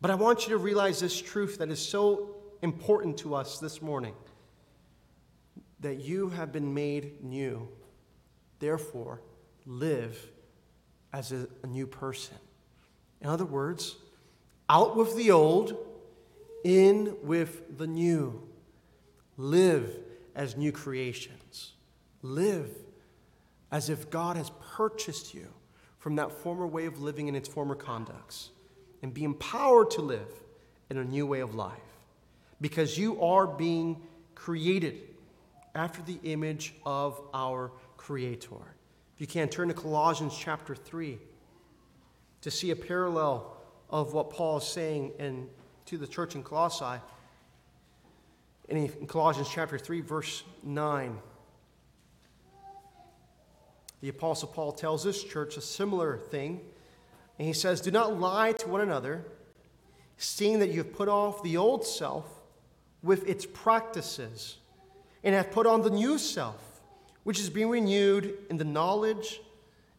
But 0.00 0.10
I 0.10 0.14
want 0.14 0.46
you 0.46 0.50
to 0.50 0.58
realize 0.58 1.00
this 1.00 1.20
truth 1.20 1.58
that 1.58 1.70
is 1.70 1.80
so 1.80 2.36
important 2.64 3.18
to 3.18 3.34
us 3.34 3.58
this 3.58 3.82
morning 3.82 4.14
that 5.80 6.00
you 6.00 6.30
have 6.30 6.50
been 6.50 6.72
made 6.72 7.22
new. 7.22 7.68
Therefore, 8.58 9.20
live 9.66 10.18
as 11.12 11.30
a, 11.30 11.46
new 11.66 11.86
person. 11.86 12.38
In 13.20 13.28
other 13.28 13.44
words, 13.44 13.96
out 14.68 14.96
with 14.96 15.14
the 15.14 15.30
old, 15.30 15.76
in 16.64 17.16
with 17.22 17.76
the 17.76 17.86
new. 17.86 18.42
Live 19.36 19.98
as 20.34 20.56
new 20.56 20.72
creations. 20.72 21.74
Live 22.22 22.70
as 23.70 23.90
if 23.90 24.08
God 24.08 24.38
has 24.38 24.50
purchased 24.74 25.34
you 25.34 25.48
from 25.98 26.16
that 26.16 26.32
former 26.32 26.66
way 26.66 26.86
of 26.86 27.02
living 27.02 27.28
and 27.28 27.36
its 27.36 27.48
former 27.48 27.74
conducts. 27.74 28.50
And 29.02 29.12
be 29.12 29.24
empowered 29.24 29.90
to 29.90 30.00
live 30.00 30.32
in 30.88 30.96
a 30.96 31.04
new 31.04 31.26
way 31.26 31.40
of 31.40 31.54
life. 31.54 31.93
Because 32.60 32.96
you 32.98 33.22
are 33.22 33.46
being 33.46 34.00
created 34.34 35.00
after 35.74 36.02
the 36.02 36.18
image 36.22 36.74
of 36.84 37.20
our 37.32 37.72
Creator. 37.96 38.56
If 39.14 39.20
you 39.20 39.26
can, 39.26 39.48
turn 39.48 39.68
to 39.68 39.74
Colossians 39.74 40.36
chapter 40.38 40.74
3 40.74 41.18
to 42.42 42.50
see 42.50 42.70
a 42.70 42.76
parallel 42.76 43.56
of 43.88 44.12
what 44.12 44.28
Paul 44.28 44.58
is 44.58 44.64
saying 44.64 45.12
in, 45.18 45.48
to 45.86 45.96
the 45.96 46.06
church 46.06 46.34
in 46.34 46.42
Colossae. 46.42 47.00
In 48.68 48.88
Colossians 49.06 49.48
chapter 49.50 49.78
3, 49.78 50.02
verse 50.02 50.42
9, 50.62 51.18
the 54.02 54.08
Apostle 54.10 54.48
Paul 54.48 54.72
tells 54.72 55.02
this 55.02 55.24
church 55.24 55.56
a 55.56 55.62
similar 55.62 56.18
thing. 56.18 56.60
And 57.38 57.48
he 57.48 57.54
says, 57.54 57.80
Do 57.80 57.90
not 57.90 58.20
lie 58.20 58.52
to 58.52 58.68
one 58.68 58.82
another, 58.82 59.24
seeing 60.18 60.58
that 60.58 60.68
you 60.68 60.78
have 60.78 60.92
put 60.92 61.08
off 61.08 61.42
the 61.42 61.56
old 61.56 61.86
self 61.86 62.43
with 63.04 63.28
its 63.28 63.44
practices, 63.46 64.56
and 65.22 65.34
have 65.34 65.52
put 65.52 65.66
on 65.66 65.82
the 65.82 65.90
new 65.90 66.18
self, 66.18 66.80
which 67.22 67.38
is 67.38 67.50
being 67.50 67.68
renewed 67.68 68.36
in 68.48 68.56
the 68.56 68.64
knowledge, 68.64 69.40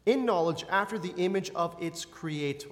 in 0.07 0.25
knowledge 0.25 0.65
after 0.69 0.97
the 0.97 1.13
image 1.15 1.51
of 1.51 1.75
its 1.79 2.03
creator. 2.03 2.69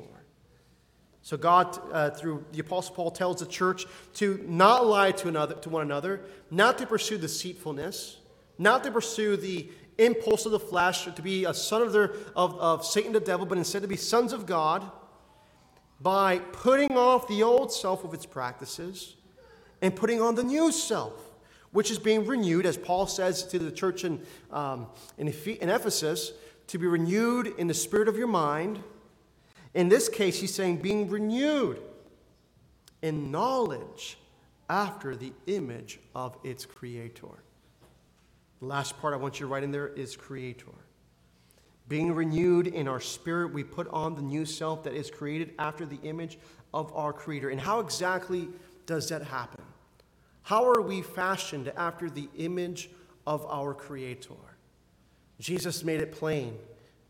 So 1.22 1.38
God, 1.38 1.80
uh, 1.92 2.10
through 2.10 2.46
the 2.52 2.60
Apostle 2.60 2.96
Paul, 2.96 3.12
tells 3.12 3.40
the 3.40 3.46
church 3.46 3.86
to 4.16 4.44
not 4.46 4.86
lie 4.86 5.12
to, 5.12 5.30
another, 5.30 5.56
to 5.56 5.70
one 5.70 5.84
another, 5.84 6.22
not 6.52 6.80
to 6.80 6.88
pursue 6.88 7.18
deceitfulness, 7.18 8.18
not 8.58 8.84
to 8.84 8.92
pursue 8.92 9.38
the 9.38 9.70
impulse 10.00 10.46
of 10.46 10.52
the 10.52 10.60
flesh, 10.60 11.06
to 11.06 11.22
be 11.22 11.46
a 11.46 11.54
son 11.54 11.82
of, 11.84 11.94
their, 11.94 12.14
of, 12.36 12.60
of 12.60 12.86
Satan 12.86 13.14
the 13.14 13.20
devil, 13.20 13.46
but 13.46 13.58
instead 13.58 13.84
to 13.84 13.88
be 13.88 13.96
sons 13.96 14.34
of 14.34 14.46
God 14.46 14.90
by 16.02 16.40
putting 16.40 16.98
off 16.98 17.28
the 17.28 17.44
old 17.44 17.72
self 17.72 18.04
with 18.04 18.14
its 18.16 18.26
practices 18.26 19.16
and 19.84 19.96
putting 19.96 20.20
on 20.20 20.34
the 20.34 20.44
new 20.44 20.72
self, 20.72 21.14
which 21.72 21.92
is 21.92 22.00
being 22.00 22.26
renewed, 22.26 22.66
as 22.66 22.76
Paul 22.76 23.06
says 23.06 23.44
to 23.48 23.60
the 23.60 23.72
church 23.72 24.04
in, 24.04 24.20
um, 24.50 24.88
in, 25.20 25.28
in 25.28 25.70
Ephesus, 25.70 26.32
to 26.68 26.80
be 26.80 26.88
renewed 26.88 27.54
in 27.60 27.68
the 27.68 27.74
spirit 27.76 28.08
of 28.08 28.18
your 28.18 28.28
mind 28.28 28.82
in 29.74 29.90
this 29.90 30.08
case, 30.08 30.40
he's 30.40 30.54
saying 30.54 30.78
being 30.78 31.10
renewed 31.10 31.82
in 33.02 33.32
knowledge 33.32 34.18
after 34.70 35.16
the 35.16 35.34
image 35.48 36.00
of 36.16 36.38
its 36.44 36.66
creator. 36.66 37.44
The 38.60 38.66
last 38.66 39.00
part 39.00 39.14
I 39.14 39.18
want 39.18 39.40
you 39.40 39.48
to 39.48 39.52
write 39.52 39.64
in 39.64 39.72
there 39.72 39.88
is 39.88 40.16
creator. 40.16 40.72
Being 41.90 42.14
renewed 42.14 42.68
in 42.68 42.88
our 42.88 43.02
spirit, 43.02 43.52
we 43.52 43.64
put 43.64 43.88
on 43.90 44.16
the 44.16 44.22
new 44.22 44.46
self 44.46 44.84
that 44.84 44.94
is 44.94 45.12
created 45.12 45.54
after 45.60 45.86
the 45.86 46.00
image 46.04 46.38
of 46.74 46.94
our 46.96 47.12
creator. 47.12 47.50
And 47.50 47.60
how 47.60 47.80
exactly 47.80 48.48
does 48.86 49.10
that 49.10 49.24
happen? 49.24 49.64
How 50.44 50.70
are 50.70 50.82
we 50.82 51.02
fashioned 51.02 51.70
after 51.76 52.10
the 52.10 52.30
image 52.38 52.90
of 53.26 53.46
our 53.46 53.74
creator? 53.74 54.34
Jesus 55.40 55.84
made 55.84 56.02
it 56.02 56.12
plain 56.12 56.58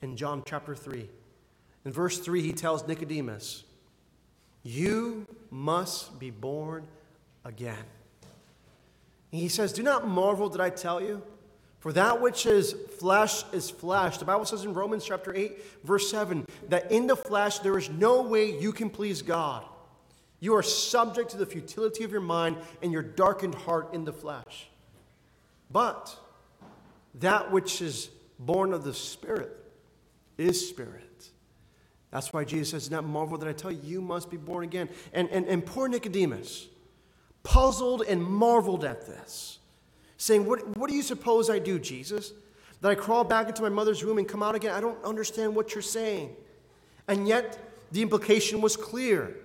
in 0.01 0.15
John 0.15 0.43
chapter 0.45 0.75
3. 0.75 1.09
In 1.85 1.91
verse 1.91 2.19
3, 2.19 2.41
he 2.41 2.53
tells 2.53 2.87
Nicodemus, 2.87 3.63
You 4.63 5.27
must 5.51 6.19
be 6.19 6.29
born 6.29 6.87
again. 7.43 7.85
And 9.31 9.41
he 9.41 9.49
says, 9.49 9.73
Do 9.73 9.83
not 9.83 10.07
marvel 10.07 10.49
that 10.49 10.61
I 10.61 10.69
tell 10.69 11.01
you, 11.01 11.21
for 11.79 11.91
that 11.93 12.21
which 12.21 12.45
is 12.45 12.73
flesh 12.99 13.43
is 13.51 13.69
flesh. 13.69 14.17
The 14.17 14.25
Bible 14.25 14.45
says 14.45 14.63
in 14.63 14.73
Romans 14.73 15.03
chapter 15.03 15.35
8, 15.35 15.83
verse 15.83 16.09
7, 16.09 16.45
that 16.69 16.91
in 16.91 17.07
the 17.07 17.15
flesh 17.15 17.59
there 17.59 17.77
is 17.77 17.89
no 17.89 18.21
way 18.21 18.57
you 18.59 18.71
can 18.71 18.89
please 18.89 19.21
God. 19.21 19.65
You 20.43 20.55
are 20.55 20.61
subject 20.61 21.29
to 21.29 21.37
the 21.37 21.45
futility 21.45 22.03
of 22.03 22.11
your 22.11 22.19
mind 22.19 22.57
and 22.81 22.91
your 22.91 23.01
darkened 23.01 23.55
heart 23.55 23.93
in 23.93 24.03
the 24.03 24.11
flesh. 24.11 24.67
But 25.71 26.13
that 27.21 27.49
which 27.53 27.81
is 27.81 28.09
born 28.37 28.73
of 28.73 28.83
the 28.83 28.93
Spirit 28.93 29.57
is 30.37 30.67
spirit. 30.67 31.29
That's 32.11 32.33
why 32.33 32.43
Jesus 32.43 32.71
says, 32.71 32.91
Not 32.91 33.05
marvel 33.05 33.37
that 33.37 33.47
I 33.47 33.53
tell 33.53 33.71
you, 33.71 33.79
you 33.85 34.01
must 34.01 34.29
be 34.29 34.35
born 34.35 34.65
again. 34.65 34.89
And, 35.13 35.29
and, 35.29 35.45
and 35.47 35.65
poor 35.65 35.87
Nicodemus, 35.87 36.67
puzzled 37.43 38.01
and 38.01 38.21
marveled 38.21 38.83
at 38.83 39.07
this, 39.07 39.59
saying, 40.17 40.45
what, 40.45 40.75
what 40.75 40.89
do 40.89 40.95
you 40.97 41.03
suppose 41.03 41.49
I 41.49 41.59
do, 41.59 41.79
Jesus? 41.79 42.33
That 42.81 42.91
I 42.91 42.95
crawl 42.95 43.23
back 43.23 43.47
into 43.47 43.61
my 43.61 43.69
mother's 43.69 44.03
womb 44.03 44.17
and 44.17 44.27
come 44.27 44.43
out 44.43 44.55
again? 44.55 44.75
I 44.75 44.81
don't 44.81 45.01
understand 45.05 45.55
what 45.55 45.73
you're 45.73 45.81
saying. 45.81 46.35
And 47.07 47.29
yet, 47.29 47.57
the 47.93 48.01
implication 48.01 48.59
was 48.59 48.75
clear. 48.75 49.37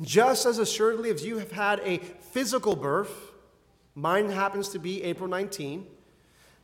Just 0.00 0.46
as 0.46 0.58
assuredly 0.58 1.10
as 1.10 1.24
you 1.24 1.38
have 1.38 1.52
had 1.52 1.80
a 1.80 1.98
physical 1.98 2.76
birth, 2.76 3.32
mine 3.94 4.30
happens 4.30 4.68
to 4.70 4.78
be 4.78 5.02
April 5.02 5.28
19, 5.28 5.86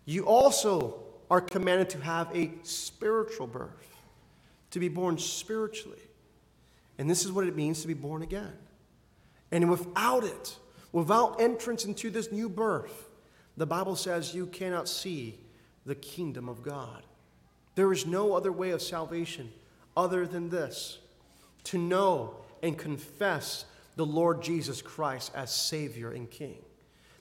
you 0.04 0.24
also 0.24 1.02
are 1.30 1.40
commanded 1.40 1.90
to 1.90 2.00
have 2.00 2.34
a 2.34 2.50
spiritual 2.62 3.46
birth 3.46 3.96
to 4.70 4.80
be 4.80 4.88
born 4.88 5.18
spiritually. 5.18 5.98
And 6.98 7.08
this 7.08 7.24
is 7.24 7.32
what 7.32 7.46
it 7.46 7.54
means 7.54 7.82
to 7.82 7.88
be 7.88 7.94
born 7.94 8.22
again. 8.22 8.52
And 9.52 9.70
without 9.70 10.24
it, 10.24 10.56
without 10.92 11.40
entrance 11.40 11.84
into 11.84 12.10
this 12.10 12.32
new 12.32 12.48
birth, 12.48 13.08
the 13.56 13.66
Bible 13.66 13.96
says 13.96 14.34
you 14.34 14.46
cannot 14.46 14.88
see 14.88 15.38
the 15.86 15.94
kingdom 15.94 16.48
of 16.48 16.62
God. 16.62 17.02
There 17.74 17.92
is 17.92 18.06
no 18.06 18.34
other 18.34 18.52
way 18.52 18.70
of 18.70 18.82
salvation 18.82 19.52
other 19.96 20.26
than 20.26 20.48
this 20.48 20.98
to 21.64 21.78
know 21.78 22.36
and 22.62 22.76
confess 22.76 23.64
the 23.96 24.06
Lord 24.06 24.42
Jesus 24.42 24.80
Christ 24.82 25.32
as 25.34 25.54
Savior 25.54 26.12
and 26.12 26.30
King. 26.30 26.58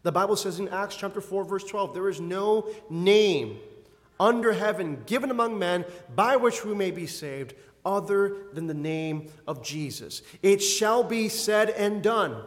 The 0.04 0.12
Bible 0.12 0.36
says 0.36 0.60
in 0.60 0.70
Acts 0.70 0.96
chapter 0.96 1.22
4, 1.22 1.44
verse 1.44 1.64
12, 1.64 1.94
there 1.94 2.08
is 2.10 2.22
no 2.22 2.70
name 2.90 3.58
under 4.20 4.54
heaven 4.54 5.04
given 5.06 5.32
among 5.32 5.60
men 5.60 5.86
by 6.16 6.36
which 6.36 6.64
we 6.64 6.74
may 6.74 6.92
be 6.92 7.08
saved, 7.08 7.54
other 7.86 8.36
than 8.54 8.68
the 8.68 8.74
name 8.74 9.28
of 9.48 9.64
Jesus. 9.64 10.22
It 10.44 10.60
shall 10.60 11.04
be 11.04 11.30
said 11.30 11.70
and 11.70 12.04
done 12.04 12.44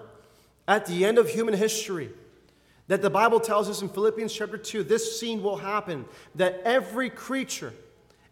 at 0.68 0.86
the 0.86 1.04
end 1.04 1.18
of 1.18 1.30
human 1.30 1.54
history 1.54 2.10
that 2.88 3.02
the 3.02 3.10
Bible 3.10 3.40
tells 3.40 3.68
us 3.68 3.82
in 3.82 3.88
Philippians 3.88 4.32
chapter 4.32 4.58
2 4.58 4.82
this 4.82 5.18
scene 5.18 5.42
will 5.42 5.56
happen 5.56 6.04
that 6.34 6.60
every 6.64 7.08
creature, 7.08 7.72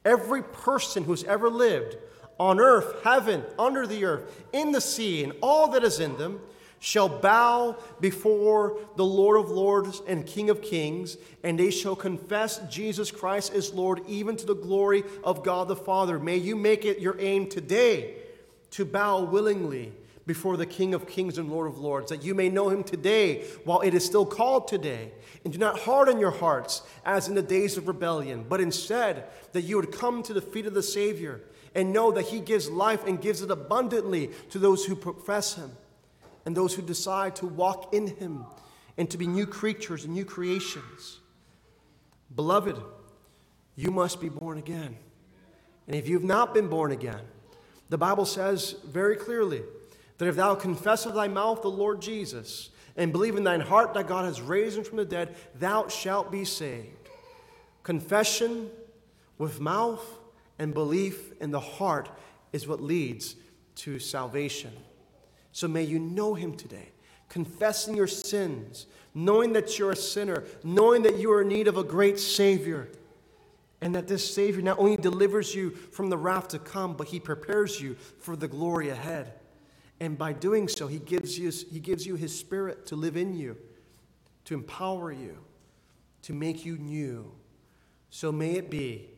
every 0.04 0.42
person 0.42 1.04
who's 1.04 1.24
ever 1.24 1.48
lived 1.48 1.96
on 2.38 2.60
earth, 2.60 3.02
heaven, 3.02 3.44
under 3.58 3.86
the 3.86 4.04
earth, 4.04 4.44
in 4.52 4.72
the 4.72 4.80
sea, 4.80 5.24
and 5.24 5.32
all 5.42 5.68
that 5.68 5.84
is 5.84 6.00
in 6.00 6.16
them 6.18 6.40
shall 6.80 7.08
bow 7.08 7.76
before 8.00 8.78
the 8.96 9.04
Lord 9.04 9.38
of 9.40 9.50
lords 9.50 10.00
and 10.06 10.24
King 10.26 10.48
of 10.50 10.62
kings, 10.62 11.16
and 11.42 11.58
they 11.58 11.70
shall 11.70 11.96
confess 11.96 12.58
Jesus 12.70 13.10
Christ 13.10 13.52
is 13.52 13.74
Lord, 13.74 14.00
even 14.06 14.36
to 14.36 14.46
the 14.46 14.54
glory 14.54 15.02
of 15.24 15.42
God 15.42 15.68
the 15.68 15.76
Father. 15.76 16.18
May 16.18 16.36
you 16.36 16.54
make 16.54 16.84
it 16.84 17.00
your 17.00 17.16
aim 17.18 17.48
today 17.48 18.14
to 18.70 18.84
bow 18.84 19.22
willingly 19.22 19.92
before 20.26 20.56
the 20.56 20.66
King 20.66 20.94
of 20.94 21.08
kings 21.08 21.38
and 21.38 21.50
Lord 21.50 21.66
of 21.66 21.78
lords, 21.78 22.10
that 22.10 22.22
you 22.22 22.34
may 22.34 22.50
know 22.50 22.68
him 22.68 22.84
today 22.84 23.44
while 23.64 23.80
it 23.80 23.94
is 23.94 24.04
still 24.04 24.26
called 24.26 24.68
today. 24.68 25.10
And 25.42 25.52
do 25.52 25.58
not 25.58 25.80
harden 25.80 26.20
your 26.20 26.30
hearts 26.30 26.82
as 27.04 27.28
in 27.28 27.34
the 27.34 27.42
days 27.42 27.78
of 27.78 27.88
rebellion, 27.88 28.44
but 28.46 28.60
instead 28.60 29.24
that 29.52 29.62
you 29.62 29.76
would 29.76 29.90
come 29.90 30.22
to 30.24 30.34
the 30.34 30.42
feet 30.42 30.66
of 30.66 30.74
the 30.74 30.82
Savior 30.82 31.40
and 31.74 31.92
know 31.92 32.10
that 32.12 32.26
he 32.26 32.40
gives 32.40 32.68
life 32.68 33.06
and 33.06 33.20
gives 33.20 33.42
it 33.42 33.50
abundantly 33.50 34.30
to 34.50 34.58
those 34.58 34.84
who 34.84 34.96
profess 34.96 35.54
him 35.54 35.70
and 36.48 36.56
those 36.56 36.72
who 36.72 36.80
decide 36.80 37.36
to 37.36 37.46
walk 37.46 37.92
in 37.92 38.06
Him 38.06 38.46
and 38.96 39.10
to 39.10 39.18
be 39.18 39.26
new 39.26 39.46
creatures 39.46 40.06
and 40.06 40.14
new 40.14 40.24
creations. 40.24 41.20
Beloved, 42.34 42.80
you 43.76 43.90
must 43.90 44.18
be 44.18 44.30
born 44.30 44.56
again. 44.56 44.96
And 45.86 45.94
if 45.94 46.08
you've 46.08 46.24
not 46.24 46.54
been 46.54 46.68
born 46.68 46.90
again, 46.90 47.20
the 47.90 47.98
Bible 47.98 48.24
says 48.24 48.76
very 48.86 49.14
clearly 49.14 49.60
that 50.16 50.26
if 50.26 50.36
thou 50.36 50.54
confess 50.54 51.04
with 51.04 51.14
thy 51.14 51.28
mouth 51.28 51.60
the 51.60 51.68
Lord 51.68 52.00
Jesus 52.00 52.70
and 52.96 53.12
believe 53.12 53.36
in 53.36 53.44
thine 53.44 53.60
heart 53.60 53.92
that 53.92 54.08
God 54.08 54.24
has 54.24 54.40
raised 54.40 54.78
him 54.78 54.84
from 54.84 54.96
the 54.96 55.04
dead, 55.04 55.36
thou 55.54 55.88
shalt 55.88 56.32
be 56.32 56.46
saved. 56.46 57.10
Confession 57.82 58.70
with 59.36 59.60
mouth 59.60 60.17
and 60.58 60.74
belief 60.74 61.32
in 61.40 61.50
the 61.50 61.60
heart 61.60 62.10
is 62.52 62.66
what 62.66 62.82
leads 62.82 63.36
to 63.76 63.98
salvation. 63.98 64.72
So 65.52 65.68
may 65.68 65.82
you 65.84 65.98
know 65.98 66.34
him 66.34 66.54
today. 66.54 66.90
confessing 67.28 67.94
your 67.94 68.06
sins, 68.06 68.86
knowing 69.14 69.52
that 69.52 69.78
you're 69.78 69.90
a 69.90 69.96
sinner, 69.96 70.44
knowing 70.64 71.02
that 71.02 71.18
you 71.18 71.30
are 71.30 71.42
in 71.42 71.48
need 71.48 71.68
of 71.68 71.76
a 71.76 71.84
great 71.84 72.18
Savior, 72.18 72.88
and 73.80 73.94
that 73.94 74.08
this 74.08 74.34
Savior 74.34 74.62
not 74.62 74.78
only 74.78 74.96
delivers 74.96 75.54
you 75.54 75.70
from 75.70 76.10
the 76.10 76.16
wrath 76.16 76.48
to 76.48 76.58
come, 76.58 76.94
but 76.94 77.08
He 77.08 77.20
prepares 77.20 77.80
you 77.80 77.94
for 78.18 78.34
the 78.34 78.48
glory 78.48 78.88
ahead. 78.88 79.34
And 80.00 80.16
by 80.16 80.32
doing 80.32 80.68
so, 80.68 80.86
He 80.86 80.98
gives 80.98 81.38
you, 81.38 81.52
he 81.70 81.80
gives 81.80 82.06
you 82.06 82.16
His 82.16 82.36
Spirit 82.36 82.86
to 82.86 82.96
live 82.96 83.16
in 83.16 83.34
you, 83.34 83.56
to 84.46 84.54
empower 84.54 85.12
you, 85.12 85.36
to 86.22 86.32
make 86.32 86.64
you 86.64 86.78
new. 86.78 87.30
So 88.10 88.32
may 88.32 88.52
it 88.52 88.70
be 88.70 89.10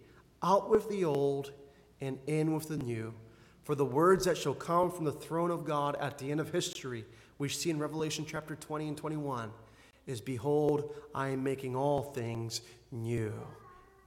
out 0.43 0.70
with 0.70 0.88
the 0.88 1.05
old 1.05 1.53
and 2.01 2.18
in 2.26 2.55
with 2.55 2.68
the 2.68 2.76
new. 2.76 3.14
For 3.62 3.74
the 3.74 3.84
words 3.84 4.24
that 4.24 4.38
shall 4.38 4.55
come 4.55 4.91
from 4.91 5.05
the 5.05 5.12
throne 5.12 5.51
of 5.51 5.64
God 5.64 5.97
at 6.01 6.18
the 6.18 6.30
end 6.30 6.41
of 6.41 6.51
history, 6.51 7.05
we 7.38 7.49
see 7.49 7.70
in 7.70 7.78
Revelation 7.78 8.24
chapter 8.26 8.57
20 8.57 8.88
and 8.88 8.97
21, 8.97 9.51
is 10.07 10.20
Behold, 10.20 10.95
I 11.14 11.28
am 11.28 11.45
making 11.45 11.76
all 11.76 12.03
things 12.03 12.62
new. 12.91 13.32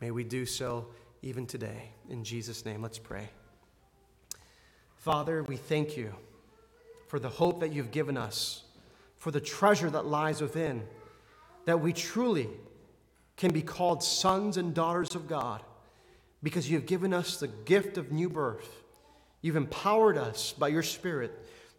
May 0.01 0.11
we 0.11 0.23
do 0.23 0.45
so 0.45 0.87
even 1.21 1.45
today. 1.45 1.91
In 2.09 2.23
Jesus' 2.23 2.65
name, 2.65 2.81
let's 2.81 2.99
pray. 2.99 3.29
Father, 4.97 5.43
we 5.43 5.55
thank 5.55 5.95
you 5.95 6.13
for 7.07 7.19
the 7.19 7.29
hope 7.29 7.59
that 7.59 7.71
you've 7.71 7.91
given 7.91 8.17
us, 8.17 8.63
for 9.17 9.31
the 9.31 9.39
treasure 9.39 9.89
that 9.89 10.05
lies 10.05 10.41
within, 10.41 10.83
that 11.65 11.79
we 11.79 11.93
truly 11.93 12.49
can 13.37 13.51
be 13.51 13.61
called 13.61 14.03
sons 14.03 14.57
and 14.57 14.73
daughters 14.73 15.15
of 15.15 15.27
God 15.27 15.61
because 16.43 16.69
you 16.69 16.77
have 16.77 16.85
given 16.85 17.13
us 17.13 17.37
the 17.37 17.47
gift 17.47 17.97
of 17.97 18.11
new 18.11 18.29
birth. 18.29 18.83
You've 19.41 19.55
empowered 19.55 20.17
us 20.17 20.53
by 20.53 20.67
your 20.67 20.83
Spirit 20.83 21.31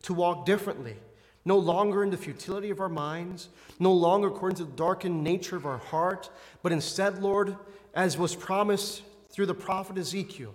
to 0.02 0.14
walk 0.14 0.46
differently, 0.46 0.96
no 1.44 1.58
longer 1.58 2.02
in 2.02 2.10
the 2.10 2.16
futility 2.16 2.70
of 2.70 2.80
our 2.80 2.88
minds, 2.88 3.48
no 3.78 3.92
longer 3.92 4.28
according 4.28 4.56
to 4.56 4.64
the 4.64 4.72
darkened 4.72 5.22
nature 5.22 5.56
of 5.56 5.66
our 5.66 5.78
heart, 5.78 6.30
but 6.62 6.72
instead, 6.72 7.22
Lord, 7.22 7.56
as 7.94 8.18
was 8.18 8.34
promised 8.34 9.02
through 9.30 9.46
the 9.46 9.54
prophet 9.54 9.98
Ezekiel, 9.98 10.54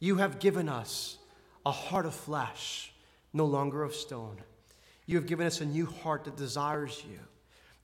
you 0.00 0.16
have 0.16 0.38
given 0.38 0.68
us 0.68 1.18
a 1.66 1.70
heart 1.70 2.06
of 2.06 2.14
flesh, 2.14 2.92
no 3.32 3.44
longer 3.44 3.82
of 3.82 3.94
stone. 3.94 4.38
You 5.06 5.16
have 5.16 5.26
given 5.26 5.46
us 5.46 5.60
a 5.60 5.66
new 5.66 5.86
heart 5.86 6.24
that 6.24 6.36
desires 6.36 7.02
you, 7.10 7.18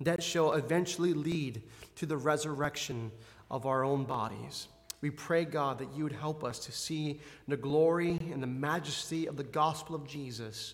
that 0.01 0.23
shall 0.23 0.53
eventually 0.53 1.13
lead 1.13 1.63
to 1.97 2.07
the 2.07 2.17
resurrection 2.17 3.11
of 3.51 3.67
our 3.67 3.85
own 3.85 4.05
bodies. 4.05 4.69
We 5.05 5.11
pray, 5.11 5.45
God, 5.45 5.81
that 5.81 5.95
you 5.95 6.03
would 6.05 6.15
help 6.15 6.43
us 6.43 6.59
to 6.61 6.73
see 6.73 7.21
the 7.47 7.59
glory 7.59 8.13
and 8.33 8.43
the 8.43 8.47
majesty 8.47 9.27
of 9.27 9.37
the 9.37 9.45
gospel 9.45 9.95
of 9.95 10.07
Jesus, 10.07 10.73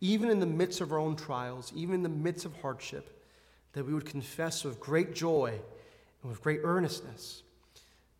even 0.00 0.30
in 0.30 0.38
the 0.38 0.46
midst 0.46 0.80
of 0.80 0.92
our 0.92 1.00
own 1.00 1.16
trials, 1.16 1.72
even 1.74 1.96
in 1.96 2.04
the 2.04 2.08
midst 2.08 2.44
of 2.44 2.54
hardship, 2.60 3.26
that 3.72 3.84
we 3.84 3.92
would 3.92 4.06
confess 4.06 4.62
with 4.62 4.78
great 4.78 5.16
joy 5.16 5.48
and 6.22 6.30
with 6.30 6.40
great 6.40 6.60
earnestness 6.62 7.42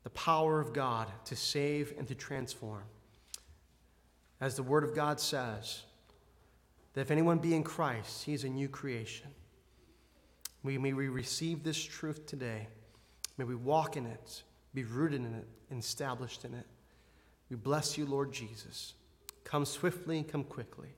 the 0.02 0.10
power 0.10 0.58
of 0.58 0.72
God 0.72 1.06
to 1.26 1.36
save 1.36 1.94
and 1.96 2.08
to 2.08 2.14
transform. 2.16 2.82
As 4.40 4.56
the 4.56 4.64
Word 4.64 4.82
of 4.82 4.96
God 4.96 5.20
says, 5.20 5.82
that 6.94 7.02
if 7.02 7.12
anyone 7.12 7.38
be 7.38 7.54
in 7.54 7.62
Christ, 7.62 8.24
he 8.24 8.34
is 8.34 8.42
a 8.42 8.48
new 8.48 8.68
creation. 8.68 9.28
We, 10.64 10.76
may 10.76 10.92
we 10.92 11.06
receive 11.06 11.62
this 11.62 11.80
truth 11.80 12.26
today. 12.26 12.66
May 13.38 13.44
we 13.44 13.54
walk 13.54 13.96
in 13.96 14.06
it 14.06 14.42
be 14.74 14.84
rooted 14.84 15.20
in 15.20 15.34
it 15.34 15.46
and 15.70 15.78
established 15.78 16.44
in 16.44 16.54
it. 16.54 16.66
We 17.50 17.56
bless 17.56 17.98
you, 17.98 18.06
Lord 18.06 18.32
Jesus. 18.32 18.94
Come 19.44 19.64
swiftly 19.64 20.18
and 20.18 20.26
come 20.26 20.44
quickly. 20.44 20.88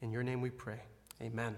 In 0.00 0.10
your 0.12 0.22
name 0.22 0.40
we 0.40 0.50
pray. 0.50 0.80
Amen. 1.20 1.56